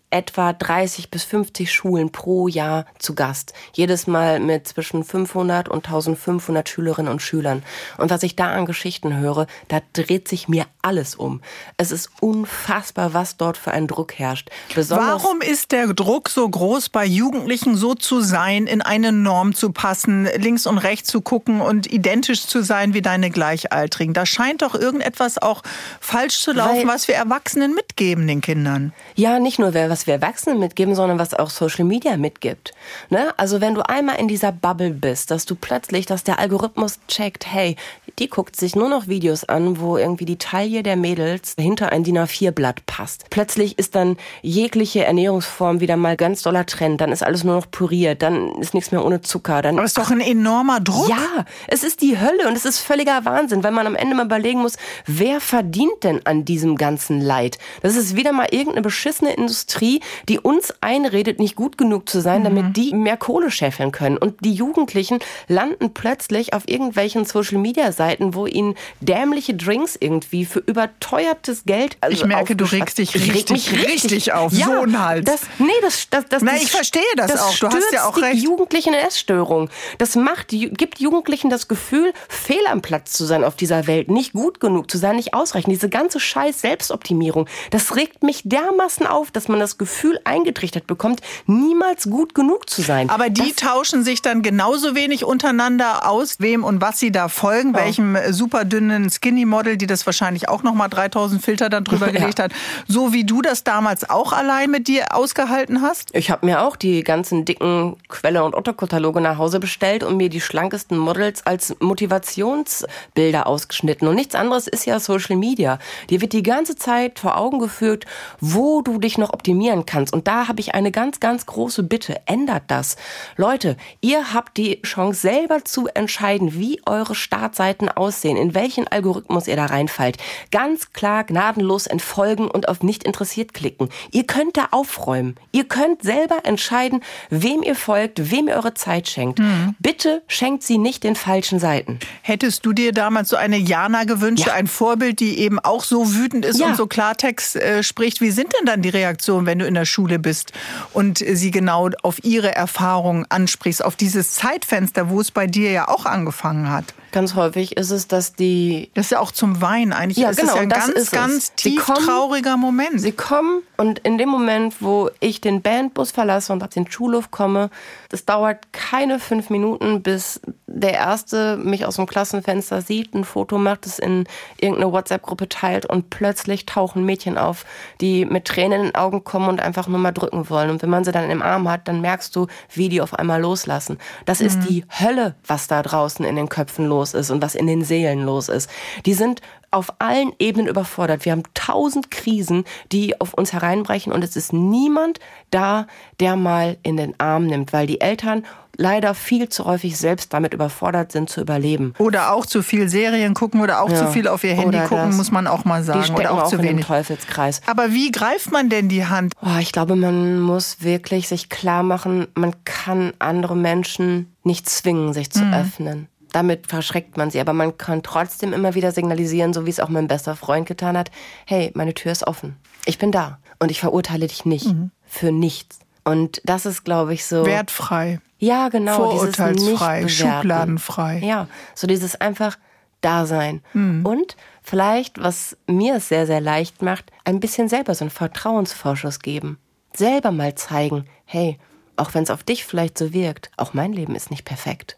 etwa 0.10 0.54
30 0.54 1.12
bis 1.12 1.24
50 1.24 1.72
Schulen 1.72 2.12
pro 2.12 2.48
Jahr 2.48 2.86
zu 3.00 3.16
Gast. 3.16 3.54
Jedes 3.74 4.08
Mal 4.08 4.40
mit 4.40 4.68
zwischen 4.68 5.04
500 5.04 5.68
und 5.68 5.86
1500 5.86 6.70
Schülerinnen 6.70 7.12
und 7.12 7.22
Schülern. 7.22 7.64
Und 7.98 8.10
was 8.10 8.24
ich 8.24 8.36
da 8.36 8.52
an 8.54 8.66
Geschichten 8.66 9.18
höre, 9.18 9.48
da 9.68 9.82
dreht 9.94 10.28
sich 10.28 10.48
mir 10.48 10.66
alles 10.82 11.16
um. 11.16 11.42
Es 11.78 11.92
ist 11.92 12.10
unfassbar, 12.22 13.14
was 13.14 13.38
dort 13.38 13.58
für 13.58 13.72
ein 13.72 13.88
Druck 13.88 14.14
herrscht. 14.14 14.50
Besonders 14.74 15.24
Warum 15.24 15.42
ist 15.42 15.72
der 15.72 15.94
Druck 15.94 16.30
so 16.30 16.48
groß, 16.48 16.90
bei 16.90 17.06
Jugendlichen 17.06 17.76
so 17.76 17.96
zu 17.96 18.22
sein, 18.22 18.68
in 18.68 18.82
eine 18.82 19.12
Norm 19.12 19.54
zu 19.56 19.72
passen, 19.72 20.28
links 20.38 20.68
und 20.68 20.78
rechts 20.78 21.10
zu 21.10 21.22
gucken 21.22 21.62
und 21.62 21.92
identisch 21.92 22.46
zu 22.46 22.62
sein 22.62 22.94
wie 22.94 23.02
deine 23.02 23.32
Gleichaltrigen? 23.32 24.14
Da 24.14 24.26
scheint 24.26 24.62
doch 24.62 24.76
irgendetwas 24.76 25.40
auch 25.40 25.64
falsch 26.00 26.40
zu 26.40 26.54
laufen, 26.54 26.88
Weil, 26.88 26.88
was 26.88 27.08
wir 27.08 27.16
Erwachsenen 27.16 27.74
mitgeben 27.74 28.28
den 28.28 28.42
Kindern. 28.42 28.94
Ja, 29.16 29.40
nicht 29.40 29.60
nur 29.60 29.74
was 29.96 30.08
wir 30.08 30.16
Erwachsenen 30.16 30.60
mitgeben, 30.60 30.94
sondern 30.94 31.20
was 31.20 31.34
auch 31.34 31.50
Social 31.50 31.86
Media 31.86 32.18
mitgibt. 32.18 32.74
Ne? 33.10 33.34
Also 33.38 33.62
wenn 33.62 33.76
du 33.76 33.82
einmal 33.88 34.18
in 34.18 34.28
dieser 34.28 34.52
Bubble 34.52 34.90
bist, 34.90 35.32
dass 35.32 35.46
du 35.46 35.56
plötzlich, 35.56 36.06
dass 36.06 36.26
der 36.26 36.38
Algorithmus 36.38 37.00
checkt, 37.08 37.46
hey, 37.48 37.78
die 38.20 38.30
guckt 38.30 38.58
sich 38.58 38.76
nur 38.76 38.90
noch 38.90 39.08
Videos 39.08 39.46
an, 39.46 39.80
wo 39.80 39.98
irgendwie 39.98 40.26
die 40.26 40.38
Taille 40.38 40.84
der 40.84 40.98
Mädels 40.98 41.56
hinter 41.58 41.94
ein 41.94 42.04
DIN 42.04 42.18
A4-Blatt 42.18 42.86
passt. 42.86 43.30
Plötzlich 43.30 43.80
ist 43.80 43.96
dann 43.96 44.18
jegliche 44.42 45.06
Ernährungsform 45.06 45.80
wieder 45.80 45.96
mal 45.96 46.18
ganz 46.18 46.42
doller 46.42 46.66
Trend. 46.66 47.00
Dann 47.00 47.14
ist 47.14 47.24
alles 47.24 47.46
nur 47.46 47.56
noch 47.56 47.72
püriert. 47.72 48.22
Dann 48.22 48.52
ist 48.60 48.74
nichts 48.74 48.92
mehr 48.92 49.04
ohne 49.04 49.22
Zucker. 49.22 49.62
Dann 49.62 49.78
Aber 49.78 49.86
ist 49.86 49.98
doch 49.98 50.12
ein 50.12 50.22
enormer 50.22 50.82
Druck. 50.82 51.08
Ja, 51.08 51.46
es 51.68 51.84
ist 51.84 52.02
die 52.02 52.20
Hölle 52.20 52.50
und 52.50 52.56
es 52.58 52.66
ist 52.66 52.80
völliger 52.80 53.24
Wahnsinn, 53.24 53.64
weil 53.64 53.72
man 53.72 53.88
am 53.88 53.96
Ende 53.96 54.16
mal 54.16 54.26
überlegen 54.26 54.60
muss, 54.60 54.76
wer 55.06 55.40
verdient 55.40 56.04
denn 56.04 56.22
an 56.26 56.44
diesem 56.44 56.76
ganzen 56.76 57.22
Leid? 57.22 57.60
Das 57.82 57.96
ist 57.96 58.16
wieder 58.18 58.34
mal 58.34 58.48
irgendeine 58.52 58.82
beschissene 58.82 59.34
Industrie, 59.34 59.85
die 60.30 60.40
uns 60.40 60.74
einredet, 60.82 61.40
nicht 61.40 61.56
gut 61.56 61.78
genug 61.78 62.10
zu 62.10 62.22
sein, 62.22 62.44
damit 62.44 62.66
mhm. 62.66 62.74
die 62.74 62.94
mehr 62.94 63.18
Kohle 63.18 63.52
scheffeln 63.52 63.92
können. 63.92 64.18
Und 64.18 64.44
die 64.44 64.54
Jugendlichen 64.54 65.20
landen 65.48 65.94
plötzlich 65.94 66.54
auf 66.54 66.68
irgendwelchen 66.68 67.26
Social-Media-Seiten, 67.26 68.34
wo 68.34 68.46
ihnen 68.46 68.76
dämliche 69.02 69.54
Drinks 69.54 69.96
irgendwie 70.00 70.46
für 70.46 70.60
überteuertes 70.60 71.66
Geld. 71.66 71.98
Also 72.02 72.16
ich 72.16 72.26
merke, 72.26 72.56
du 72.56 72.66
regst 72.66 72.98
dich 72.98 73.16
richtig, 73.16 73.72
richtig, 73.72 73.88
richtig 73.88 74.34
auf. 74.34 74.52
Ja, 74.54 74.68
so 74.68 74.82
ein 74.82 75.00
Hals. 75.00 75.26
Das, 75.26 75.42
nee, 75.60 75.68
das, 75.82 76.10
das, 76.10 76.26
das, 76.30 76.42
Na, 76.44 76.56
ich 76.56 76.72
verstehe 76.72 77.02
das, 77.16 77.32
das 77.32 77.42
auch. 77.42 77.56
Du 77.58 77.68
hast 77.68 77.92
ja 77.92 78.08
auch 78.08 78.18
recht. 78.18 78.36
Die 78.36 78.44
Jugendlichen 78.44 78.94
in 78.94 79.00
Essstörung. 79.00 79.70
Das 79.98 80.16
macht, 80.16 80.50
gibt 80.50 81.00
Jugendlichen 81.00 81.50
das 81.50 81.68
Gefühl, 81.68 82.14
fehl 82.28 82.66
am 82.68 82.82
Platz 82.82 83.14
zu 83.14 83.26
sein 83.26 83.44
auf 83.44 83.56
dieser 83.56 83.88
Welt, 83.88 84.10
nicht 84.10 84.34
gut 84.34 84.60
genug 84.60 84.90
zu 84.90 84.98
sein, 84.98 85.16
nicht 85.16 85.34
ausreichend. 85.34 85.72
Diese 85.72 85.90
ganze 85.90 86.20
Scheiß 86.20 86.62
Selbstoptimierung, 86.62 87.48
das 87.72 87.96
regt 87.96 88.24
mich 88.24 88.42
dermaßen 88.44 89.06
auf, 89.08 89.32
dass 89.32 89.48
man 89.48 89.60
das 89.60 89.75
Gefühl 89.78 90.06
Gefühl 90.06 90.20
eingetrichtert 90.24 90.88
bekommt, 90.88 91.22
niemals 91.48 92.10
gut 92.10 92.36
genug 92.36 92.70
zu 92.70 92.82
sein. 92.82 93.10
Aber 93.10 93.30
die 93.30 93.54
das 93.54 93.56
tauschen 93.56 94.04
sich 94.04 94.22
dann 94.22 94.42
genauso 94.42 94.96
wenig 94.96 95.24
untereinander 95.24 96.10
aus, 96.10 96.36
wem 96.40 96.64
und 96.64 96.82
was 96.82 97.00
sie 97.00 97.12
da 97.12 97.28
folgen, 97.28 97.72
oh. 97.74 97.78
welchem 97.78 98.18
super 98.32 98.66
dünnen 98.66 99.10
Skinny-Model, 99.10 99.78
die 99.78 99.88
das 99.88 100.06
wahrscheinlich 100.06 100.50
auch 100.50 100.64
nochmal 100.64 100.90
3000 100.90 101.42
Filter 101.42 101.70
dann 101.70 101.84
drüber 101.84 102.08
gelegt 102.12 102.40
ja. 102.40 102.46
hat, 102.46 102.52
so 102.88 103.14
wie 103.14 103.24
du 103.24 103.42
das 103.42 103.64
damals 103.64 104.10
auch 104.10 104.34
allein 104.34 104.70
mit 104.70 104.88
dir 104.88 105.16
ausgehalten 105.16 105.82
hast? 105.82 106.10
Ich 106.14 106.30
habe 106.30 106.46
mir 106.46 106.62
auch 106.62 106.76
die 106.76 107.04
ganzen 107.04 107.46
dicken 107.46 107.96
Quelle- 108.08 108.44
und 108.44 108.56
Otto-Kataloge 108.56 109.22
nach 109.22 109.38
Hause 109.38 109.60
bestellt 109.60 110.04
und 110.04 110.18
mir 110.18 110.30
die 110.30 110.42
schlankesten 110.42 110.98
Models 110.98 111.46
als 111.46 111.76
Motivationsbilder 111.80 113.48
ausgeschnitten. 113.48 114.08
Und 114.08 114.16
nichts 114.16 114.36
anderes 114.36 114.68
ist 114.68 114.86
ja 114.86 115.00
Social 115.00 115.36
Media. 115.36 115.80
Dir 116.10 116.22
wird 116.22 116.34
die 116.34 116.44
ganze 116.44 116.76
Zeit 116.76 117.20
vor 117.20 117.38
Augen 117.38 117.60
geführt, 117.60 118.06
wo 118.40 118.82
du 118.82 119.00
dich 119.00 119.18
noch 119.18 119.34
optimieren 119.34 119.65
kannst 119.86 120.06
kannst. 120.06 120.14
Und 120.14 120.28
da 120.28 120.48
habe 120.48 120.60
ich 120.60 120.76
eine 120.76 120.92
ganz, 120.92 121.20
ganz 121.20 121.46
große 121.46 121.84
Bitte. 121.84 122.22
Ändert 122.26 122.64
das. 122.68 122.98
Leute, 123.38 123.78
ihr 124.02 124.34
habt 124.34 124.58
die 124.58 124.82
Chance 124.82 125.22
selber 125.22 125.64
zu 125.64 125.88
entscheiden, 125.88 126.60
wie 126.60 126.82
eure 126.86 127.16
Startseiten 127.16 127.90
aussehen, 127.90 128.38
in 128.38 128.54
welchen 128.54 128.88
Algorithmus 128.88 129.48
ihr 129.48 129.56
da 129.56 129.68
reinfallt. 129.68 130.18
Ganz 130.52 130.94
klar 130.94 131.24
gnadenlos 131.24 131.88
entfolgen 131.88 132.50
und 132.50 132.68
auf 132.68 132.84
nicht 132.84 133.04
interessiert 133.04 133.54
klicken. 133.54 133.90
Ihr 134.12 134.26
könnt 134.26 134.58
da 134.58 134.68
aufräumen. 134.72 135.36
Ihr 135.52 135.66
könnt 135.66 136.04
selber 136.04 136.40
entscheiden, 136.44 137.02
wem 137.30 137.64
ihr 137.64 137.76
folgt, 137.76 138.32
wem 138.32 138.48
ihr 138.48 138.56
eure 138.56 138.74
Zeit 138.74 139.08
schenkt. 139.08 139.40
Mhm. 139.40 139.76
Bitte 139.80 140.24
schenkt 140.28 140.64
sie 140.64 140.78
nicht 140.78 141.04
den 141.04 141.16
falschen 141.16 141.60
Seiten. 141.60 142.00
Hättest 142.22 142.66
du 142.66 142.74
dir 142.74 142.92
damals 142.92 143.30
so 143.30 143.36
eine 143.36 143.58
Jana 143.58 144.04
gewünscht, 144.04 144.48
ja. 144.48 144.54
ein 144.54 144.68
Vorbild, 144.68 145.20
die 145.20 145.40
eben 145.40 145.60
auch 145.60 145.84
so 145.84 146.14
wütend 146.14 146.46
ist 146.46 146.60
ja. 146.60 146.68
und 146.68 146.76
so 146.76 146.88
Klartext 146.88 147.56
äh, 147.56 147.84
spricht? 147.84 148.22
Wie 148.22 148.32
sind 148.32 148.54
denn 148.60 148.66
dann 148.66 148.82
die 148.82 148.90
Reaktionen, 148.90 149.46
wenn 149.46 149.55
wenn 149.56 149.60
du 149.60 149.68
in 149.68 149.74
der 149.74 149.86
Schule 149.86 150.20
bist 150.20 150.52
und 150.92 151.20
sie 151.20 151.50
genau 151.50 151.90
auf 152.04 152.22
ihre 152.26 152.54
Erfahrungen 152.54 153.26
ansprichst, 153.30 153.86
auf 153.86 153.96
dieses 153.96 154.34
Zeitfenster, 154.34 155.10
wo 155.10 155.22
es 155.22 155.32
bei 155.32 155.48
dir 155.48 155.72
ja 155.72 155.88
auch 155.88 156.06
angefangen 156.06 156.70
hat? 156.70 156.94
Ganz 157.16 157.34
häufig 157.36 157.78
ist 157.78 157.92
es, 157.92 158.10
dass 158.10 158.34
die. 158.34 158.92
Das 158.94 159.06
ist 159.06 159.12
ja 159.12 159.22
auch 159.22 159.32
zum 159.32 159.62
Weinen 159.62 159.94
eigentlich. 159.94 160.18
Ja, 160.18 160.32
ist 160.32 160.38
genau. 160.38 160.50
Es 160.50 160.56
ja 160.58 160.62
ein 160.64 160.70
das 160.70 160.80
ganz, 160.80 161.00
ist 161.00 161.12
ganz 161.14 161.56
tief 161.56 161.86
kommen, 161.86 162.06
trauriger 162.06 162.58
Moment. 162.58 163.00
Sie 163.00 163.14
kommen 163.14 163.62
und 163.78 164.00
in 164.00 164.18
dem 164.18 164.28
Moment, 164.28 164.82
wo 164.82 165.10
ich 165.22 165.40
den 165.40 165.62
Bandbus 165.62 166.12
verlasse 166.12 166.52
und 166.52 166.62
auf 166.62 166.72
den 166.72 166.92
Schulhof 166.92 167.32
komme, 167.32 167.70
das 168.10 168.26
dauert 168.26 168.74
keine 168.74 169.20
fünf 169.20 169.50
Minuten, 169.50 170.04
bis 170.04 170.42
der 170.68 170.92
Erste 170.92 171.56
mich 171.56 171.86
aus 171.86 171.96
dem 171.96 172.06
Klassenfenster 172.06 172.82
sieht, 172.82 173.14
ein 173.14 173.24
Foto 173.24 173.58
macht, 173.58 173.86
es 173.86 173.98
in 173.98 174.26
irgendeine 174.58 174.92
WhatsApp-Gruppe 174.92 175.48
teilt 175.48 175.86
und 175.86 176.10
plötzlich 176.10 176.66
tauchen 176.66 177.06
Mädchen 177.06 177.38
auf, 177.38 177.66
die 178.02 178.26
mit 178.26 178.44
Tränen 178.44 178.80
in 178.80 178.86
den 178.88 178.96
Augen 178.96 179.24
kommen 179.24 179.48
und 179.48 179.62
einfach 179.62 179.88
nur 179.88 180.00
mal 180.00 180.12
drücken 180.12 180.50
wollen. 180.50 180.70
Und 180.70 180.82
wenn 180.82 180.90
man 180.90 181.06
sie 181.06 181.14
dann 181.14 181.30
im 181.30 181.42
Arm 181.42 181.70
hat, 181.70 181.88
dann 181.88 182.02
merkst 182.02 182.36
du, 182.36 182.48
wie 182.74 182.90
die 182.90 183.00
auf 183.00 183.14
einmal 183.14 183.40
loslassen. 183.40 184.00
Das 184.26 184.42
mhm. 184.42 184.48
ist 184.48 184.60
die 184.68 184.84
Hölle, 184.90 185.36
was 185.48 185.68
da 185.68 185.82
draußen 185.82 186.26
in 186.26 186.36
den 186.36 186.50
Köpfen 186.50 186.86
los 186.86 187.05
ist 187.14 187.30
und 187.32 187.42
was 187.42 187.56
in 187.56 187.68
den 187.68 187.84
Seelen 187.84 188.24
los 188.24 188.50
ist. 188.50 188.70
Die 189.06 189.14
sind 189.14 189.42
auf 189.72 189.94
allen 190.00 190.32
Ebenen 190.40 190.68
überfordert. 190.68 191.26
Wir 191.26 191.34
haben 191.34 191.44
tausend 191.54 192.10
Krisen, 192.10 192.64
die 192.92 193.20
auf 193.20 193.34
uns 193.34 193.52
hereinbrechen 193.52 194.14
und 194.14 194.24
es 194.24 194.36
ist 194.36 194.54
niemand 194.54 195.20
da, 195.52 195.88
der 196.20 196.36
mal 196.36 196.78
in 196.82 196.98
den 196.98 197.20
Arm 197.20 197.46
nimmt, 197.46 197.74
weil 197.74 197.86
die 197.86 198.00
Eltern 198.00 198.46
leider 198.78 199.14
viel 199.14 199.50
zu 199.50 199.66
häufig 199.66 199.98
selbst 199.98 200.34
damit 200.34 200.54
überfordert 200.54 201.12
sind 201.12 201.30
zu 201.30 201.42
überleben. 201.42 201.94
Oder 201.98 202.34
auch 202.34 202.46
zu 202.46 202.62
viel 202.64 202.90
Serien 202.90 203.34
gucken 203.34 203.62
oder 203.62 203.82
auch 203.82 203.90
ja. 203.90 203.96
zu 203.96 204.08
viel 204.08 204.28
auf 204.28 204.44
ihr 204.44 204.54
Handy 204.54 204.78
oder 204.78 204.88
gucken, 204.88 205.08
das. 205.08 205.18
muss 205.18 205.32
man 205.32 205.48
auch 205.48 205.66
mal 205.66 205.84
sagen. 205.84 206.04
Die 206.08 206.12
oder 206.12 206.32
auch, 206.32 206.44
auch 206.44 206.50
zu 206.50 206.58
in 206.58 206.64
wenig. 206.64 206.86
Teufelskreis. 206.86 207.62
Aber 207.66 207.92
wie 207.92 208.12
greift 208.12 208.52
man 208.52 208.70
denn 208.70 208.90
die 208.90 209.06
Hand? 209.06 209.34
Oh, 209.42 209.58
ich 209.60 209.72
glaube, 209.72 209.96
man 209.96 210.40
muss 210.40 210.78
wirklich 210.82 211.28
sich 211.28 211.50
klar 211.50 211.84
machen, 211.84 212.28
man 212.36 212.54
kann 212.66 213.14
andere 213.20 213.56
Menschen 213.56 214.36
nicht 214.44 214.70
zwingen, 214.70 215.14
sich 215.14 215.32
zu 215.32 215.44
mhm. 215.44 215.54
öffnen 215.54 216.08
damit 216.36 216.68
verschreckt 216.68 217.16
man 217.16 217.32
sie. 217.32 217.40
Aber 217.40 217.54
man 217.54 217.78
kann 217.78 218.04
trotzdem 218.04 218.52
immer 218.52 218.76
wieder 218.76 218.92
signalisieren, 218.92 219.54
so 219.54 219.66
wie 219.66 219.70
es 219.70 219.80
auch 219.80 219.88
mein 219.88 220.10
bester 220.10 220.36
Freund 220.36 220.68
getan 220.68 220.98
hat, 220.98 221.10
hey, 221.46 221.72
meine 221.76 221.94
Tür 221.94 222.12
ist 222.12 222.28
offen. 222.28 222.58
Ich 222.86 222.98
bin 222.98 223.12
da. 223.12 223.40
Und 223.60 223.72
ich 223.72 223.80
verurteile 223.80 224.28
dich 224.28 224.44
nicht. 224.44 224.66
Mhm. 224.66 224.92
Für 225.06 225.32
nichts. 225.32 225.80
Und 226.04 226.42
das 226.44 226.66
ist, 226.66 226.84
glaube 226.84 227.14
ich, 227.14 227.26
so. 227.26 227.46
Wertfrei. 227.46 228.20
Ja, 228.38 228.68
genau. 228.68 228.98
Vorurteilsfrei, 228.98 230.10
schubladenfrei. 230.10 231.20
Ja, 231.20 231.48
so 231.74 231.88
dieses 231.88 232.20
einfach 232.20 232.58
Dasein. 233.00 233.62
Mhm. 233.72 234.06
Und 234.06 234.36
vielleicht, 234.62 235.22
was 235.24 235.56
mir 235.68 235.96
es 235.96 236.10
sehr, 236.10 236.28
sehr 236.28 236.42
leicht 236.42 236.82
macht, 236.82 237.14
ein 237.24 237.40
bisschen 237.40 237.70
selber 237.70 237.96
so 237.96 238.04
einen 238.04 238.12
Vertrauensvorschuss 238.12 239.20
geben. 239.20 239.58
Selber 239.94 240.32
mal 240.32 240.54
zeigen, 240.56 241.06
hey, 241.24 241.58
auch 241.96 242.14
wenn 242.14 242.24
es 242.24 242.30
auf 242.30 242.44
dich 242.44 242.66
vielleicht 242.66 242.98
so 242.98 243.14
wirkt, 243.14 243.52
auch 243.56 243.74
mein 243.74 243.94
Leben 243.94 244.16
ist 244.16 244.32
nicht 244.32 244.44
perfekt 244.44 244.98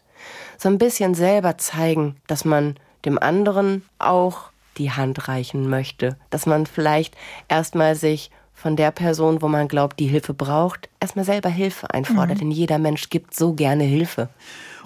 so 0.56 0.68
ein 0.68 0.78
bisschen 0.78 1.14
selber 1.14 1.58
zeigen, 1.58 2.16
dass 2.26 2.44
man 2.44 2.76
dem 3.04 3.18
anderen 3.18 3.84
auch 3.98 4.50
die 4.76 4.92
Hand 4.92 5.28
reichen 5.28 5.68
möchte, 5.68 6.16
dass 6.30 6.46
man 6.46 6.66
vielleicht 6.66 7.16
erstmal 7.48 7.94
sich 7.94 8.30
von 8.60 8.74
der 8.74 8.90
Person, 8.90 9.40
wo 9.40 9.48
man 9.48 9.68
glaubt, 9.68 10.00
die 10.00 10.08
Hilfe 10.08 10.34
braucht, 10.34 10.88
erstmal 10.98 11.24
selber 11.24 11.48
Hilfe 11.48 11.90
einfordert. 11.94 12.36
Mhm. 12.36 12.40
Denn 12.40 12.50
jeder 12.50 12.78
Mensch 12.78 13.08
gibt 13.08 13.34
so 13.34 13.52
gerne 13.52 13.84
Hilfe. 13.84 14.28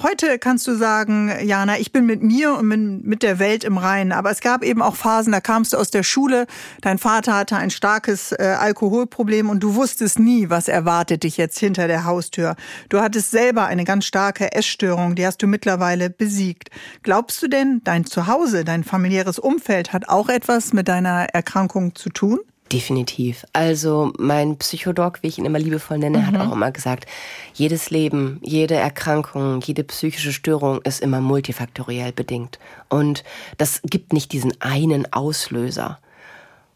Heute 0.02 0.38
kannst 0.38 0.66
du 0.66 0.74
sagen, 0.74 1.32
Jana, 1.42 1.78
ich 1.78 1.92
bin 1.92 2.04
mit 2.04 2.22
mir 2.22 2.54
und 2.54 3.04
mit 3.04 3.22
der 3.22 3.38
Welt 3.38 3.62
im 3.64 3.78
Reinen. 3.78 4.12
Aber 4.12 4.30
es 4.30 4.40
gab 4.40 4.62
eben 4.64 4.82
auch 4.82 4.96
Phasen, 4.96 5.32
da 5.32 5.40
kamst 5.40 5.72
du 5.72 5.76
aus 5.76 5.90
der 5.90 6.02
Schule, 6.02 6.46
dein 6.80 6.98
Vater 6.98 7.34
hatte 7.34 7.56
ein 7.56 7.70
starkes 7.70 8.32
äh, 8.32 8.56
Alkoholproblem 8.58 9.48
und 9.48 9.60
du 9.60 9.74
wusstest 9.74 10.18
nie, 10.18 10.50
was 10.50 10.68
erwartet 10.68 11.22
dich 11.22 11.36
jetzt 11.36 11.58
hinter 11.58 11.86
der 11.86 12.04
Haustür. 12.04 12.56
Du 12.88 13.00
hattest 13.00 13.30
selber 13.30 13.66
eine 13.66 13.84
ganz 13.84 14.04
starke 14.04 14.52
Essstörung, 14.52 15.14
die 15.14 15.26
hast 15.26 15.42
du 15.42 15.46
mittlerweile 15.46 16.10
besiegt. 16.10 16.70
Glaubst 17.02 17.42
du 17.42 17.48
denn, 17.48 17.80
dein 17.84 18.04
Zuhause, 18.04 18.64
dein 18.64 18.84
familiäres 18.84 19.38
Umfeld 19.38 19.92
hat 19.92 20.08
auch 20.08 20.28
etwas 20.28 20.72
mit 20.72 20.88
deiner 20.88 21.26
Erkrankung 21.32 21.94
zu 21.94 22.10
tun? 22.10 22.40
Definitiv. 22.70 23.44
Also 23.52 24.12
mein 24.18 24.56
Psychodoc, 24.56 25.22
wie 25.22 25.28
ich 25.28 25.38
ihn 25.38 25.44
immer 25.44 25.58
liebevoll 25.58 25.98
nenne, 25.98 26.18
mhm. 26.18 26.26
hat 26.26 26.36
auch 26.40 26.52
immer 26.52 26.70
gesagt, 26.70 27.06
jedes 27.52 27.90
Leben, 27.90 28.38
jede 28.42 28.74
Erkrankung, 28.74 29.60
jede 29.60 29.84
psychische 29.84 30.32
Störung 30.32 30.80
ist 30.82 31.00
immer 31.00 31.20
multifaktoriell 31.20 32.12
bedingt. 32.12 32.58
Und 32.88 33.24
das 33.58 33.82
gibt 33.82 34.12
nicht 34.12 34.32
diesen 34.32 34.58
einen 34.60 35.12
Auslöser. 35.12 35.98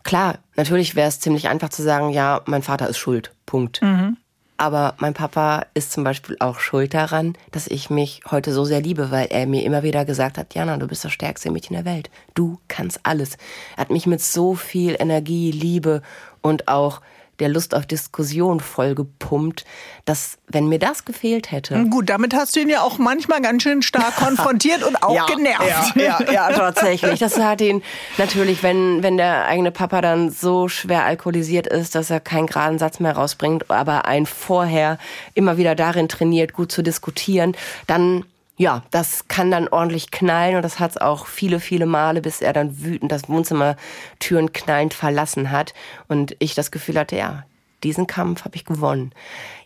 Klar, 0.03 0.39
natürlich 0.55 0.95
wäre 0.97 1.09
es 1.09 1.19
ziemlich 1.21 1.49
einfach 1.49 1.71
zu 1.71 1.83
sagen, 1.83 2.11
ja, 2.11 2.43
mein 2.47 2.63
Vater 2.63 2.89
ist 2.89 2.99
schuld. 2.99 3.33
Punkt. 3.47 3.81
Mhm. 3.83 4.17
Aber 4.59 4.95
mein 4.99 5.13
Papa 5.13 5.67
ist 5.75 5.93
zum 5.93 6.03
Beispiel 6.03 6.37
auch 6.41 6.61
schuld 6.61 6.95
daran, 6.95 7.37
dass 7.53 7.67
ich 7.67 7.91
mich 7.91 8.23
heute 8.31 8.53
so 8.53 8.65
sehr 8.65 8.81
liebe, 8.81 9.11
weil 9.11 9.27
er 9.27 9.47
mir 9.47 9.63
immer 9.65 9.83
wieder 9.83 10.05
gesagt 10.05 10.39
hat, 10.39 10.55
Jana, 10.55 10.79
du 10.79 10.87
bist 10.87 11.05
das 11.05 11.13
stärkste 11.13 11.51
Mädchen 11.51 11.77
der 11.77 11.85
Welt. 11.85 12.11
Du 12.35 12.59
kannst 12.69 13.01
alles. 13.03 13.37
Er 13.77 13.83
hat 13.83 13.91
mich 13.91 14.07
mit 14.07 14.23
so 14.23 14.55
viel 14.55 14.97
Energie, 14.99 15.51
Liebe 15.51 16.01
und 16.41 16.69
auch 16.69 17.03
der 17.41 17.49
Lust 17.49 17.75
auf 17.75 17.87
Diskussion 17.87 18.61
vollgepumpt, 18.61 19.65
dass, 20.05 20.39
wenn 20.49 20.69
mir 20.69 20.79
das 20.79 21.05
gefehlt 21.05 21.51
hätte. 21.51 21.85
Gut, 21.91 22.09
damit 22.09 22.35
hast 22.35 22.57
du 22.57 22.61
ihn 22.61 22.69
ja 22.69 22.83
auch 22.83 22.99
manchmal 22.99 23.41
ganz 23.41 23.63
schön 23.63 23.83
stark 23.83 24.17
konfrontiert 24.17 24.83
und 24.83 25.03
auch 25.03 25.15
ja, 25.15 25.27
genervt. 25.27 25.97
Ja, 25.97 26.21
ja, 26.21 26.33
ja, 26.33 26.51
tatsächlich. 26.57 27.21
Das 27.21 27.39
hat 27.39 27.61
ihn 27.61 27.83
natürlich, 28.19 28.63
wenn, 28.63 29.03
wenn 29.03 29.17
der 29.17 29.47
eigene 29.47 29.71
Papa 29.71 30.01
dann 30.01 30.31
so 30.31 30.69
schwer 30.69 31.05
alkoholisiert 31.05 31.67
ist, 31.67 31.95
dass 31.95 32.11
er 32.11 32.21
keinen 32.21 32.47
geraden 32.47 32.79
Satz 32.79 33.01
mehr 33.01 33.13
rausbringt, 33.17 33.71
aber 33.71 34.07
ein 34.07 34.27
vorher 34.27 34.99
immer 35.35 35.57
wieder 35.57 35.75
darin 35.75 36.09
trainiert, 36.09 36.53
gut 36.53 36.73
zu 36.73 36.83
diskutieren, 36.83 37.57
dann 37.87 38.25
ja, 38.57 38.83
das 38.91 39.29
kann 39.29 39.51
dann 39.51 39.69
ordentlich 39.69 40.11
knallen 40.11 40.57
und 40.57 40.63
das 40.63 40.81
hat 40.81 40.93
es 40.93 40.97
auch 40.97 41.27
viele, 41.27 41.61
viele 41.61 41.87
Male, 41.87 42.23
bis 42.23 42.41
er 42.41 42.53
dann 42.53 42.83
wütend 42.83 43.13
das 43.13 43.29
Wohnzimmertüren 43.29 44.53
knallend 44.53 44.95
verlassen 44.95 45.51
hat 45.51 45.75
und 46.09 46.37
ich 46.39 46.55
das 46.55 46.71
Gefühl 46.71 46.99
hatte, 46.99 47.17
ja, 47.17 47.45
diesen 47.83 48.07
Kampf 48.07 48.45
habe 48.45 48.57
ich 48.57 48.65
gewonnen. 48.65 49.13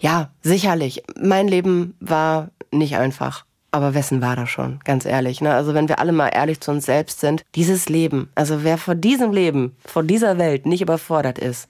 Ja, 0.00 0.30
sicherlich. 0.42 1.02
Mein 1.20 1.48
Leben 1.48 1.94
war 2.00 2.50
nicht 2.72 2.96
einfach. 2.96 3.44
Aber 3.72 3.94
wessen 3.94 4.20
war 4.20 4.34
das 4.34 4.50
schon? 4.50 4.80
Ganz 4.84 5.04
ehrlich. 5.04 5.40
Ne? 5.40 5.54
Also 5.54 5.74
wenn 5.74 5.88
wir 5.88 6.00
alle 6.00 6.10
mal 6.10 6.28
ehrlich 6.28 6.60
zu 6.60 6.72
uns 6.72 6.86
selbst 6.86 7.20
sind, 7.20 7.44
dieses 7.54 7.88
Leben, 7.88 8.28
also 8.34 8.64
wer 8.64 8.78
vor 8.78 8.96
diesem 8.96 9.32
Leben, 9.32 9.76
vor 9.86 10.02
dieser 10.02 10.38
Welt 10.38 10.66
nicht 10.66 10.82
überfordert 10.82 11.38
ist, 11.38 11.68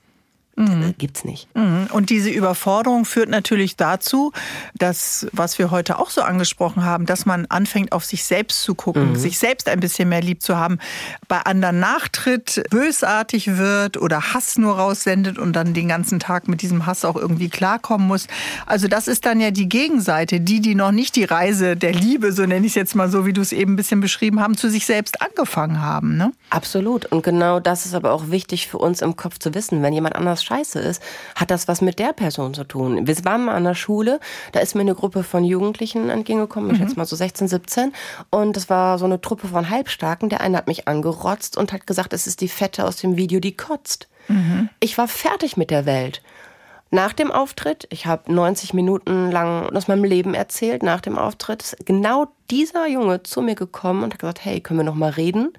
Mhm. 0.56 0.94
Gibt's 0.98 1.24
nicht. 1.24 1.48
Mhm. 1.56 1.88
Und 1.92 2.10
diese 2.10 2.30
Überforderung 2.30 3.04
führt 3.04 3.28
natürlich 3.28 3.76
dazu, 3.76 4.32
dass, 4.74 5.26
was 5.32 5.58
wir 5.58 5.70
heute 5.70 5.98
auch 5.98 6.10
so 6.10 6.22
angesprochen 6.22 6.84
haben, 6.84 7.06
dass 7.06 7.24
man 7.24 7.46
anfängt, 7.46 7.92
auf 7.92 8.04
sich 8.04 8.24
selbst 8.24 8.62
zu 8.62 8.74
gucken, 8.74 9.10
mhm. 9.10 9.16
sich 9.16 9.38
selbst 9.38 9.68
ein 9.68 9.80
bisschen 9.80 10.08
mehr 10.08 10.20
lieb 10.20 10.42
zu 10.42 10.56
haben, 10.56 10.78
bei 11.28 11.40
anderen 11.40 11.80
nachtritt, 11.80 12.62
bösartig 12.70 13.56
wird 13.56 13.96
oder 13.96 14.34
Hass 14.34 14.58
nur 14.58 14.76
raussendet 14.76 15.38
und 15.38 15.54
dann 15.54 15.72
den 15.72 15.88
ganzen 15.88 16.20
Tag 16.20 16.48
mit 16.48 16.62
diesem 16.62 16.84
Hass 16.84 17.04
auch 17.04 17.16
irgendwie 17.16 17.48
klarkommen 17.48 18.06
muss. 18.06 18.26
Also 18.66 18.88
das 18.88 19.08
ist 19.08 19.24
dann 19.24 19.40
ja 19.40 19.50
die 19.50 19.68
Gegenseite, 19.68 20.40
die, 20.40 20.60
die 20.60 20.74
noch 20.74 20.92
nicht 20.92 21.16
die 21.16 21.24
Reise 21.24 21.76
der 21.76 21.92
Liebe, 21.92 22.32
so 22.32 22.44
nenne 22.44 22.66
ich 22.66 22.72
es 22.72 22.76
jetzt 22.76 22.94
mal 22.94 23.10
so, 23.10 23.24
wie 23.24 23.32
du 23.32 23.40
es 23.40 23.52
eben 23.52 23.72
ein 23.72 23.76
bisschen 23.76 24.00
beschrieben 24.00 24.40
haben, 24.40 24.56
zu 24.56 24.68
sich 24.68 24.84
selbst 24.84 25.22
angefangen 25.22 25.80
haben. 25.80 26.16
Ne? 26.16 26.32
Absolut. 26.50 27.06
Und 27.06 27.22
genau 27.22 27.60
das 27.60 27.86
ist 27.86 27.94
aber 27.94 28.12
auch 28.12 28.30
wichtig 28.30 28.68
für 28.68 28.78
uns 28.78 29.00
im 29.00 29.16
Kopf 29.16 29.38
zu 29.38 29.54
wissen. 29.54 29.82
Wenn 29.82 29.92
jemand 29.92 30.16
anders 30.16 30.39
scheiße 30.42 30.78
ist, 30.78 31.02
hat 31.34 31.50
das 31.50 31.68
was 31.68 31.80
mit 31.80 31.98
der 31.98 32.12
Person 32.12 32.54
zu 32.54 32.64
tun. 32.64 33.06
Wir 33.06 33.24
waren 33.24 33.44
mal 33.44 33.54
an 33.54 33.64
der 33.64 33.74
Schule, 33.74 34.20
da 34.52 34.60
ist 34.60 34.74
mir 34.74 34.82
eine 34.82 34.94
Gruppe 34.94 35.22
von 35.22 35.44
Jugendlichen 35.44 36.10
entgegengekommen, 36.10 36.70
ich 36.70 36.78
mhm. 36.78 36.84
schätze 36.84 36.96
mal 36.96 37.06
so 37.06 37.16
16, 37.16 37.48
17. 37.48 37.92
Und 38.30 38.56
das 38.56 38.70
war 38.70 38.98
so 38.98 39.04
eine 39.04 39.20
Truppe 39.20 39.48
von 39.48 39.70
Halbstarken. 39.70 40.28
Der 40.28 40.40
eine 40.40 40.56
hat 40.56 40.66
mich 40.66 40.88
angerotzt 40.88 41.56
und 41.56 41.72
hat 41.72 41.86
gesagt, 41.86 42.12
es 42.12 42.26
ist 42.26 42.40
die 42.40 42.48
Fette 42.48 42.84
aus 42.84 42.96
dem 42.96 43.16
Video, 43.16 43.40
die 43.40 43.56
kotzt. 43.56 44.08
Mhm. 44.28 44.68
Ich 44.80 44.98
war 44.98 45.08
fertig 45.08 45.56
mit 45.56 45.70
der 45.70 45.86
Welt. 45.86 46.22
Nach 46.92 47.12
dem 47.12 47.30
Auftritt, 47.30 47.86
ich 47.90 48.06
habe 48.06 48.32
90 48.32 48.74
Minuten 48.74 49.30
lang 49.30 49.70
aus 49.74 49.86
meinem 49.86 50.02
Leben 50.02 50.34
erzählt, 50.34 50.82
nach 50.82 51.00
dem 51.00 51.18
Auftritt 51.18 51.62
ist 51.62 51.86
genau 51.86 52.26
dieser 52.50 52.88
Junge 52.88 53.22
zu 53.22 53.42
mir 53.42 53.54
gekommen 53.54 54.02
und 54.02 54.12
hat 54.12 54.18
gesagt, 54.18 54.44
hey, 54.44 54.60
können 54.60 54.80
wir 54.80 54.84
noch 54.84 54.96
mal 54.96 55.10
reden? 55.10 55.52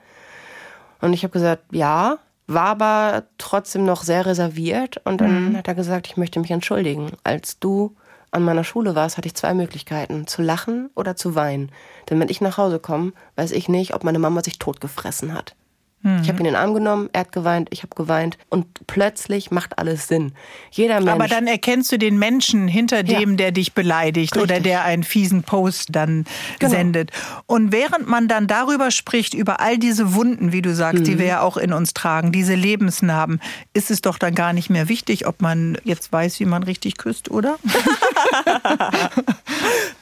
Und 1.00 1.14
ich 1.14 1.24
habe 1.24 1.32
gesagt, 1.32 1.64
ja, 1.72 2.18
war 2.48 2.66
aber 2.66 3.24
trotzdem 3.38 3.86
noch 3.86 4.04
sehr 4.04 4.26
reserviert. 4.26 5.02
Und 5.06 5.22
dann 5.22 5.52
mhm. 5.52 5.58
hat 5.58 5.68
er 5.68 5.76
gesagt, 5.76 6.08
ich 6.08 6.18
möchte 6.18 6.40
mich 6.40 6.52
entschuldigen. 6.52 7.12
Als 7.24 7.60
du 7.60 7.96
an 8.32 8.44
meiner 8.44 8.64
Schule 8.64 8.96
warst, 8.96 9.18
hatte 9.18 9.28
ich 9.28 9.36
zwei 9.36 9.54
Möglichkeiten, 9.54 10.26
zu 10.26 10.42
lachen 10.42 10.90
oder 10.96 11.16
zu 11.16 11.36
weinen. 11.36 11.72
Denn 12.10 12.20
wenn 12.20 12.30
ich 12.30 12.42
nach 12.42 12.58
Hause 12.58 12.80
komme, 12.80 13.14
weiß 13.36 13.52
ich 13.52 13.70
nicht, 13.70 13.94
ob 13.94 14.04
meine 14.04 14.20
Mama 14.20 14.42
sich 14.44 14.58
totgefressen 14.58 15.34
hat. 15.34 15.56
Ich 16.04 16.30
habe 16.30 16.40
ihn 16.40 16.46
in 16.46 16.46
den 16.46 16.56
Arm 16.56 16.74
genommen, 16.74 17.10
er 17.14 17.22
hat 17.22 17.32
geweint, 17.32 17.70
ich 17.72 17.84
habe 17.84 17.96
geweint 17.96 18.40
und 18.50 18.66
plötzlich 18.88 19.52
macht 19.52 19.78
alles 19.78 20.08
Sinn. 20.08 20.32
Jeder 20.72 20.96
Mensch. 20.96 21.12
Aber 21.12 21.28
dann 21.28 21.46
erkennst 21.46 21.92
du 21.92 22.00
den 22.00 22.18
Menschen 22.18 22.68
hinter 22.68 23.04
dem, 23.04 23.32
ja. 23.32 23.36
der 23.36 23.52
dich 23.52 23.74
beleidigt 23.74 24.36
Richtig. 24.36 24.42
oder 24.42 24.60
der 24.60 24.84
einen 24.84 25.04
fiesen 25.04 25.44
Post 25.44 25.90
dann 25.92 26.26
genau. 26.58 26.72
sendet. 26.72 27.12
Und 27.46 27.72
während 27.72 28.08
man 28.08 28.28
dann 28.28 28.48
darüber 28.48 28.90
spricht, 28.90 29.36
über 29.36 29.60
all 29.60 29.78
diese 29.78 30.16
Wunden, 30.16 30.52
wie 30.52 30.64
du 30.64 30.74
sagst, 30.74 31.02
mhm. 31.02 31.04
die 31.04 31.20
wir 31.20 31.26
ja 31.28 31.42
auch 31.42 31.58
in 31.58 31.72
uns 31.72 31.94
tragen, 31.94 32.32
diese 32.32 32.56
Lebensnarben, 32.56 33.40
ist 33.74 33.92
es 33.92 34.02
doch 34.02 34.18
dann 34.18 34.34
gar 34.34 34.54
nicht 34.54 34.72
mehr 34.72 34.90
wichtig, 34.90 35.28
ob 35.28 35.40
man 35.40 35.78
jetzt 35.84 36.12
weiß, 36.12 36.40
wie 36.40 36.46
man 36.46 36.64
richtig 36.64 36.98
küsst, 36.98 37.30
oder? 37.30 37.60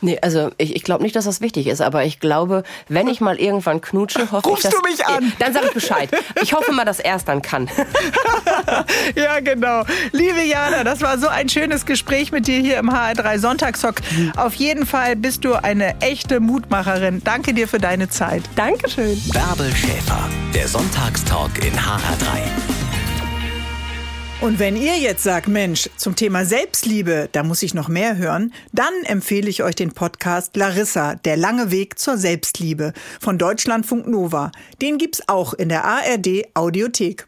nee, 0.01 0.17
also 0.21 0.51
ich, 0.57 0.77
ich 0.77 0.83
glaube 0.83 1.03
nicht, 1.03 1.17
dass 1.17 1.25
das 1.25 1.41
wichtig 1.41 1.67
ist, 1.67 1.81
aber 1.81 2.05
ich 2.05 2.21
glaube, 2.21 2.63
wenn 2.87 3.09
ich 3.09 3.19
mal 3.19 3.37
irgendwann 3.37 3.81
knutsche, 3.81 4.31
hoffe 4.31 4.47
Rufst 4.47 4.63
ich, 4.63 4.71
dass... 4.71 4.81
du 4.81 4.89
mich 4.89 5.05
an? 5.05 5.33
Dann 5.39 5.51
sag 5.51 5.75
ich. 5.75 5.88
Bescheid. 5.89 6.09
Ich 6.41 6.53
hoffe 6.53 6.71
mal, 6.71 6.85
dass 6.85 6.99
er 6.99 7.15
es 7.15 7.25
dann 7.25 7.41
kann. 7.41 7.69
ja, 9.15 9.39
genau. 9.39 9.83
Liebe 10.11 10.43
Jana, 10.43 10.83
das 10.83 11.01
war 11.01 11.17
so 11.17 11.27
ein 11.27 11.49
schönes 11.49 11.85
Gespräch 11.85 12.31
mit 12.31 12.47
dir 12.47 12.59
hier 12.59 12.77
im 12.77 12.89
HR3 12.89 13.39
Sonntagshock. 13.39 13.95
Auf 14.35 14.53
jeden 14.55 14.85
Fall 14.85 15.15
bist 15.15 15.45
du 15.45 15.53
eine 15.55 15.99
echte 16.01 16.39
Mutmacherin. 16.39 17.21
Danke 17.23 17.53
dir 17.53 17.67
für 17.67 17.79
deine 17.79 18.09
Zeit. 18.09 18.43
Dankeschön. 18.55 19.21
Bärbel 19.33 19.73
Schäfer, 19.75 20.29
der 20.53 20.67
Sonntagstalk 20.67 21.63
in 21.63 21.73
HR3. 21.73 22.78
Und 24.41 24.57
wenn 24.57 24.77
ihr 24.77 24.97
jetzt 24.97 25.23
sagt, 25.23 25.49
Mensch, 25.49 25.89
zum 25.97 26.15
Thema 26.15 26.45
Selbstliebe, 26.45 27.27
da 27.33 27.43
muss 27.43 27.61
ich 27.61 27.73
noch 27.73 27.89
mehr 27.89 28.15
hören, 28.15 28.53
dann 28.71 28.93
empfehle 29.03 29.49
ich 29.49 29.63
euch 29.63 29.75
den 29.75 29.91
Podcast 29.91 30.55
Larissa, 30.55 31.15
der 31.15 31.35
lange 31.35 31.71
Weg 31.71 31.99
zur 31.99 32.17
Selbstliebe 32.17 32.93
von 33.19 33.37
Deutschlandfunk 33.37 34.07
Nova. 34.07 34.53
Den 34.81 34.97
gibt's 34.97 35.27
auch 35.27 35.53
in 35.53 35.67
der 35.67 35.83
ARD 35.83 36.45
Audiothek. 36.53 37.27